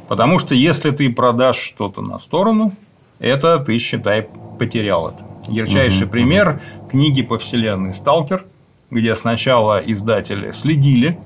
Потому 0.07 0.39
что 0.39 0.55
если 0.55 0.91
ты 0.91 1.11
продашь 1.11 1.57
что-то 1.57 2.01
на 2.01 2.17
сторону, 2.17 2.73
это 3.19 3.59
ты, 3.59 3.77
считай, 3.77 4.27
потерял 4.57 5.09
это. 5.09 5.25
Ярчайший 5.47 6.03
Мгм, 6.03 6.11
пример 6.11 6.61
книги 6.89 7.21
по 7.21 7.37
вселенной 7.37 7.93
«Сталкер», 7.93 8.45
где 8.89 9.15
сначала 9.15 9.79
издатели 9.79 10.51
следили, 10.51 11.19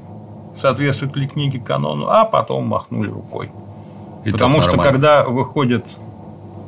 соответствует 0.55 1.15
ли 1.15 1.27
книге 1.27 1.59
канону, 1.59 2.07
а 2.07 2.25
потом 2.25 2.67
махнули 2.67 3.09
рукой. 3.09 3.49
И 4.25 4.32
Потому 4.32 4.61
что 4.61 4.77
нормально. 4.77 4.91
когда 4.91 5.23
выходит 5.27 5.86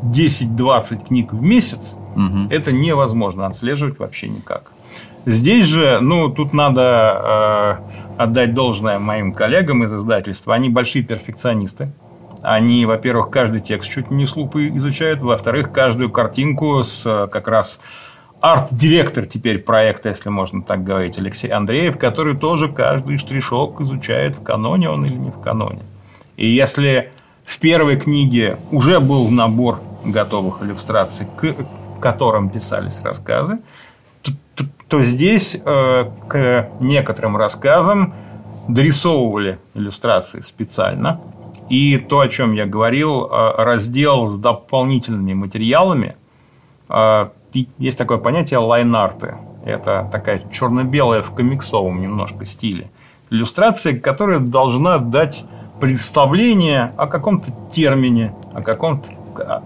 10-20 0.04 1.08
книг 1.08 1.34
в 1.34 1.42
месяц, 1.42 1.96
Мгм. 2.16 2.48
это 2.50 2.72
невозможно 2.72 3.46
отслеживать 3.48 4.00
вообще 4.00 4.30
никак. 4.30 4.72
Здесь 5.26 5.66
же, 5.66 6.00
ну, 6.02 6.30
тут 6.30 6.54
надо 6.54 7.80
э, 8.18 8.22
отдать 8.22 8.54
должное 8.54 9.00
моим 9.00 9.34
коллегам 9.34 9.84
из 9.84 9.94
издательства. 9.94 10.54
Они 10.54 10.70
большие 10.70 11.04
перфекционисты. 11.04 11.94
Они, 12.42 12.86
во-первых, 12.86 13.30
каждый 13.30 13.62
текст 13.62 13.90
чуть 13.90 14.12
не 14.12 14.26
с 14.26 14.36
лупы 14.36 14.68
изучают, 14.68 15.22
во-вторых, 15.22 15.72
каждую 15.72 16.12
картинку 16.12 16.84
с 16.84 17.06
э, 17.06 17.28
как 17.28 17.48
раз 17.48 17.80
арт-директор 18.42 19.26
теперь 19.26 19.60
проекта, 19.60 20.10
если 20.10 20.28
можно 20.28 20.62
так 20.62 20.84
говорить, 20.84 21.18
Алексей 21.18 21.48
Андреев, 21.48 21.98
который 21.98 22.36
тоже 22.36 22.68
каждый 22.68 23.18
штришок 23.18 23.80
изучает, 23.80 24.38
в 24.38 24.44
каноне 24.44 24.90
он 24.90 25.06
или 25.06 25.16
не 25.16 25.32
в 25.32 25.40
каноне. 25.40 25.84
И 26.36 26.50
если 26.50 27.14
в 27.46 27.58
первой 27.60 27.98
книге 27.98 28.58
уже 28.72 29.00
был 29.00 29.30
набор 29.30 29.80
готовых 30.04 30.62
иллюстраций, 30.62 31.26
к 31.38 31.56
которым 32.04 32.50
писались 32.50 33.02
рассказы, 33.02 33.60
то, 34.22 34.32
то- 34.56 34.66
то 34.90 35.02
здесь 35.02 35.56
э, 35.56 36.06
к 36.28 36.70
некоторым 36.82 37.38
рассказам 37.38 38.14
дорисовывали 38.68 39.58
иллюстрации 39.74 40.42
специально. 40.42 41.20
И 41.70 41.98
то, 41.98 42.20
о 42.20 42.28
чем 42.28 42.54
я 42.54 42.66
говорил, 42.66 43.26
э, 43.26 43.64
раздел 43.64 44.28
с 44.28 44.38
дополнительными 44.38 45.34
материалами. 45.34 46.16
э, 46.90 47.30
Есть 47.80 47.98
такое 47.98 48.18
понятие 48.18 48.60
лайнарты. 48.60 49.36
Это 49.66 50.10
такая 50.12 50.42
черно-белая 50.52 51.22
в 51.22 51.32
комиксовом 51.32 52.02
немножко 52.02 52.46
стиле. 52.46 52.90
Иллюстрация, 53.32 53.98
которая 54.00 54.40
должна 54.40 54.98
дать 54.98 55.46
представление 55.80 56.92
о 56.98 57.08
каком-то 57.08 57.52
термине, 57.70 58.34
о 58.54 58.62
каком-то, 58.62 59.10
о, 59.40 59.64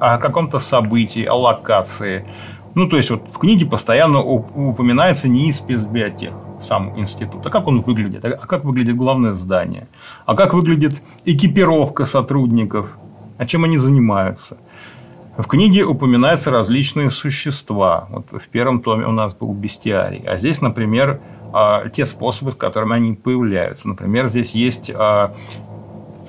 о- 0.00 0.18
каком-то 0.18 0.58
событии, 0.58 1.24
о 1.24 1.34
локации. 1.34 2.26
Ну, 2.74 2.88
то 2.88 2.96
есть, 2.96 3.10
вот 3.10 3.22
в 3.32 3.38
книге 3.38 3.66
постоянно 3.66 4.18
уп- 4.18 4.52
упоминается 4.54 5.28
не 5.28 5.52
спецбиотех, 5.52 6.34
сам 6.60 6.98
институт, 6.98 7.46
а 7.46 7.50
как 7.50 7.66
он 7.66 7.80
выглядит, 7.80 8.24
а 8.24 8.46
как 8.46 8.64
выглядит 8.64 8.96
главное 8.96 9.32
здание, 9.32 9.88
а 10.26 10.34
как 10.34 10.54
выглядит 10.54 11.02
экипировка 11.24 12.04
сотрудников, 12.04 12.96
а 13.38 13.46
чем 13.46 13.64
они 13.64 13.78
занимаются. 13.78 14.58
В 15.36 15.46
книге 15.48 15.84
упоминаются 15.84 16.50
различные 16.50 17.10
существа. 17.10 18.08
Вот 18.10 18.26
в 18.30 18.48
первом 18.48 18.80
томе 18.80 19.06
у 19.06 19.12
нас 19.12 19.34
был 19.34 19.52
бестиарий. 19.52 20.22
А 20.26 20.38
здесь, 20.38 20.62
например, 20.62 21.20
а, 21.52 21.88
те 21.90 22.06
способы, 22.06 22.52
с 22.52 22.54
которыми 22.54 22.94
они 22.94 23.12
появляются. 23.12 23.86
Например, 23.86 24.28
здесь 24.28 24.52
есть 24.52 24.90
а, 24.94 25.34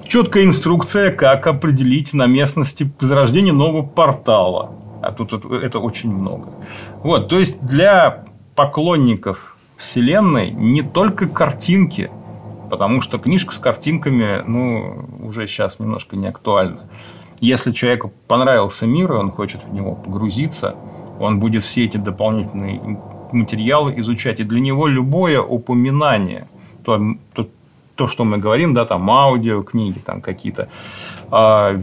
четкая 0.07 0.45
инструкция, 0.45 1.11
как 1.11 1.47
определить 1.47 2.13
на 2.13 2.25
местности 2.25 2.91
зарождение 2.99 3.53
нового 3.53 3.83
портала. 3.83 4.71
А 5.01 5.11
тут 5.11 5.33
это 5.33 5.79
очень 5.79 6.11
много. 6.11 6.49
Вот, 7.03 7.29
то 7.29 7.39
есть 7.39 7.61
для 7.61 8.25
поклонников 8.55 9.57
Вселенной 9.77 10.49
не 10.51 10.81
только 10.81 11.27
картинки, 11.27 12.09
потому 12.69 13.01
что 13.01 13.19
книжка 13.19 13.53
с 13.53 13.59
картинками, 13.59 14.43
ну, 14.47 15.05
уже 15.21 15.47
сейчас 15.47 15.79
немножко 15.79 16.15
не 16.15 16.27
актуальна. 16.27 16.89
Если 17.39 17.71
человеку 17.71 18.11
понравился 18.27 18.87
мир, 18.87 19.13
и 19.13 19.15
он 19.15 19.31
хочет 19.31 19.63
в 19.63 19.73
него 19.73 19.93
погрузиться, 19.93 20.75
он 21.19 21.39
будет 21.39 21.63
все 21.63 21.85
эти 21.85 21.97
дополнительные 21.97 22.81
материалы 23.31 23.93
изучать. 23.97 24.39
И 24.39 24.43
для 24.43 24.59
него 24.59 24.87
любое 24.87 25.39
упоминание, 25.39 26.47
то, 26.83 26.99
то, 27.33 27.47
то 27.97 28.07
что 28.07 28.23
мы 28.23 28.37
говорим, 28.37 28.73
да, 28.73 28.85
там 28.85 29.09
аудио, 29.09 29.63
книги, 29.63 29.99
там 29.99 30.21
какие-то 30.21 30.69
а, 31.31 31.73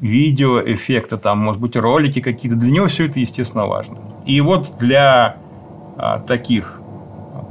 видеоэффекты, 0.00 1.18
там, 1.18 1.38
может 1.38 1.60
быть, 1.60 1.76
ролики 1.76 2.20
какие-то, 2.20 2.56
для 2.56 2.70
него 2.70 2.88
все 2.88 3.06
это, 3.06 3.20
естественно, 3.20 3.66
важно. 3.66 3.98
И 4.26 4.40
вот 4.40 4.76
для 4.78 5.36
а, 5.96 6.20
таких 6.20 6.80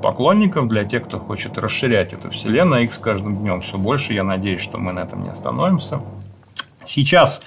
поклонников, 0.02 0.68
для 0.68 0.84
тех, 0.84 1.04
кто 1.06 1.20
хочет 1.20 1.58
расширять 1.58 2.14
эту 2.14 2.32
вселенную, 2.32 2.84
их 2.84 2.94
с 2.94 2.98
каждым 2.98 3.38
днем 3.38 3.62
все 3.62 3.78
больше. 3.78 4.14
Я 4.14 4.24
надеюсь, 4.24 4.62
что 4.62 4.78
мы 4.78 4.94
на 4.94 5.02
этом 5.02 5.24
не 5.24 5.30
остановимся. 5.30 6.02
Сейчас 6.86 7.42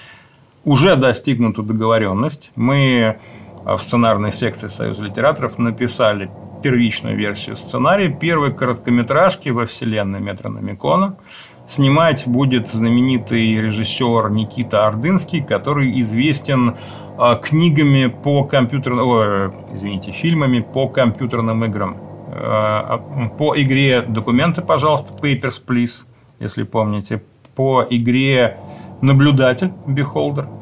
уже 0.63 0.95
достигнута 0.95 1.63
договоренность. 1.63 2.51
Мы 2.55 3.17
в 3.63 3.79
сценарной 3.79 4.31
секции 4.31 4.67
Союза 4.67 5.03
литераторов 5.03 5.57
написали 5.57 6.29
первичную 6.61 7.17
версию 7.17 7.55
сценария 7.55 8.09
первой 8.09 8.53
короткометражки 8.53 9.49
во 9.49 9.65
вселенной 9.65 10.19
Метрономикона. 10.19 11.15
Снимать 11.67 12.27
будет 12.27 12.67
знаменитый 12.69 13.55
режиссер 13.55 14.29
Никита 14.29 14.87
Ордынский, 14.87 15.43
который 15.43 15.99
известен 16.01 16.75
а, 17.17 17.35
книгами 17.35 18.07
по 18.07 18.43
компьютерным, 18.43 19.53
извините, 19.73 20.11
фильмами 20.11 20.59
по 20.59 20.89
компьютерным 20.89 21.63
играм. 21.65 21.97
А, 22.33 23.01
а, 23.15 23.29
по 23.29 23.55
игре 23.61 24.01
«Документы, 24.01 24.61
пожалуйста», 24.61 25.13
Papers, 25.13 25.61
Please, 25.65 26.07
если 26.39 26.63
помните. 26.63 27.23
По 27.55 27.85
игре 27.89 28.57
«Наблюдатель», 29.01 29.71
Beholder. 29.85 30.60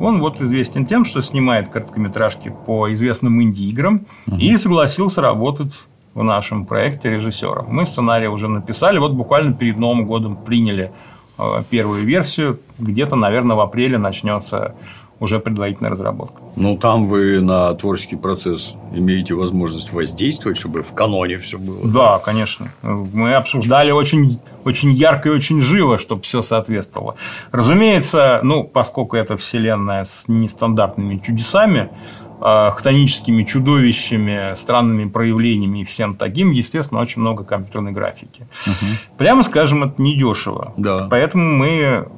Он 0.00 0.20
вот 0.20 0.40
известен 0.40 0.86
тем, 0.86 1.04
что 1.04 1.22
снимает 1.22 1.68
короткометражки 1.68 2.54
по 2.66 2.92
известным 2.92 3.42
инди-играм 3.42 4.06
угу. 4.26 4.36
и 4.36 4.56
согласился 4.56 5.20
работать 5.20 5.74
в 6.14 6.22
нашем 6.22 6.64
проекте 6.64 7.10
режиссером. 7.10 7.66
Мы 7.68 7.84
сценарий 7.84 8.28
уже 8.28 8.48
написали, 8.48 8.98
вот 8.98 9.12
буквально 9.12 9.52
перед 9.52 9.78
Новым 9.78 10.06
годом 10.06 10.36
приняли 10.36 10.92
а, 11.36 11.62
первую 11.62 12.04
версию. 12.04 12.60
Где-то, 12.78 13.16
наверное, 13.16 13.56
в 13.56 13.60
апреле 13.60 13.98
начнется 13.98 14.74
уже 15.18 15.40
предварительная 15.40 15.90
разработка. 15.90 16.42
Ну, 16.56 16.76
там 16.76 17.06
вы 17.06 17.40
на 17.40 17.72
творческий 17.74 18.16
процесс 18.16 18.74
имеете 18.92 19.34
возможность 19.34 19.92
воздействовать, 19.92 20.58
чтобы 20.58 20.82
в 20.82 20.92
каноне 20.92 21.38
все 21.38 21.58
было. 21.58 21.88
Да, 21.90 22.18
конечно. 22.18 22.70
Мы 22.82 23.34
обсуждали 23.34 23.90
очень, 23.92 24.38
очень 24.64 24.92
ярко 24.92 25.30
и 25.30 25.32
очень 25.32 25.60
живо, 25.60 25.96
чтобы 25.98 26.22
все 26.22 26.42
соответствовало. 26.42 27.16
Разумеется, 27.50 28.40
ну, 28.42 28.64
поскольку 28.64 29.16
это 29.16 29.36
вселенная 29.38 30.04
с 30.04 30.24
нестандартными 30.28 31.16
чудесами, 31.18 31.90
а, 32.38 32.70
хтоническими 32.72 33.44
чудовищами, 33.44 34.54
странными 34.54 35.08
проявлениями 35.08 35.80
и 35.80 35.84
всем 35.84 36.16
таким, 36.16 36.50
естественно, 36.50 37.00
очень 37.00 37.22
много 37.22 37.44
компьютерной 37.44 37.92
графики. 37.92 38.46
Угу. 38.66 39.16
Прямо 39.16 39.42
скажем, 39.42 39.84
это 39.84 40.02
недешево. 40.02 40.74
Да. 40.76 41.08
Поэтому 41.10 41.44
мы 41.44 42.08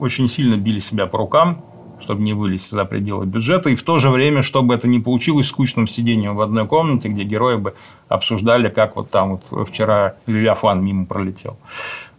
очень 0.00 0.26
сильно 0.26 0.56
били 0.56 0.80
себя 0.80 1.06
по 1.06 1.18
рукам 1.18 1.64
чтобы 2.02 2.22
не 2.22 2.34
вылезть 2.34 2.70
за 2.70 2.84
пределы 2.84 3.26
бюджета, 3.26 3.70
и 3.70 3.76
в 3.76 3.82
то 3.82 3.98
же 3.98 4.10
время, 4.10 4.42
чтобы 4.42 4.74
это 4.74 4.88
не 4.88 5.00
получилось 5.00 5.48
скучным 5.48 5.86
сидением 5.86 6.36
в 6.36 6.40
одной 6.40 6.66
комнате, 6.66 7.08
где 7.08 7.22
герои 7.22 7.56
бы 7.56 7.74
обсуждали, 8.08 8.68
как 8.68 8.96
вот 8.96 9.10
там 9.10 9.40
вот 9.50 9.68
вчера 9.68 10.16
Левиафан 10.26 10.84
мимо 10.84 11.06
пролетел. 11.06 11.56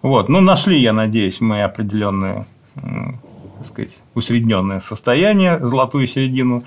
Вот. 0.01 0.29
Ну, 0.29 0.41
нашли, 0.41 0.79
я 0.79 0.93
надеюсь, 0.93 1.39
мы 1.41 1.63
определенное, 1.63 2.45
так 2.75 3.65
сказать, 3.65 4.01
усредненное 4.15 4.79
состояние, 4.79 5.65
золотую 5.65 6.07
середину. 6.07 6.63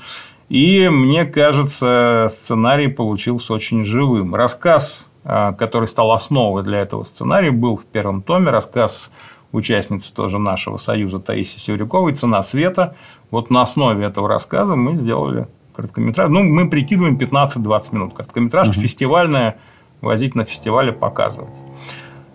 И 0.49 0.89
мне 0.89 1.25
кажется, 1.25 2.29
сценарий 2.31 2.89
получился 2.89 3.53
очень 3.53 3.85
живым. 3.85 4.35
Рассказ, 4.35 5.11
а, 5.25 5.53
который 5.53 5.89
стал 5.89 6.13
основой 6.13 6.63
для 6.63 6.79
этого 6.79 7.03
сценария, 7.03 7.51
был 7.51 7.77
в 7.77 7.85
первом 7.85 8.23
томе. 8.23 8.51
Рассказ 8.51 9.11
участницы 9.53 10.15
тоже 10.15 10.39
нашего 10.39 10.77
союза 10.77 11.19
Таисии 11.19 11.59
Севрюковой 11.59 12.15
«Цена 12.15 12.43
света». 12.43 12.97
Вот 13.31 13.51
на 13.51 13.63
основе 13.63 14.05
этого 14.05 14.29
рассказа 14.29 14.77
мы 14.77 14.97
сделали 14.97 15.49
короткометраж. 15.75 16.31
Ну, 16.31 16.43
мы 16.43 16.69
прикидываем 16.71 17.17
15-20 17.17 17.95
минут. 17.95 18.15
Короткометраж 18.15 18.69
угу. 18.69 18.81
фестивальная, 18.81 19.59
возить 20.01 20.35
на 20.35 20.45
фестивале, 20.45 20.93
показывать. 20.93 21.55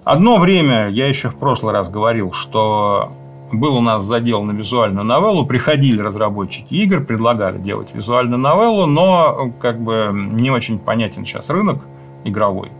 Одно 0.03 0.39
время, 0.39 0.89
я 0.89 1.07
еще 1.07 1.29
в 1.29 1.35
прошлый 1.35 1.73
раз 1.73 1.89
говорил, 1.89 2.31
что 2.31 3.11
был 3.51 3.75
у 3.75 3.81
нас 3.81 4.03
задел 4.03 4.43
на 4.43 4.51
визуальную 4.51 5.05
новеллу, 5.05 5.45
приходили 5.45 6.01
разработчики 6.01 6.73
игр, 6.73 7.03
предлагали 7.03 7.57
делать 7.59 7.89
визуальную 7.93 8.39
новеллу, 8.39 8.85
но 8.85 9.51
как 9.59 9.79
бы 9.79 10.09
не 10.13 10.49
очень 10.49 10.79
понятен 10.79 11.25
сейчас 11.25 11.49
рынок 11.49 11.83
игровой, 12.23 12.71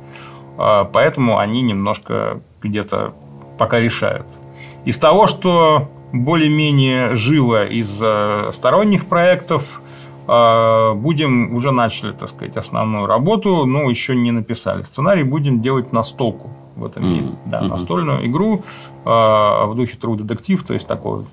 а, 0.58 0.86
поэтому 0.86 1.38
они 1.38 1.62
немножко 1.62 2.42
где-то 2.62 3.14
пока 3.62 3.80
решают. 3.80 4.26
Из 4.86 4.97
того, 4.97 5.28
что 5.28 5.88
более-менее 6.14 7.16
живо 7.16 7.68
из 7.68 8.01
э, 8.01 8.49
сторонних 8.51 9.05
проектов, 9.05 9.64
э, 10.28 10.93
будем 10.95 11.53
уже 11.53 11.70
начали, 11.72 12.12
так 12.12 12.28
сказать, 12.28 12.57
основную 12.57 13.05
работу, 13.05 13.68
но 13.68 13.88
еще 13.88 14.16
не 14.16 14.32
написали 14.32 14.82
сценарий, 14.82 15.24
будем 15.24 15.62
делать 15.62 15.93
настолку 15.93 16.49
в 16.76 16.84
этом 16.86 17.07
мире, 17.07 17.28
mm-hmm. 17.28 17.38
да, 17.45 17.62
настольную 17.62 18.26
игру 18.26 18.64
э, 19.05 19.09
в 19.09 19.74
духе 19.76 19.95
True 20.01 20.16
детектив, 20.16 20.64
то 20.64 20.74
есть 20.74 20.88
такое 20.88 21.26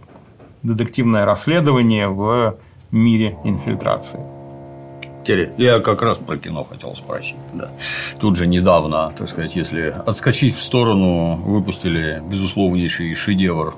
детективное 0.62 1.24
расследование 1.24 2.08
в 2.08 2.56
мире 2.90 3.38
инфильтрации. 3.44 4.20
Я 5.28 5.80
как 5.80 6.02
раз 6.02 6.18
про 6.18 6.38
кино 6.38 6.64
хотел 6.64 6.94
спросить. 6.96 7.36
Да. 7.54 7.70
Тут 8.20 8.36
же 8.36 8.46
недавно, 8.46 9.12
так 9.16 9.28
сказать, 9.28 9.56
если 9.56 9.94
отскочить 10.06 10.56
в 10.56 10.62
сторону, 10.62 11.36
выпустили 11.36 12.22
безусловнейший 12.28 13.14
шедевр, 13.14 13.74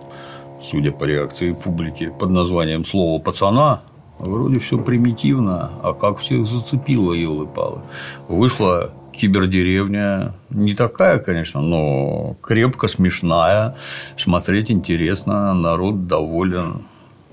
судя 0.62 0.92
по 0.92 1.04
реакции 1.04 1.52
публики, 1.52 2.12
под 2.18 2.30
названием 2.30 2.84
«Слово 2.84 3.20
пацана». 3.20 3.82
Вроде 4.18 4.60
все 4.60 4.76
примитивно, 4.78 5.70
а 5.82 5.94
как 5.94 6.18
всех 6.18 6.46
зацепило, 6.46 7.14
елы-палы. 7.14 7.80
Вышла 8.28 8.92
кибердеревня 9.12 10.34
не 10.50 10.74
такая, 10.74 11.18
конечно, 11.18 11.60
но 11.60 12.36
крепко 12.42 12.88
смешная, 12.88 13.76
смотреть 14.16 14.70
интересно, 14.70 15.54
народ 15.54 16.06
доволен. 16.06 16.82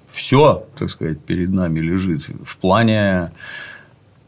Все, 0.07 0.65
так 0.77 0.89
сказать, 0.89 1.19
перед 1.19 1.49
нами 1.49 1.79
лежит 1.79 2.23
в 2.45 2.57
плане 2.57 3.31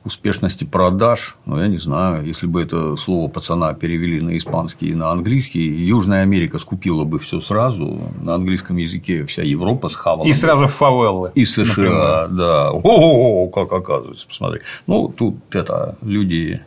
успешности 0.05 0.63
продаж, 0.63 1.35
ну, 1.45 1.59
я 1.59 1.67
не 1.67 1.77
знаю, 1.77 2.25
если 2.25 2.47
бы 2.47 2.61
это 2.61 2.95
слово 2.95 3.29
пацана 3.29 3.73
перевели 3.73 4.21
на 4.21 4.37
испанский 4.37 4.89
и 4.89 4.95
на 4.95 5.11
английский, 5.11 5.67
Южная 5.67 6.21
Америка 6.23 6.57
скупила 6.57 7.03
бы 7.03 7.19
все 7.19 7.41
сразу, 7.41 7.99
на 8.21 8.35
английском 8.35 8.77
языке 8.77 9.25
вся 9.25 9.43
Европа 9.43 9.89
схавала. 9.89 10.25
И 10.25 10.33
сразу 10.33 10.67
в 10.67 10.73
фавеллы. 10.73 11.31
И 11.35 11.45
США, 11.45 12.27
например. 12.27 12.27
да. 12.29 12.71
О, 12.71 13.47
как 13.47 13.71
оказывается, 13.71 14.27
посмотри. 14.27 14.61
Ну, 14.87 15.13
тут 15.15 15.35
это 15.53 15.97
люди 16.01 16.61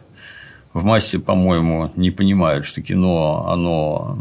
в 0.74 0.84
массе, 0.84 1.18
по-моему, 1.18 1.90
не 1.96 2.10
понимают, 2.10 2.66
что 2.66 2.82
кино, 2.82 3.46
оно 3.48 4.16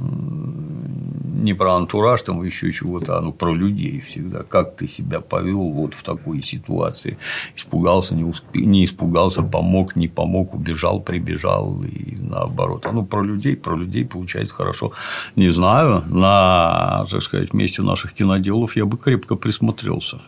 не 1.42 1.54
про 1.54 1.76
антураж, 1.76 2.22
там 2.22 2.44
еще 2.44 2.72
чего-то, 2.72 3.18
а 3.18 3.22
ну, 3.22 3.34
про 3.34 3.54
людей 3.54 4.00
всегда. 4.02 4.44
Как 4.44 4.76
ты 4.76 4.88
себя 4.88 5.20
повел 5.20 5.70
вот 5.72 5.94
в 5.94 6.04
такой 6.04 6.44
ситуации? 6.44 7.18
Испугался, 7.56 8.16
не, 8.16 8.24
усп... 8.24 8.56
не 8.56 8.86
испугался, 8.86 9.42
помог, 9.42 9.96
не 9.96 10.08
помог, 10.08 10.54
убежал, 10.54 11.02
прибежал 11.02 11.84
и 11.84 12.16
наоборот. 12.18 12.86
А 12.86 12.92
ну, 12.92 13.06
про 13.06 13.24
людей, 13.24 13.56
про 13.56 13.76
людей 13.76 14.06
получается 14.06 14.54
хорошо. 14.54 14.92
Не 15.36 15.50
знаю, 15.50 16.04
на, 16.08 17.06
так 17.10 17.22
сказать, 17.22 17.54
месте 17.54 17.82
наших 17.82 18.14
киноделов 18.14 18.76
я 18.76 18.86
бы 18.86 18.98
крепко 18.98 19.36
присмотрелся. 19.36 20.20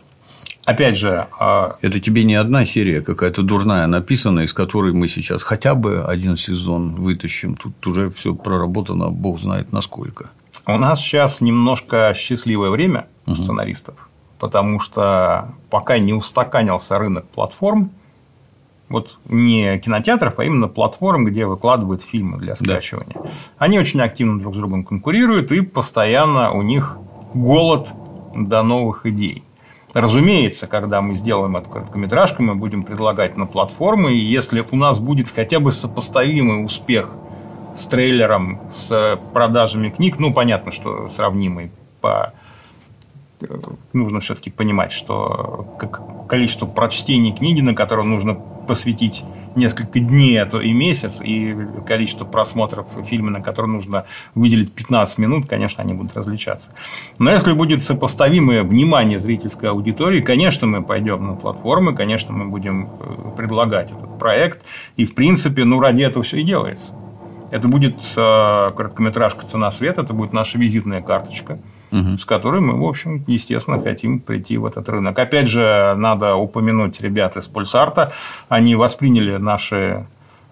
Опять 0.64 0.96
же, 0.96 1.26
а 1.38 1.76
это 1.82 2.00
тебе 2.00 2.24
не 2.24 2.36
одна 2.36 2.64
серия 2.64 3.02
какая-то 3.02 3.42
дурная 3.42 3.86
написана, 3.86 4.40
из 4.40 4.54
которой 4.54 4.94
мы 4.94 5.08
сейчас 5.08 5.42
хотя 5.42 5.74
бы 5.74 6.02
один 6.04 6.38
сезон 6.38 6.94
вытащим. 6.94 7.54
Тут 7.54 7.86
уже 7.86 8.08
все 8.08 8.34
проработано, 8.34 9.10
бог 9.10 9.40
знает 9.40 9.72
насколько. 9.72 10.30
У 10.66 10.78
нас 10.78 11.00
сейчас 11.00 11.40
немножко 11.40 12.14
счастливое 12.16 12.70
время 12.70 13.06
у 13.26 13.34
сценаристов, 13.34 14.08
потому 14.38 14.80
что 14.80 15.52
пока 15.68 15.98
не 15.98 16.12
устаканился 16.14 16.98
рынок 16.98 17.26
платформ, 17.28 17.90
Вот 18.88 19.18
не 19.28 19.78
кинотеатров, 19.78 20.38
а 20.38 20.44
именно 20.44 20.68
платформ, 20.68 21.24
где 21.24 21.46
выкладывают 21.46 22.02
фильмы 22.02 22.38
для 22.38 22.54
скачивания. 22.54 23.14
Да. 23.14 23.30
Они 23.58 23.78
очень 23.78 24.00
активно 24.00 24.38
друг 24.38 24.54
с 24.54 24.58
другом 24.58 24.84
конкурируют, 24.84 25.52
и 25.52 25.62
постоянно 25.62 26.52
у 26.52 26.62
них 26.62 26.96
голод 27.32 27.88
до 28.34 28.62
новых 28.62 29.06
идей. 29.06 29.42
Разумеется, 29.94 30.66
когда 30.66 31.00
мы 31.00 31.14
сделаем 31.14 31.56
эту 31.56 31.70
короткометражку, 31.70 32.42
мы 32.42 32.56
будем 32.56 32.82
предлагать 32.82 33.36
на 33.36 33.46
платформы, 33.46 34.12
и 34.12 34.18
если 34.18 34.64
у 34.70 34.76
нас 34.76 34.98
будет 34.98 35.30
хотя 35.30 35.60
бы 35.60 35.70
сопоставимый 35.70 36.64
успех 36.64 37.10
с 37.74 37.86
трейлером, 37.86 38.60
с 38.70 39.18
продажами 39.32 39.90
книг, 39.90 40.18
ну, 40.18 40.32
понятно, 40.32 40.72
что 40.72 41.08
сравнимый 41.08 41.70
по 42.00 42.32
нужно 43.92 44.20
все-таки 44.20 44.50
понимать, 44.50 44.92
что 44.92 45.76
количество 46.28 46.66
прочтений 46.66 47.34
книги, 47.34 47.60
на 47.60 47.74
которое 47.74 48.04
нужно 48.04 48.34
посвятить 48.34 49.24
несколько 49.54 50.00
дней, 50.00 50.40
а 50.40 50.46
то 50.46 50.60
и 50.60 50.72
месяц, 50.72 51.20
и 51.22 51.54
количество 51.86 52.24
просмотров 52.24 52.86
фильма, 53.06 53.30
на 53.30 53.40
который 53.40 53.66
нужно 53.66 54.04
выделить 54.34 54.72
15 54.72 55.18
минут, 55.18 55.46
конечно, 55.46 55.82
они 55.82 55.94
будут 55.94 56.16
различаться. 56.16 56.72
Но 57.18 57.30
если 57.30 57.52
будет 57.52 57.82
сопоставимое 57.82 58.62
внимание 58.62 59.18
зрительской 59.18 59.68
аудитории, 59.68 60.20
конечно, 60.20 60.66
мы 60.66 60.82
пойдем 60.82 61.26
на 61.26 61.34
платформы, 61.34 61.94
конечно, 61.94 62.32
мы 62.32 62.46
будем 62.46 62.88
э, 62.98 63.36
предлагать 63.36 63.92
этот 63.92 64.18
проект, 64.18 64.64
и, 64.96 65.04
в 65.04 65.14
принципе, 65.14 65.64
ну, 65.64 65.78
ради 65.78 66.02
этого 66.02 66.24
все 66.24 66.38
и 66.38 66.42
делается. 66.42 66.94
Это 67.50 67.68
будет 67.68 67.96
э, 68.16 68.72
короткометражка 68.76 69.46
«Цена 69.46 69.70
света», 69.70 70.02
это 70.02 70.14
будет 70.14 70.32
наша 70.32 70.58
визитная 70.58 71.02
карточка– 71.02 71.58
угу. 71.94 72.18
с 72.18 72.24
которой 72.24 72.60
мы, 72.60 72.78
в 72.78 72.84
общем, 72.84 73.24
естественно, 73.26 73.80
хотим 73.80 74.20
прийти 74.20 74.58
в 74.58 74.66
этот 74.66 74.88
рынок. 74.88 75.18
Опять 75.18 75.48
же, 75.48 75.94
надо 75.96 76.34
упомянуть 76.34 77.00
ребят 77.00 77.36
из 77.36 77.46
Пульсарта. 77.46 78.12
Они 78.48 78.74
восприняли 78.74 79.36
наши 79.36 80.06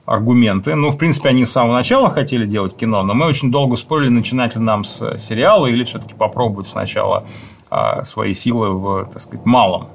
аргументы. 0.04 0.74
Ну, 0.74 0.90
в 0.90 0.98
принципе, 0.98 1.28
они 1.28 1.44
с 1.44 1.52
самого 1.52 1.74
начала 1.74 2.10
хотели 2.10 2.46
делать 2.46 2.76
кино, 2.76 3.02
но 3.02 3.14
мы 3.14 3.26
очень 3.26 3.50
долго 3.50 3.76
спорили, 3.76 4.08
начинать 4.08 4.56
ли 4.56 4.60
нам 4.60 4.84
с 4.84 5.18
сериала 5.18 5.66
или 5.66 5.84
все-таки 5.84 6.14
попробовать 6.14 6.66
сначала 6.66 7.24
а, 7.70 8.04
свои 8.04 8.34
силы 8.34 8.72
в, 8.72 9.04
так 9.12 9.22
сказать, 9.22 9.46
малом. 9.46 9.88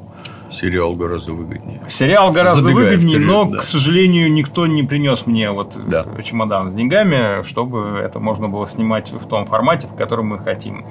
Сериал 0.51 0.95
гораздо 0.95 1.33
выгоднее. 1.33 1.81
Сериал 1.87 2.31
гораздо 2.31 2.61
Забегая 2.61 2.91
выгоднее, 2.91 3.17
вперед, 3.17 3.27
но, 3.27 3.45
да. 3.45 3.57
к 3.57 3.63
сожалению, 3.63 4.31
никто 4.31 4.65
не 4.67 4.83
принес 4.83 5.25
мне 5.25 5.51
вот 5.51 5.75
да. 5.87 6.05
чемодан 6.23 6.69
с 6.69 6.73
деньгами, 6.73 7.43
чтобы 7.43 7.99
это 8.03 8.19
можно 8.19 8.47
было 8.47 8.67
снимать 8.67 9.11
в 9.11 9.25
том 9.27 9.45
формате, 9.45 9.87
в 9.87 9.95
котором 9.95 10.27
мы 10.27 10.39
хотим. 10.39 10.85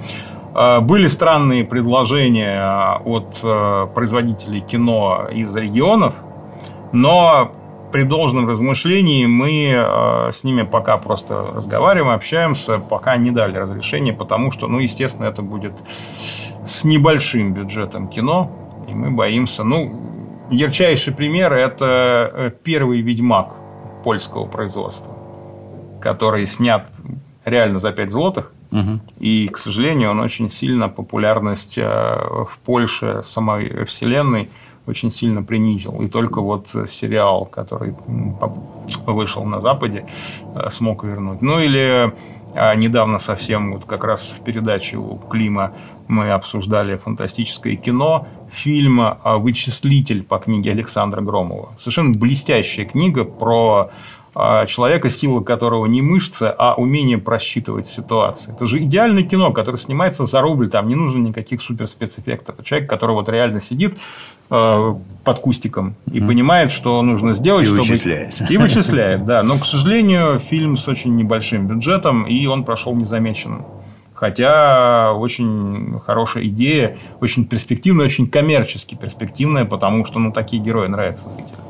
А, 0.53 0.81
были 0.81 1.07
странные 1.07 1.63
предложения 1.63 2.99
от 3.03 3.39
э, 3.43 3.87
производителей 3.93 4.59
кино 4.59 5.27
из 5.31 5.55
регионов, 5.55 6.15
но 6.91 7.51
при 7.91 8.03
должном 8.03 8.47
размышлении 8.47 9.25
мы 9.25 9.71
э, 9.71 10.31
с 10.31 10.43
ними 10.43 10.63
пока 10.63 10.97
просто 10.97 11.51
разговариваем, 11.55 12.13
общаемся, 12.13 12.79
пока 12.79 13.17
не 13.17 13.31
дали 13.31 13.57
разрешения, 13.57 14.13
потому 14.13 14.51
что, 14.51 14.67
ну, 14.67 14.79
естественно, 14.79 15.25
это 15.25 15.41
будет 15.41 15.73
с 16.65 16.83
небольшим 16.83 17.53
бюджетом 17.53 18.07
кино, 18.07 18.51
и 18.87 18.93
мы 18.93 19.11
боимся. 19.11 19.63
Ну, 19.63 20.47
ярчайший 20.49 21.13
пример– 21.13 21.53
это 21.53 22.31
э, 22.33 22.51
первый 22.63 23.01
«Ведьмак» 23.01 23.55
польского 24.03 24.45
производства, 24.45 25.13
который 26.01 26.45
снят 26.47 26.87
реально 27.45 27.79
за 27.79 27.91
5 27.91 28.11
злотых, 28.11 28.53
Угу. 28.69 28.99
И, 29.19 29.47
к 29.47 29.57
сожалению, 29.57 30.11
он 30.11 30.19
очень 30.19 30.49
сильно 30.49 30.89
популярность 30.89 31.77
э, 31.77 31.83
в 31.83 32.59
Польше 32.65 33.21
самой 33.23 33.85
вселенной 33.85 34.49
очень 34.85 35.11
сильно 35.11 35.43
принизил. 35.43 36.01
И 36.01 36.07
только 36.07 36.41
вот 36.41 36.67
сериал, 36.87 37.45
который 37.45 37.93
вышел 39.05 39.43
на 39.43 39.61
Западе, 39.61 40.05
э, 40.55 40.69
смог 40.69 41.03
вернуть. 41.03 41.41
Ну 41.41 41.59
или 41.59 42.13
э, 42.53 42.75
недавно 42.75 43.19
совсем, 43.19 43.73
вот 43.73 43.85
как 43.85 44.03
раз 44.03 44.33
в 44.37 44.43
передаче 44.43 44.97
у 44.97 45.17
Клима 45.17 45.73
мы 46.07 46.31
обсуждали 46.31 46.97
фантастическое 46.97 47.75
кино, 47.75 48.27
фильм 48.51 49.01
«Вычислитель» 49.23 50.23
по 50.23 50.39
книге 50.39 50.71
Александра 50.71 51.21
Громова. 51.21 51.73
Совершенно 51.77 52.17
блестящая 52.17 52.85
книга 52.85 53.25
про 53.25 53.67
а, 53.77 53.91
человека, 54.67 55.09
сила 55.09 55.41
которого 55.41 55.87
не 55.87 56.01
мышцы, 56.01 56.53
а 56.57 56.75
умение 56.75 57.17
просчитывать 57.17 57.87
ситуации. 57.87 58.53
Это 58.53 58.65
же 58.67 58.79
идеальное 58.83 59.23
кино, 59.23 59.51
которое 59.51 59.77
снимается 59.77 60.25
за 60.25 60.41
рубль, 60.41 60.69
там 60.69 60.87
не 60.87 60.95
нужно 60.95 61.19
никаких 61.19 61.61
супер 61.61 61.87
спецэффектов. 61.87 62.55
Это 62.55 62.63
человек, 62.63 62.89
который 62.89 63.13
вот 63.13 63.29
реально 63.29 63.59
сидит 63.59 63.97
э, 64.51 64.93
под 65.23 65.39
кустиком 65.39 65.95
и 66.11 66.21
понимает, 66.21 66.71
что 66.71 67.01
нужно 67.01 67.33
сделать, 67.33 67.63
и 67.63 67.65
чтобы... 67.65 67.81
вычисляет. 67.81 68.51
И 68.51 68.57
вычисляет, 68.57 69.25
да. 69.25 69.41
Но, 69.41 69.57
к 69.57 69.65
сожалению, 69.65 70.39
фильм 70.39 70.77
с 70.77 70.87
очень 70.87 71.15
небольшим 71.15 71.67
бюджетом, 71.67 72.23
и 72.23 72.45
он 72.45 72.63
прошел 72.63 72.93
незамеченным. 72.93 73.65
Хотя 74.17 75.13
очень 75.13 75.99
хорошая 76.03 76.45
идея, 76.45 76.97
очень 77.21 77.45
перспективная, 77.45 78.07
очень 78.07 78.27
коммерчески 78.27 78.95
перспективная, 78.95 79.63
потому 79.65 80.05
что 80.05 80.17
ну, 80.17 80.31
такие 80.31 80.59
герои 80.59 80.87
нравятся 80.87 81.29
зрителям. 81.29 81.61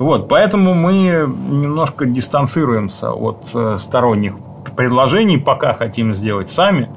Вот, 0.00 0.28
поэтому 0.28 0.74
мы 0.74 1.28
немножко 1.48 2.04
дистанцируемся 2.04 3.12
от 3.12 3.50
э, 3.54 3.76
сторонних 3.76 4.34
предложений, 4.76 5.38
пока 5.38 5.74
хотим 5.74 6.12
сделать 6.12 6.50
сами. 6.50 6.90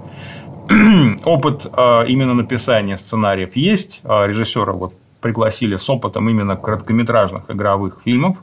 Опыт 1.23 1.67
э, 1.67 2.07
именно 2.07 2.33
написания 2.33 2.97
сценариев 2.97 3.55
есть. 3.55 4.01
А 4.03 4.25
режиссера 4.25 4.73
вот 4.73 4.95
пригласили 5.21 5.75
с 5.75 5.87
опытом 5.87 6.27
именно 6.29 6.55
короткометражных 6.55 7.51
игровых 7.51 8.01
фильмов, 8.03 8.37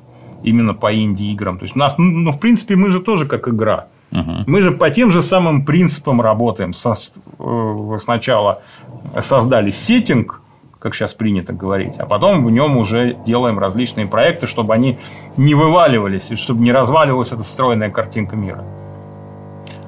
именно 0.44 0.74
по 0.74 0.94
инди-играм. 0.94 1.59
То 1.59 1.64
есть 1.64 1.74
у 1.74 1.78
нас, 1.80 1.97
ну, 1.99 2.30
в 2.30 2.38
принципе, 2.38 2.76
мы 2.76 2.90
же 2.90 3.01
тоже 3.01 3.26
как 3.26 3.49
игра. 3.49 3.88
Угу. 4.12 4.44
Мы 4.46 4.61
же 4.61 4.72
по 4.72 4.90
тем 4.90 5.11
же 5.11 5.22
самым 5.22 5.64
принципам 5.64 6.20
работаем. 6.20 6.72
Э, 6.72 7.98
сначала 8.00 8.62
создали 9.20 9.70
сеттинг, 9.70 10.40
как 10.78 10.94
сейчас 10.94 11.14
принято 11.14 11.52
говорить, 11.52 11.94
а 11.98 12.07
потом 12.07 12.44
в 12.44 12.50
нем 12.50 12.76
уже 12.76 13.16
делаем 13.26 13.59
различные 13.59 14.07
проекты, 14.07 14.46
чтобы 14.46 14.74
они 14.74 14.98
не 15.36 15.54
вываливались, 15.54 16.30
и 16.30 16.36
чтобы 16.36 16.62
не 16.62 16.72
разваливалась 16.72 17.32
эта 17.32 17.42
стройная 17.42 17.90
картинка 17.90 18.36
мира. 18.36 18.64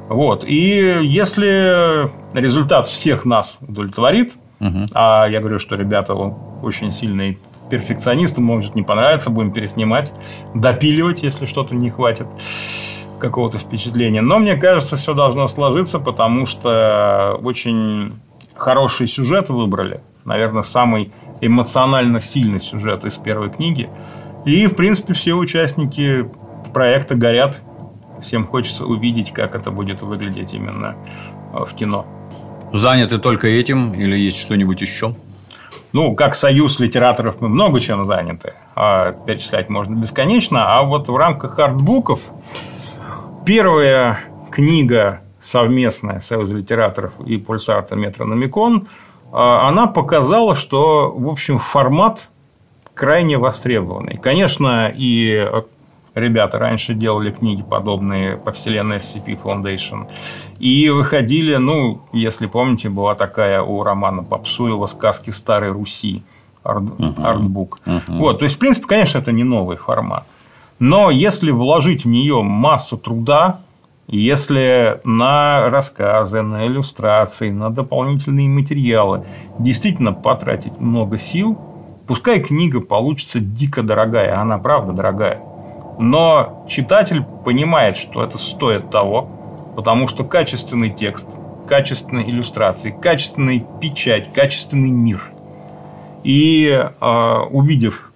Вот. 0.08 0.44
И 0.44 0.98
если 1.02 2.10
результат 2.34 2.88
всех 2.88 3.24
нас 3.24 3.58
удовлетворит, 3.60 4.34
угу. 4.58 4.86
а 4.92 5.26
я 5.28 5.40
говорю, 5.40 5.58
что 5.58 5.76
ребята 5.76 6.14
очень 6.14 6.90
сильные 6.90 7.38
перфекционисты, 7.70 8.40
может 8.40 8.74
не 8.74 8.82
понравится, 8.82 9.30
будем 9.30 9.52
переснимать, 9.52 10.12
допиливать, 10.54 11.22
если 11.22 11.44
что-то 11.44 11.74
не 11.74 11.90
хватит 11.90 12.26
какого-то 13.18 13.58
впечатления. 13.58 14.20
Но 14.20 14.38
мне 14.38 14.56
кажется, 14.56 14.96
все 14.96 15.14
должно 15.14 15.48
сложиться, 15.48 15.98
потому 15.98 16.46
что 16.46 17.38
очень 17.42 18.20
хороший 18.54 19.06
сюжет 19.06 19.48
выбрали 19.48 20.00
наверное, 20.28 20.62
самый 20.62 21.10
эмоционально 21.40 22.20
сильный 22.20 22.60
сюжет 22.60 23.04
из 23.04 23.16
первой 23.16 23.50
книги. 23.50 23.90
И, 24.44 24.66
в 24.66 24.76
принципе, 24.76 25.14
все 25.14 25.34
участники 25.34 26.28
проекта 26.72 27.16
горят. 27.16 27.60
Всем 28.22 28.46
хочется 28.46 28.84
увидеть, 28.84 29.32
как 29.32 29.54
это 29.54 29.70
будет 29.70 30.02
выглядеть 30.02 30.54
именно 30.54 30.96
в 31.52 31.74
кино. 31.74 32.06
Заняты 32.72 33.18
только 33.18 33.48
этим 33.48 33.94
или 33.94 34.16
есть 34.16 34.38
что-нибудь 34.38 34.80
еще? 34.80 35.14
Ну, 35.92 36.14
как 36.14 36.34
союз 36.34 36.80
литераторов 36.80 37.40
мы 37.40 37.48
много 37.48 37.80
чем 37.80 38.04
заняты. 38.04 38.54
А 38.74 39.12
перечислять 39.12 39.70
можно 39.70 39.94
бесконечно. 39.94 40.76
А 40.76 40.82
вот 40.82 41.08
в 41.08 41.16
рамках 41.16 41.58
артбуков 41.58 42.20
первая 43.49 44.20
книга 44.51 45.22
совместная 45.40 46.20
Союза 46.20 46.55
литераторов 46.55 47.14
и 47.24 47.38
Пульсарта 47.38 47.96
Метрономикон 47.96 48.88
а, 49.32 49.66
она 49.66 49.86
показала, 49.86 50.55
что, 50.55 51.11
в 51.11 51.26
общем, 51.26 51.59
формат 51.59 52.28
крайне 52.92 53.38
востребованный. 53.38 54.18
Конечно, 54.18 54.92
и 54.94 55.51
ребята 56.14 56.59
раньше 56.59 56.92
делали 56.92 57.30
книги 57.30 57.62
подобные 57.62 58.36
по 58.36 58.53
вселенной 58.53 58.99
SCP 58.99 59.40
Foundation. 59.42 60.11
И 60.59 60.90
выходили, 60.90 61.57
ну, 61.57 62.03
если 62.12 62.49
помните, 62.49 62.90
была 62.90 63.14
такая 63.14 63.62
у 63.62 63.82
Романа 63.82 64.24
Попсуева 64.24 64.84
«Сказки 64.84 65.30
старой 65.30 65.70
Руси» 65.70 66.22
арт, 66.64 66.82
uh-huh. 66.82 67.24
артбук. 67.24 67.78
Uh-huh. 67.86 68.18
Вот, 68.18 68.40
то 68.40 68.44
есть, 68.44 68.57
в 68.57 68.59
принципе, 68.59 68.86
конечно, 68.86 69.18
это 69.18 69.32
не 69.32 69.44
новый 69.44 69.78
формат. 69.78 70.26
Но 70.78 71.10
если 71.10 71.50
вложить 71.50 72.04
в 72.04 72.08
нее 72.08 72.42
массу 72.42 72.96
труда, 72.96 73.60
если 74.06 75.00
на 75.04 75.68
рассказы, 75.70 76.42
на 76.42 76.66
иллюстрации, 76.66 77.50
на 77.50 77.70
дополнительные 77.70 78.48
материалы 78.48 79.26
действительно 79.58 80.12
потратить 80.12 80.80
много 80.80 81.18
сил, 81.18 81.58
пускай 82.06 82.40
книга 82.40 82.80
получится 82.80 83.40
дико 83.40 83.82
дорогая, 83.82 84.40
она 84.40 84.58
правда 84.58 84.92
дорогая, 84.92 85.42
но 85.98 86.64
читатель 86.68 87.22
понимает, 87.44 87.96
что 87.96 88.22
это 88.22 88.38
стоит 88.38 88.90
того, 88.90 89.28
потому 89.76 90.08
что 90.08 90.24
качественный 90.24 90.90
текст, 90.90 91.28
качественные 91.66 92.30
иллюстрации, 92.30 92.90
качественная 92.90 93.58
печать, 93.80 94.32
качественный 94.32 94.90
мир. 94.90 95.22
И 96.24 96.68
э, 96.68 97.36
увидев 97.50 98.10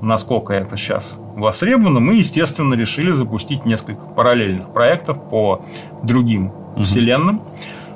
насколько 0.00 0.52
это 0.52 0.76
сейчас 0.76 1.18
востребовано, 1.34 2.00
мы, 2.00 2.16
естественно, 2.16 2.74
решили 2.74 3.10
запустить 3.10 3.64
несколько 3.64 4.02
параллельных 4.06 4.72
проектов 4.72 5.18
по 5.30 5.64
другим 6.02 6.48
угу. 6.48 6.84
вселенным. 6.84 7.42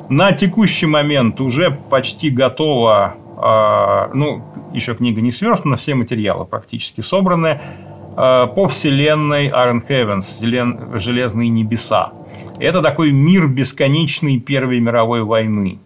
На 0.09 0.33
текущий 0.33 0.87
момент 0.87 1.41
уже 1.41 1.71
почти 1.71 2.31
готово, 2.31 3.17
э, 3.37 4.15
ну, 4.15 4.45
еще 4.73 4.95
книга 4.95 5.21
не 5.21 5.33
сверстана, 5.33 5.77
все 5.77 5.95
материалы 5.95 6.45
практически 6.45 7.01
собраны, 7.01 7.61
э, 8.17 8.47
по 8.55 8.69
вселенной 8.69 9.49
Iron 9.49 9.83
Heavens, 9.87 10.99
Железные 10.99 11.49
небеса. 11.49 12.13
Это 12.59 12.83
такой 12.83 13.13
мир 13.13 13.49
бесконечной 13.49 14.39
Первой 14.39 14.81
мировой 14.81 15.23
войны. 15.23 15.81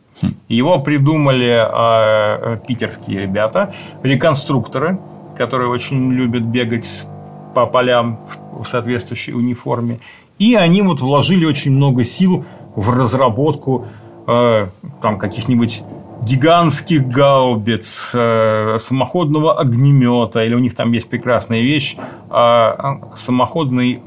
Его 0.48 0.78
придумали 0.80 1.48
э, 1.48 2.59
питерские 2.66 3.20
ребята, 3.20 3.72
реконструкторы, 4.03 4.98
которые 5.36 5.70
очень 5.70 6.12
любят 6.12 6.42
бегать 6.42 7.07
по 7.55 7.66
полям 7.66 8.20
в 8.53 8.66
соответствующей 8.66 9.32
униформе. 9.32 10.01
И 10.38 10.55
они 10.55 10.82
вот 10.82 11.01
вложили 11.01 11.44
очень 11.44 11.72
много 11.72 12.05
сил 12.05 12.44
в 12.74 12.90
разработку 12.90 13.86
э, 14.26 14.68
там 15.03 15.18
каких-нибудь 15.18 15.82
гигантских 16.22 17.09
гаубиц, 17.09 18.11
э, 18.14 18.78
самоходного 18.78 19.59
огнемета, 19.59 20.44
или 20.44 20.55
у 20.55 20.59
них 20.59 20.74
там 20.74 20.92
есть 20.92 21.09
прекрасная 21.09 21.61
вещь, 21.61 21.96
э, 22.30 22.72
самоходный 23.14 24.03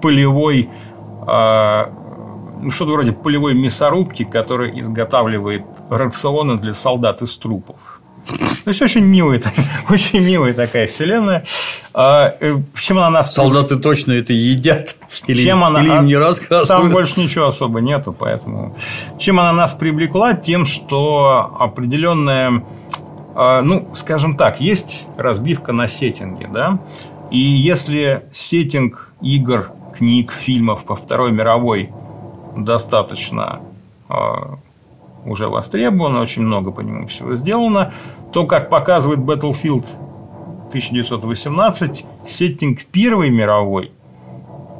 полевой 0.00 0.68
э, 1.26 1.84
что-то 2.70 2.92
вроде 2.92 3.12
полевой 3.12 3.54
мясорубки, 3.54 4.24
который 4.24 4.78
изготавливает 4.80 5.64
рационы 5.90 6.58
для 6.58 6.74
солдат 6.74 7.22
из 7.22 7.36
трупов. 7.36 7.76
То 8.64 8.68
есть 8.68 8.80
очень 8.80 9.04
милая, 9.04 9.40
очень 9.90 10.20
милая 10.20 10.54
такая 10.54 10.86
вселенная. 10.86 11.44
А, 11.94 12.34
э, 12.40 12.56
чем 12.76 12.98
она 12.98 13.10
нас 13.10 13.34
солдаты 13.34 13.76
точно 13.76 14.12
это 14.12 14.32
едят 14.32 14.96
или, 15.26 15.42
чем 15.42 15.64
она, 15.64 15.82
или 15.82 15.90
им 15.90 16.06
не 16.06 16.16
рассказывают? 16.16 16.68
Там 16.68 16.90
больше 16.90 17.20
ничего 17.20 17.46
особо 17.46 17.80
нету, 17.80 18.12
поэтому 18.12 18.76
чем 19.18 19.40
она 19.40 19.52
нас 19.52 19.74
привлекла, 19.74 20.34
тем, 20.34 20.64
что 20.64 21.54
определенная, 21.58 22.64
а, 23.34 23.62
ну, 23.62 23.88
скажем 23.94 24.36
так, 24.36 24.60
есть 24.60 25.06
разбивка 25.16 25.72
на 25.72 25.88
сеттинге, 25.88 26.48
да, 26.52 26.78
и 27.30 27.38
если 27.38 28.24
сеттинг 28.30 29.12
игр, 29.20 29.70
книг, 29.96 30.32
фильмов 30.32 30.84
по 30.84 30.96
Второй 30.96 31.32
мировой 31.32 31.90
достаточно 32.56 33.60
а, 34.08 34.58
уже 35.24 35.48
востребован, 35.48 36.16
очень 36.16 36.42
много 36.42 36.70
по 36.70 36.80
нему 36.80 37.06
всего 37.06 37.34
сделано, 37.34 37.92
то, 38.32 38.46
как 38.46 38.70
показывает 38.70 39.20
Battlefield 39.20 39.86
1918, 40.68 42.04
сеттинг 42.26 42.84
Первой 42.86 43.30
мировой 43.30 43.92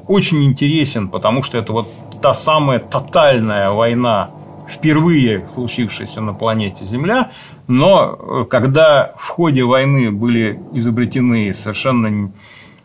очень 0.08 0.44
интересен, 0.44 1.08
потому 1.08 1.42
что 1.42 1.58
это 1.58 1.72
вот 1.72 1.88
та 2.20 2.34
самая 2.34 2.78
тотальная 2.78 3.70
война, 3.70 4.30
впервые 4.68 5.46
случившаяся 5.54 6.20
на 6.20 6.34
планете 6.34 6.84
Земля, 6.84 7.30
но 7.66 8.18
э, 8.18 8.44
когда 8.48 9.14
в 9.18 9.28
ходе 9.28 9.64
войны 9.64 10.10
были 10.10 10.60
изобретены 10.72 11.52
совершенно 11.52 12.32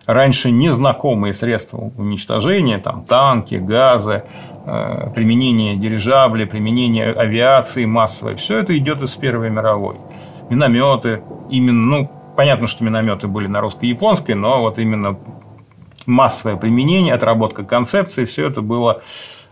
раньше 0.05 0.51
незнакомые 0.51 1.33
средства 1.33 1.91
уничтожения, 1.97 2.77
там 2.79 3.05
танки, 3.05 3.55
газы, 3.55 4.23
применение 4.67 5.77
дирижаблей, 5.77 6.45
применение 6.45 7.13
авиации 7.13 7.85
массовой, 7.85 8.35
все 8.35 8.59
это 8.59 8.77
идет 8.77 9.01
из 9.01 9.13
Первой 9.13 9.49
мировой. 9.49 9.95
Минометы, 10.49 11.21
именно, 11.49 11.85
ну, 11.97 12.11
понятно, 12.35 12.67
что 12.67 12.83
минометы 12.83 13.27
были 13.27 13.47
на 13.47 13.61
русско-японской, 13.61 14.33
но 14.33 14.61
вот 14.61 14.77
именно 14.77 15.17
массовое 16.05 16.57
применение, 16.57 17.13
отработка 17.13 17.63
концепции, 17.63 18.25
все 18.25 18.47
это 18.47 18.61
было 18.61 19.01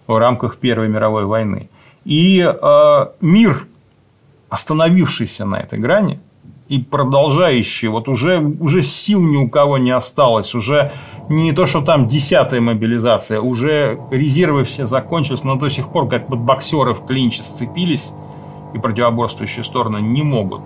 в 0.07 0.17
рамках 0.17 0.57
Первой 0.57 0.89
мировой 0.89 1.25
войны. 1.25 1.69
И 2.03 2.41
э, 2.41 3.05
мир, 3.21 3.67
остановившийся 4.49 5.45
на 5.45 5.55
этой 5.55 5.79
грани, 5.79 6.19
и 6.67 6.79
продолжающие, 6.79 7.91
вот 7.91 8.07
уже, 8.07 8.39
уже 8.39 8.81
сил 8.81 9.21
ни 9.21 9.37
у 9.37 9.49
кого 9.49 9.77
не 9.77 9.91
осталось, 9.91 10.55
уже 10.55 10.91
не 11.29 11.51
то, 11.51 11.65
что 11.67 11.81
там 11.81 12.07
десятая 12.07 12.59
мобилизация, 12.59 13.39
уже 13.39 13.99
резервы 14.09 14.63
все 14.63 14.85
закончились, 14.85 15.43
но 15.43 15.55
до 15.55 15.69
сих 15.69 15.89
пор 15.89 16.07
как 16.07 16.27
бы 16.27 16.37
боксеры 16.37 16.93
в 16.93 17.05
клинче 17.05 17.43
сцепились, 17.43 18.13
и 18.73 18.79
противоборствующие 18.79 19.63
стороны 19.63 19.97
не 19.97 20.23
могут 20.23 20.61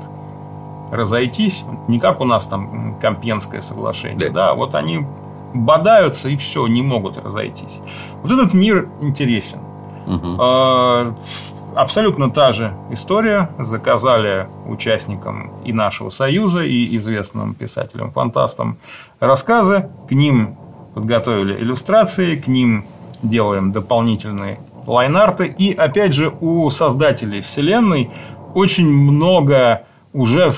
разойтись, 0.92 1.64
не 1.88 2.00
как 2.00 2.22
у 2.22 2.26
нас 2.26 2.48
там 2.48 2.98
Компенское 3.00 3.62
соглашение, 3.62 4.30
да, 4.30 4.48
да 4.48 4.54
вот 4.54 4.76
они 4.76 5.06
бодаются 5.54 6.30
и 6.30 6.38
все, 6.38 6.66
не 6.68 6.82
могут 6.82 7.18
разойтись. 7.18 7.82
Вот 8.24 8.32
этот 8.32 8.54
мир 8.54 8.90
интересен. 9.02 9.60
Угу 10.08 11.16
абсолютно 11.76 12.30
та 12.30 12.52
же 12.52 12.74
история. 12.92 13.50
Заказали 13.60 14.48
участникам 14.68 15.52
и 15.64 15.74
нашего 15.74 16.10
союза, 16.10 16.64
и 16.64 16.96
известным 16.98 17.54
писателям-фантастам 17.54 18.78
рассказы. 19.20 19.90
К 20.08 20.12
ним 20.12 20.58
подготовили 20.94 21.54
иллюстрации, 21.62 22.36
к 22.36 22.48
ним 22.48 22.86
делаем 23.22 23.72
дополнительные 23.72 24.60
лайнарты. 24.88 25.48
И 25.48 25.74
опять 25.74 26.14
же 26.14 26.34
у 26.42 26.70
создателей 26.70 27.42
вселенной 27.42 28.12
очень 28.54 28.88
много 28.88 29.84
уже 30.14 30.52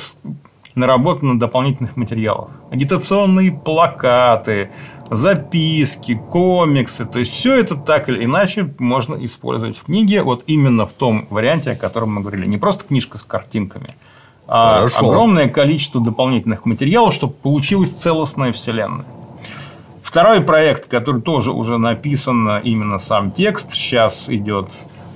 наработано 0.76 1.38
дополнительных 1.38 1.98
материалов. 1.98 2.50
Агитационные 2.72 3.52
плакаты, 3.52 4.72
записки, 5.12 6.16
комиксы. 6.32 7.06
То 7.06 7.20
есть 7.20 7.34
все 7.34 7.56
это 7.56 7.76
так 7.76 8.08
или 8.08 8.24
иначе 8.24 8.74
можно 8.80 9.16
использовать 9.26 9.78
в 9.78 9.84
книге 9.84 10.24
вот 10.24 10.44
именно 10.48 10.86
в 10.86 10.92
том 10.92 11.28
варианте, 11.30 11.72
о 11.72 11.76
котором 11.76 12.16
мы 12.16 12.22
говорили. 12.22 12.46
Не 12.48 12.58
просто 12.58 12.86
книжка 12.86 13.18
с 13.18 13.24
картинками, 13.24 13.96
а 14.48 14.76
Хорошо. 14.76 15.06
огромное 15.06 15.50
количество 15.50 16.02
дополнительных 16.02 16.66
материалов, 16.66 17.14
чтобы 17.14 17.34
получилась 17.34 17.92
целостная 17.92 18.54
вселенная. 18.54 19.06
Второй 20.02 20.40
проект, 20.42 20.88
который 20.88 21.22
тоже 21.22 21.52
уже 21.52 21.78
написан 21.78 22.60
именно 22.60 22.98
сам 22.98 23.32
текст, 23.32 23.74
сейчас 23.74 24.30
идет 24.30 24.70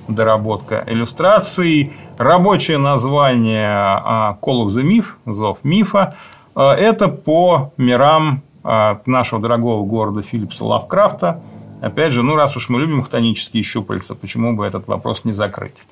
доработка 0.08 0.84
иллюстраций. 0.86 1.92
Рабочее 2.18 2.78
название 2.78 3.76
а, 3.76 4.38
Call 4.42 4.66
of 4.66 4.68
the 4.68 4.82
Myth, 4.82 5.06
Зов 5.26 5.58
мифа, 5.62 6.16
а, 6.54 6.74
это 6.74 7.08
по 7.08 7.72
мирам 7.76 8.42
нашего 9.06 9.40
дорогого 9.40 9.84
города 9.84 10.22
Филлипса 10.22 10.64
Лавкрафта. 10.64 11.40
Опять 11.80 12.12
же, 12.12 12.22
ну 12.22 12.36
раз 12.36 12.56
уж 12.56 12.68
мы 12.68 12.80
любим 12.80 13.02
хтонические 13.02 13.62
щупальца, 13.62 14.14
почему 14.14 14.56
бы 14.56 14.64
этот 14.66 14.88
вопрос 14.88 15.24
не 15.24 15.32
закрыть? 15.32 15.86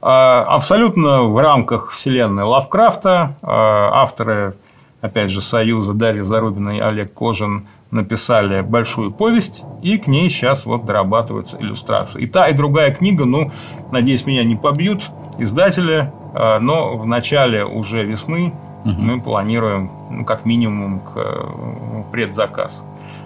Абсолютно 0.00 1.24
в 1.24 1.38
рамках 1.38 1.90
вселенной 1.90 2.44
Лавкрафта 2.44 3.36
авторы, 3.42 4.54
опять 5.02 5.30
же, 5.30 5.42
Союза 5.42 5.92
Дарья 5.92 6.24
Зарубина 6.24 6.70
и 6.70 6.80
Олег 6.80 7.12
Кожин 7.12 7.66
написали 7.90 8.62
большую 8.62 9.12
повесть, 9.12 9.62
и 9.82 9.98
к 9.98 10.06
ней 10.06 10.28
сейчас 10.28 10.66
вот 10.66 10.84
дорабатывается 10.84 11.56
иллюстрация. 11.60 12.22
И 12.22 12.26
та, 12.26 12.48
и 12.48 12.52
другая 12.52 12.92
книга, 12.92 13.24
ну, 13.24 13.52
надеюсь, 13.92 14.26
меня 14.26 14.42
не 14.44 14.56
побьют 14.56 15.04
издатели, 15.38 16.12
а, 16.34 16.58
но 16.58 16.96
в 16.96 17.06
начале 17.06 17.64
уже 17.64 18.04
весны 18.04 18.54
мы 18.92 19.20
планируем, 19.20 19.90
ну, 20.10 20.24
как 20.24 20.44
минимум, 20.44 21.00
к 21.00 21.12
э, 21.16 22.04
предзаказ. 22.12 22.84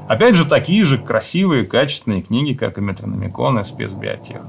Опять 0.09 0.35
же, 0.35 0.47
такие 0.47 0.85
же 0.85 0.99
красивые, 0.99 1.65
качественные 1.65 2.23
книги, 2.23 2.55
как 2.55 2.79
и 2.79 2.81
Метрономикон 2.81 3.59
и 3.59 3.65
спецбиотех. 3.65 4.41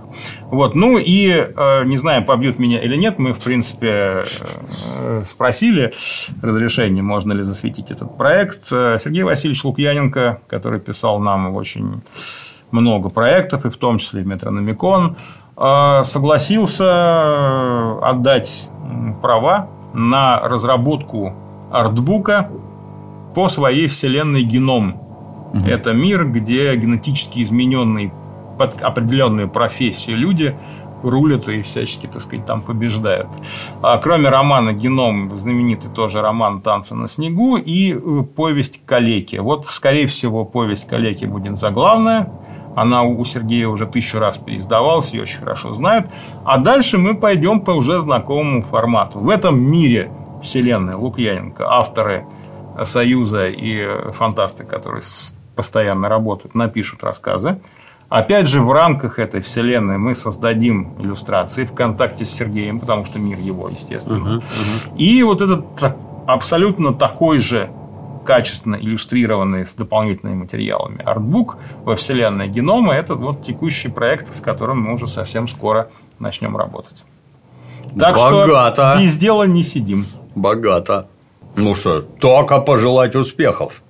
Вот. 0.46 0.74
Ну 0.74 0.98
и, 0.98 1.30
э, 1.30 1.84
не 1.84 1.98
знаю, 1.98 2.24
побьют 2.24 2.60
меня 2.60 2.82
или 2.82 2.96
нет, 2.96 3.20
мы, 3.20 3.34
в 3.34 3.40
принципе, 3.40 4.24
э, 4.24 5.24
спросили 5.26 5.94
разрешение, 6.42 7.04
можно 7.04 7.34
ли 7.34 7.42
засветить 7.42 7.92
этот 7.92 8.18
проект. 8.18 8.68
Сергей 8.68 9.24
Васильевич 9.24 9.66
Лукьяненко, 9.66 10.40
который 10.48 10.80
писал 10.80 11.20
нам 11.20 11.54
очень 11.54 12.02
много 12.72 13.10
проектов, 13.10 13.66
и 13.66 13.70
в 13.70 13.76
том 13.76 13.98
числе 13.98 14.24
Метрономикон, 14.24 15.18
согласился 15.56 18.00
отдать 18.00 18.70
права 19.22 19.68
на 19.94 20.40
разработку 20.40 21.34
артбука 21.72 22.50
по 23.34 23.48
своей 23.48 23.88
вселенной 23.88 24.44
геном 24.44 25.02
Угу. 25.54 25.66
Это 25.66 25.94
мир, 25.94 26.26
где 26.28 26.76
генетически 26.76 27.44
измененные 27.44 28.14
под 28.58 28.82
определенную 28.82 29.50
профессию 29.50 30.18
люди 30.18 30.56
рулят 31.04 31.50
и 31.50 31.64
всячески, 31.64 32.06
так 32.06 32.22
сказать, 32.22 32.46
там 32.46 32.62
побеждают. 32.62 33.28
А 33.82 33.98
кроме 33.98 34.30
романа 34.30 34.72
«Геном», 34.72 35.36
знаменитый 35.38 35.90
тоже 35.90 36.22
роман 36.22 36.62
«Танцы 36.62 36.94
на 36.94 37.08
снегу» 37.08 37.58
и 37.58 37.94
э, 37.94 38.24
повесть 38.36 38.86
«Калеки». 38.86 39.38
Вот, 39.38 39.66
скорее 39.66 40.06
всего, 40.06 40.46
повесть 40.46 40.88
«Калеки» 40.88 41.26
будет 41.26 41.58
заглавная. 41.58 42.32
Она 42.76 43.04
у 43.04 43.24
Сергея 43.26 43.68
уже 43.68 43.86
тысячу 43.86 44.20
раз 44.20 44.38
переиздавалась, 44.38 45.12
ее 45.12 45.24
очень 45.24 45.40
хорошо 45.40 45.74
знают. 45.74 46.08
А 46.46 46.58
дальше 46.58 46.98
мы 46.98 47.16
пойдем 47.16 47.62
по 47.62 47.72
уже 47.72 48.00
знакомому 48.00 48.64
формату. 48.64 49.20
В 49.20 49.30
этом 49.30 49.60
мире 49.60 50.12
вселенной 50.42 50.96
Лукьяненко 50.96 51.66
авторы 51.68 52.26
Союза 52.84 53.48
и 53.48 53.86
фантасты, 54.14 54.64
которые 54.64 55.04
постоянно 55.56 56.10
работают, 56.10 56.56
напишут 56.56 57.04
рассказы. 57.04 57.60
Опять 58.10 58.48
же, 58.48 58.62
в 58.62 58.72
рамках 58.72 59.20
этой 59.20 59.42
вселенной 59.42 59.98
мы 59.98 60.16
создадим 60.16 60.96
иллюстрации 61.00 61.64
в 61.64 61.74
контакте 61.74 62.26
с 62.26 62.30
Сергеем, 62.30 62.80
потому 62.80 63.06
что 63.06 63.20
мир 63.20 63.38
его, 63.40 63.70
естественно. 63.70 64.38
Угу, 64.38 64.38
угу. 64.38 64.98
И 64.98 65.24
вот 65.24 65.42
этот 65.42 65.66
абсолютно 66.28 66.94
такой 66.94 67.40
же 67.40 67.70
качественно 68.26 68.76
иллюстрированный 68.76 69.66
с 69.66 69.74
дополнительными 69.74 70.36
материалами 70.36 71.02
артбук 71.04 71.58
во 71.84 71.96
вселенной 71.96 72.48
генома– 72.48 72.94
это 72.96 73.16
вот 73.16 73.44
текущий 73.44 73.90
проект, 73.90 74.34
с 74.34 74.42
которым 74.42 74.82
мы 74.82 74.94
уже 74.94 75.08
совсем 75.08 75.48
скоро 75.48 75.90
начнем 76.20 76.56
работать. 76.58 77.04
Так 77.98 78.16
Богато. 78.16 78.94
что 78.94 79.02
без 79.02 79.18
дела 79.18 79.44
не 79.44 79.64
сидим. 79.64 80.08
Богато. 80.36 81.08
Ну 81.56 81.76
что, 81.76 82.02
только 82.02 82.60
пожелать 82.60 83.16
успехов. 83.16 83.84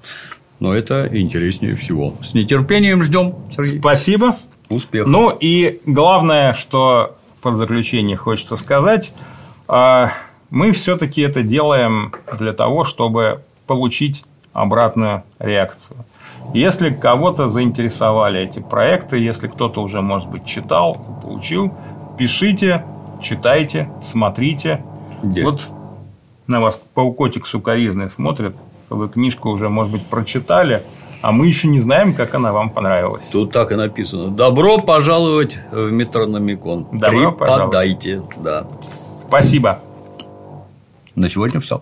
Но 0.60 0.74
это 0.74 1.08
интереснее 1.12 1.76
всего. 1.76 2.16
С 2.24 2.34
нетерпением 2.34 3.04
ждем, 3.04 3.36
Сергей. 3.56 3.80
Спасибо. 3.80 4.36
Успехов. 4.70 5.08
Ну 5.12 5.30
и 5.30 5.82
главное, 5.86 6.54
что 6.54 7.18
под 7.42 7.56
заключение 7.56 8.16
хочется 8.16 8.56
сказать, 8.56 9.14
а, 9.68 10.14
мы 10.50 10.72
все-таки 10.72 11.22
это 11.22 11.42
делаем 11.42 12.14
для 12.38 12.54
того, 12.54 12.84
чтобы 12.84 13.44
получить 13.72 14.26
обратную 14.52 15.24
реакцию. 15.40 16.04
Если 16.54 16.90
кого-то 16.90 17.48
заинтересовали 17.48 18.42
эти 18.42 18.60
проекты, 18.60 19.18
если 19.18 19.48
кто-то 19.48 19.82
уже, 19.82 20.02
может 20.02 20.28
быть, 20.28 20.46
читал, 20.46 20.98
получил, 21.22 21.74
пишите, 22.18 22.84
читайте, 23.22 23.90
смотрите. 24.02 24.84
Где? 25.24 25.46
Вот 25.46 25.62
на 26.48 26.60
вас 26.60 26.76
паукотик 26.94 27.48
сукоризный 27.48 28.10
смотрит, 28.10 28.58
вы 28.90 29.08
книжку 29.08 29.50
уже, 29.50 29.70
может 29.70 29.94
быть, 29.94 30.06
прочитали, 30.06 30.84
а 31.22 31.32
мы 31.32 31.48
еще 31.48 31.70
не 31.70 31.80
знаем, 31.80 32.14
как 32.14 32.36
она 32.36 32.52
вам 32.52 32.72
понравилась. 32.72 33.30
Тут 33.32 33.54
так 33.54 33.72
и 33.72 33.76
написано. 33.76 34.32
Добро 34.32 34.80
пожаловать 34.80 35.62
в 35.72 35.92
Метрономикон. 35.94 36.88
Добро 36.92 37.32
Преподайте. 37.32 38.22
Да. 38.36 38.66
Спасибо. 39.30 39.80
На 41.16 41.30
сегодня 41.30 41.62
все. 41.62 41.82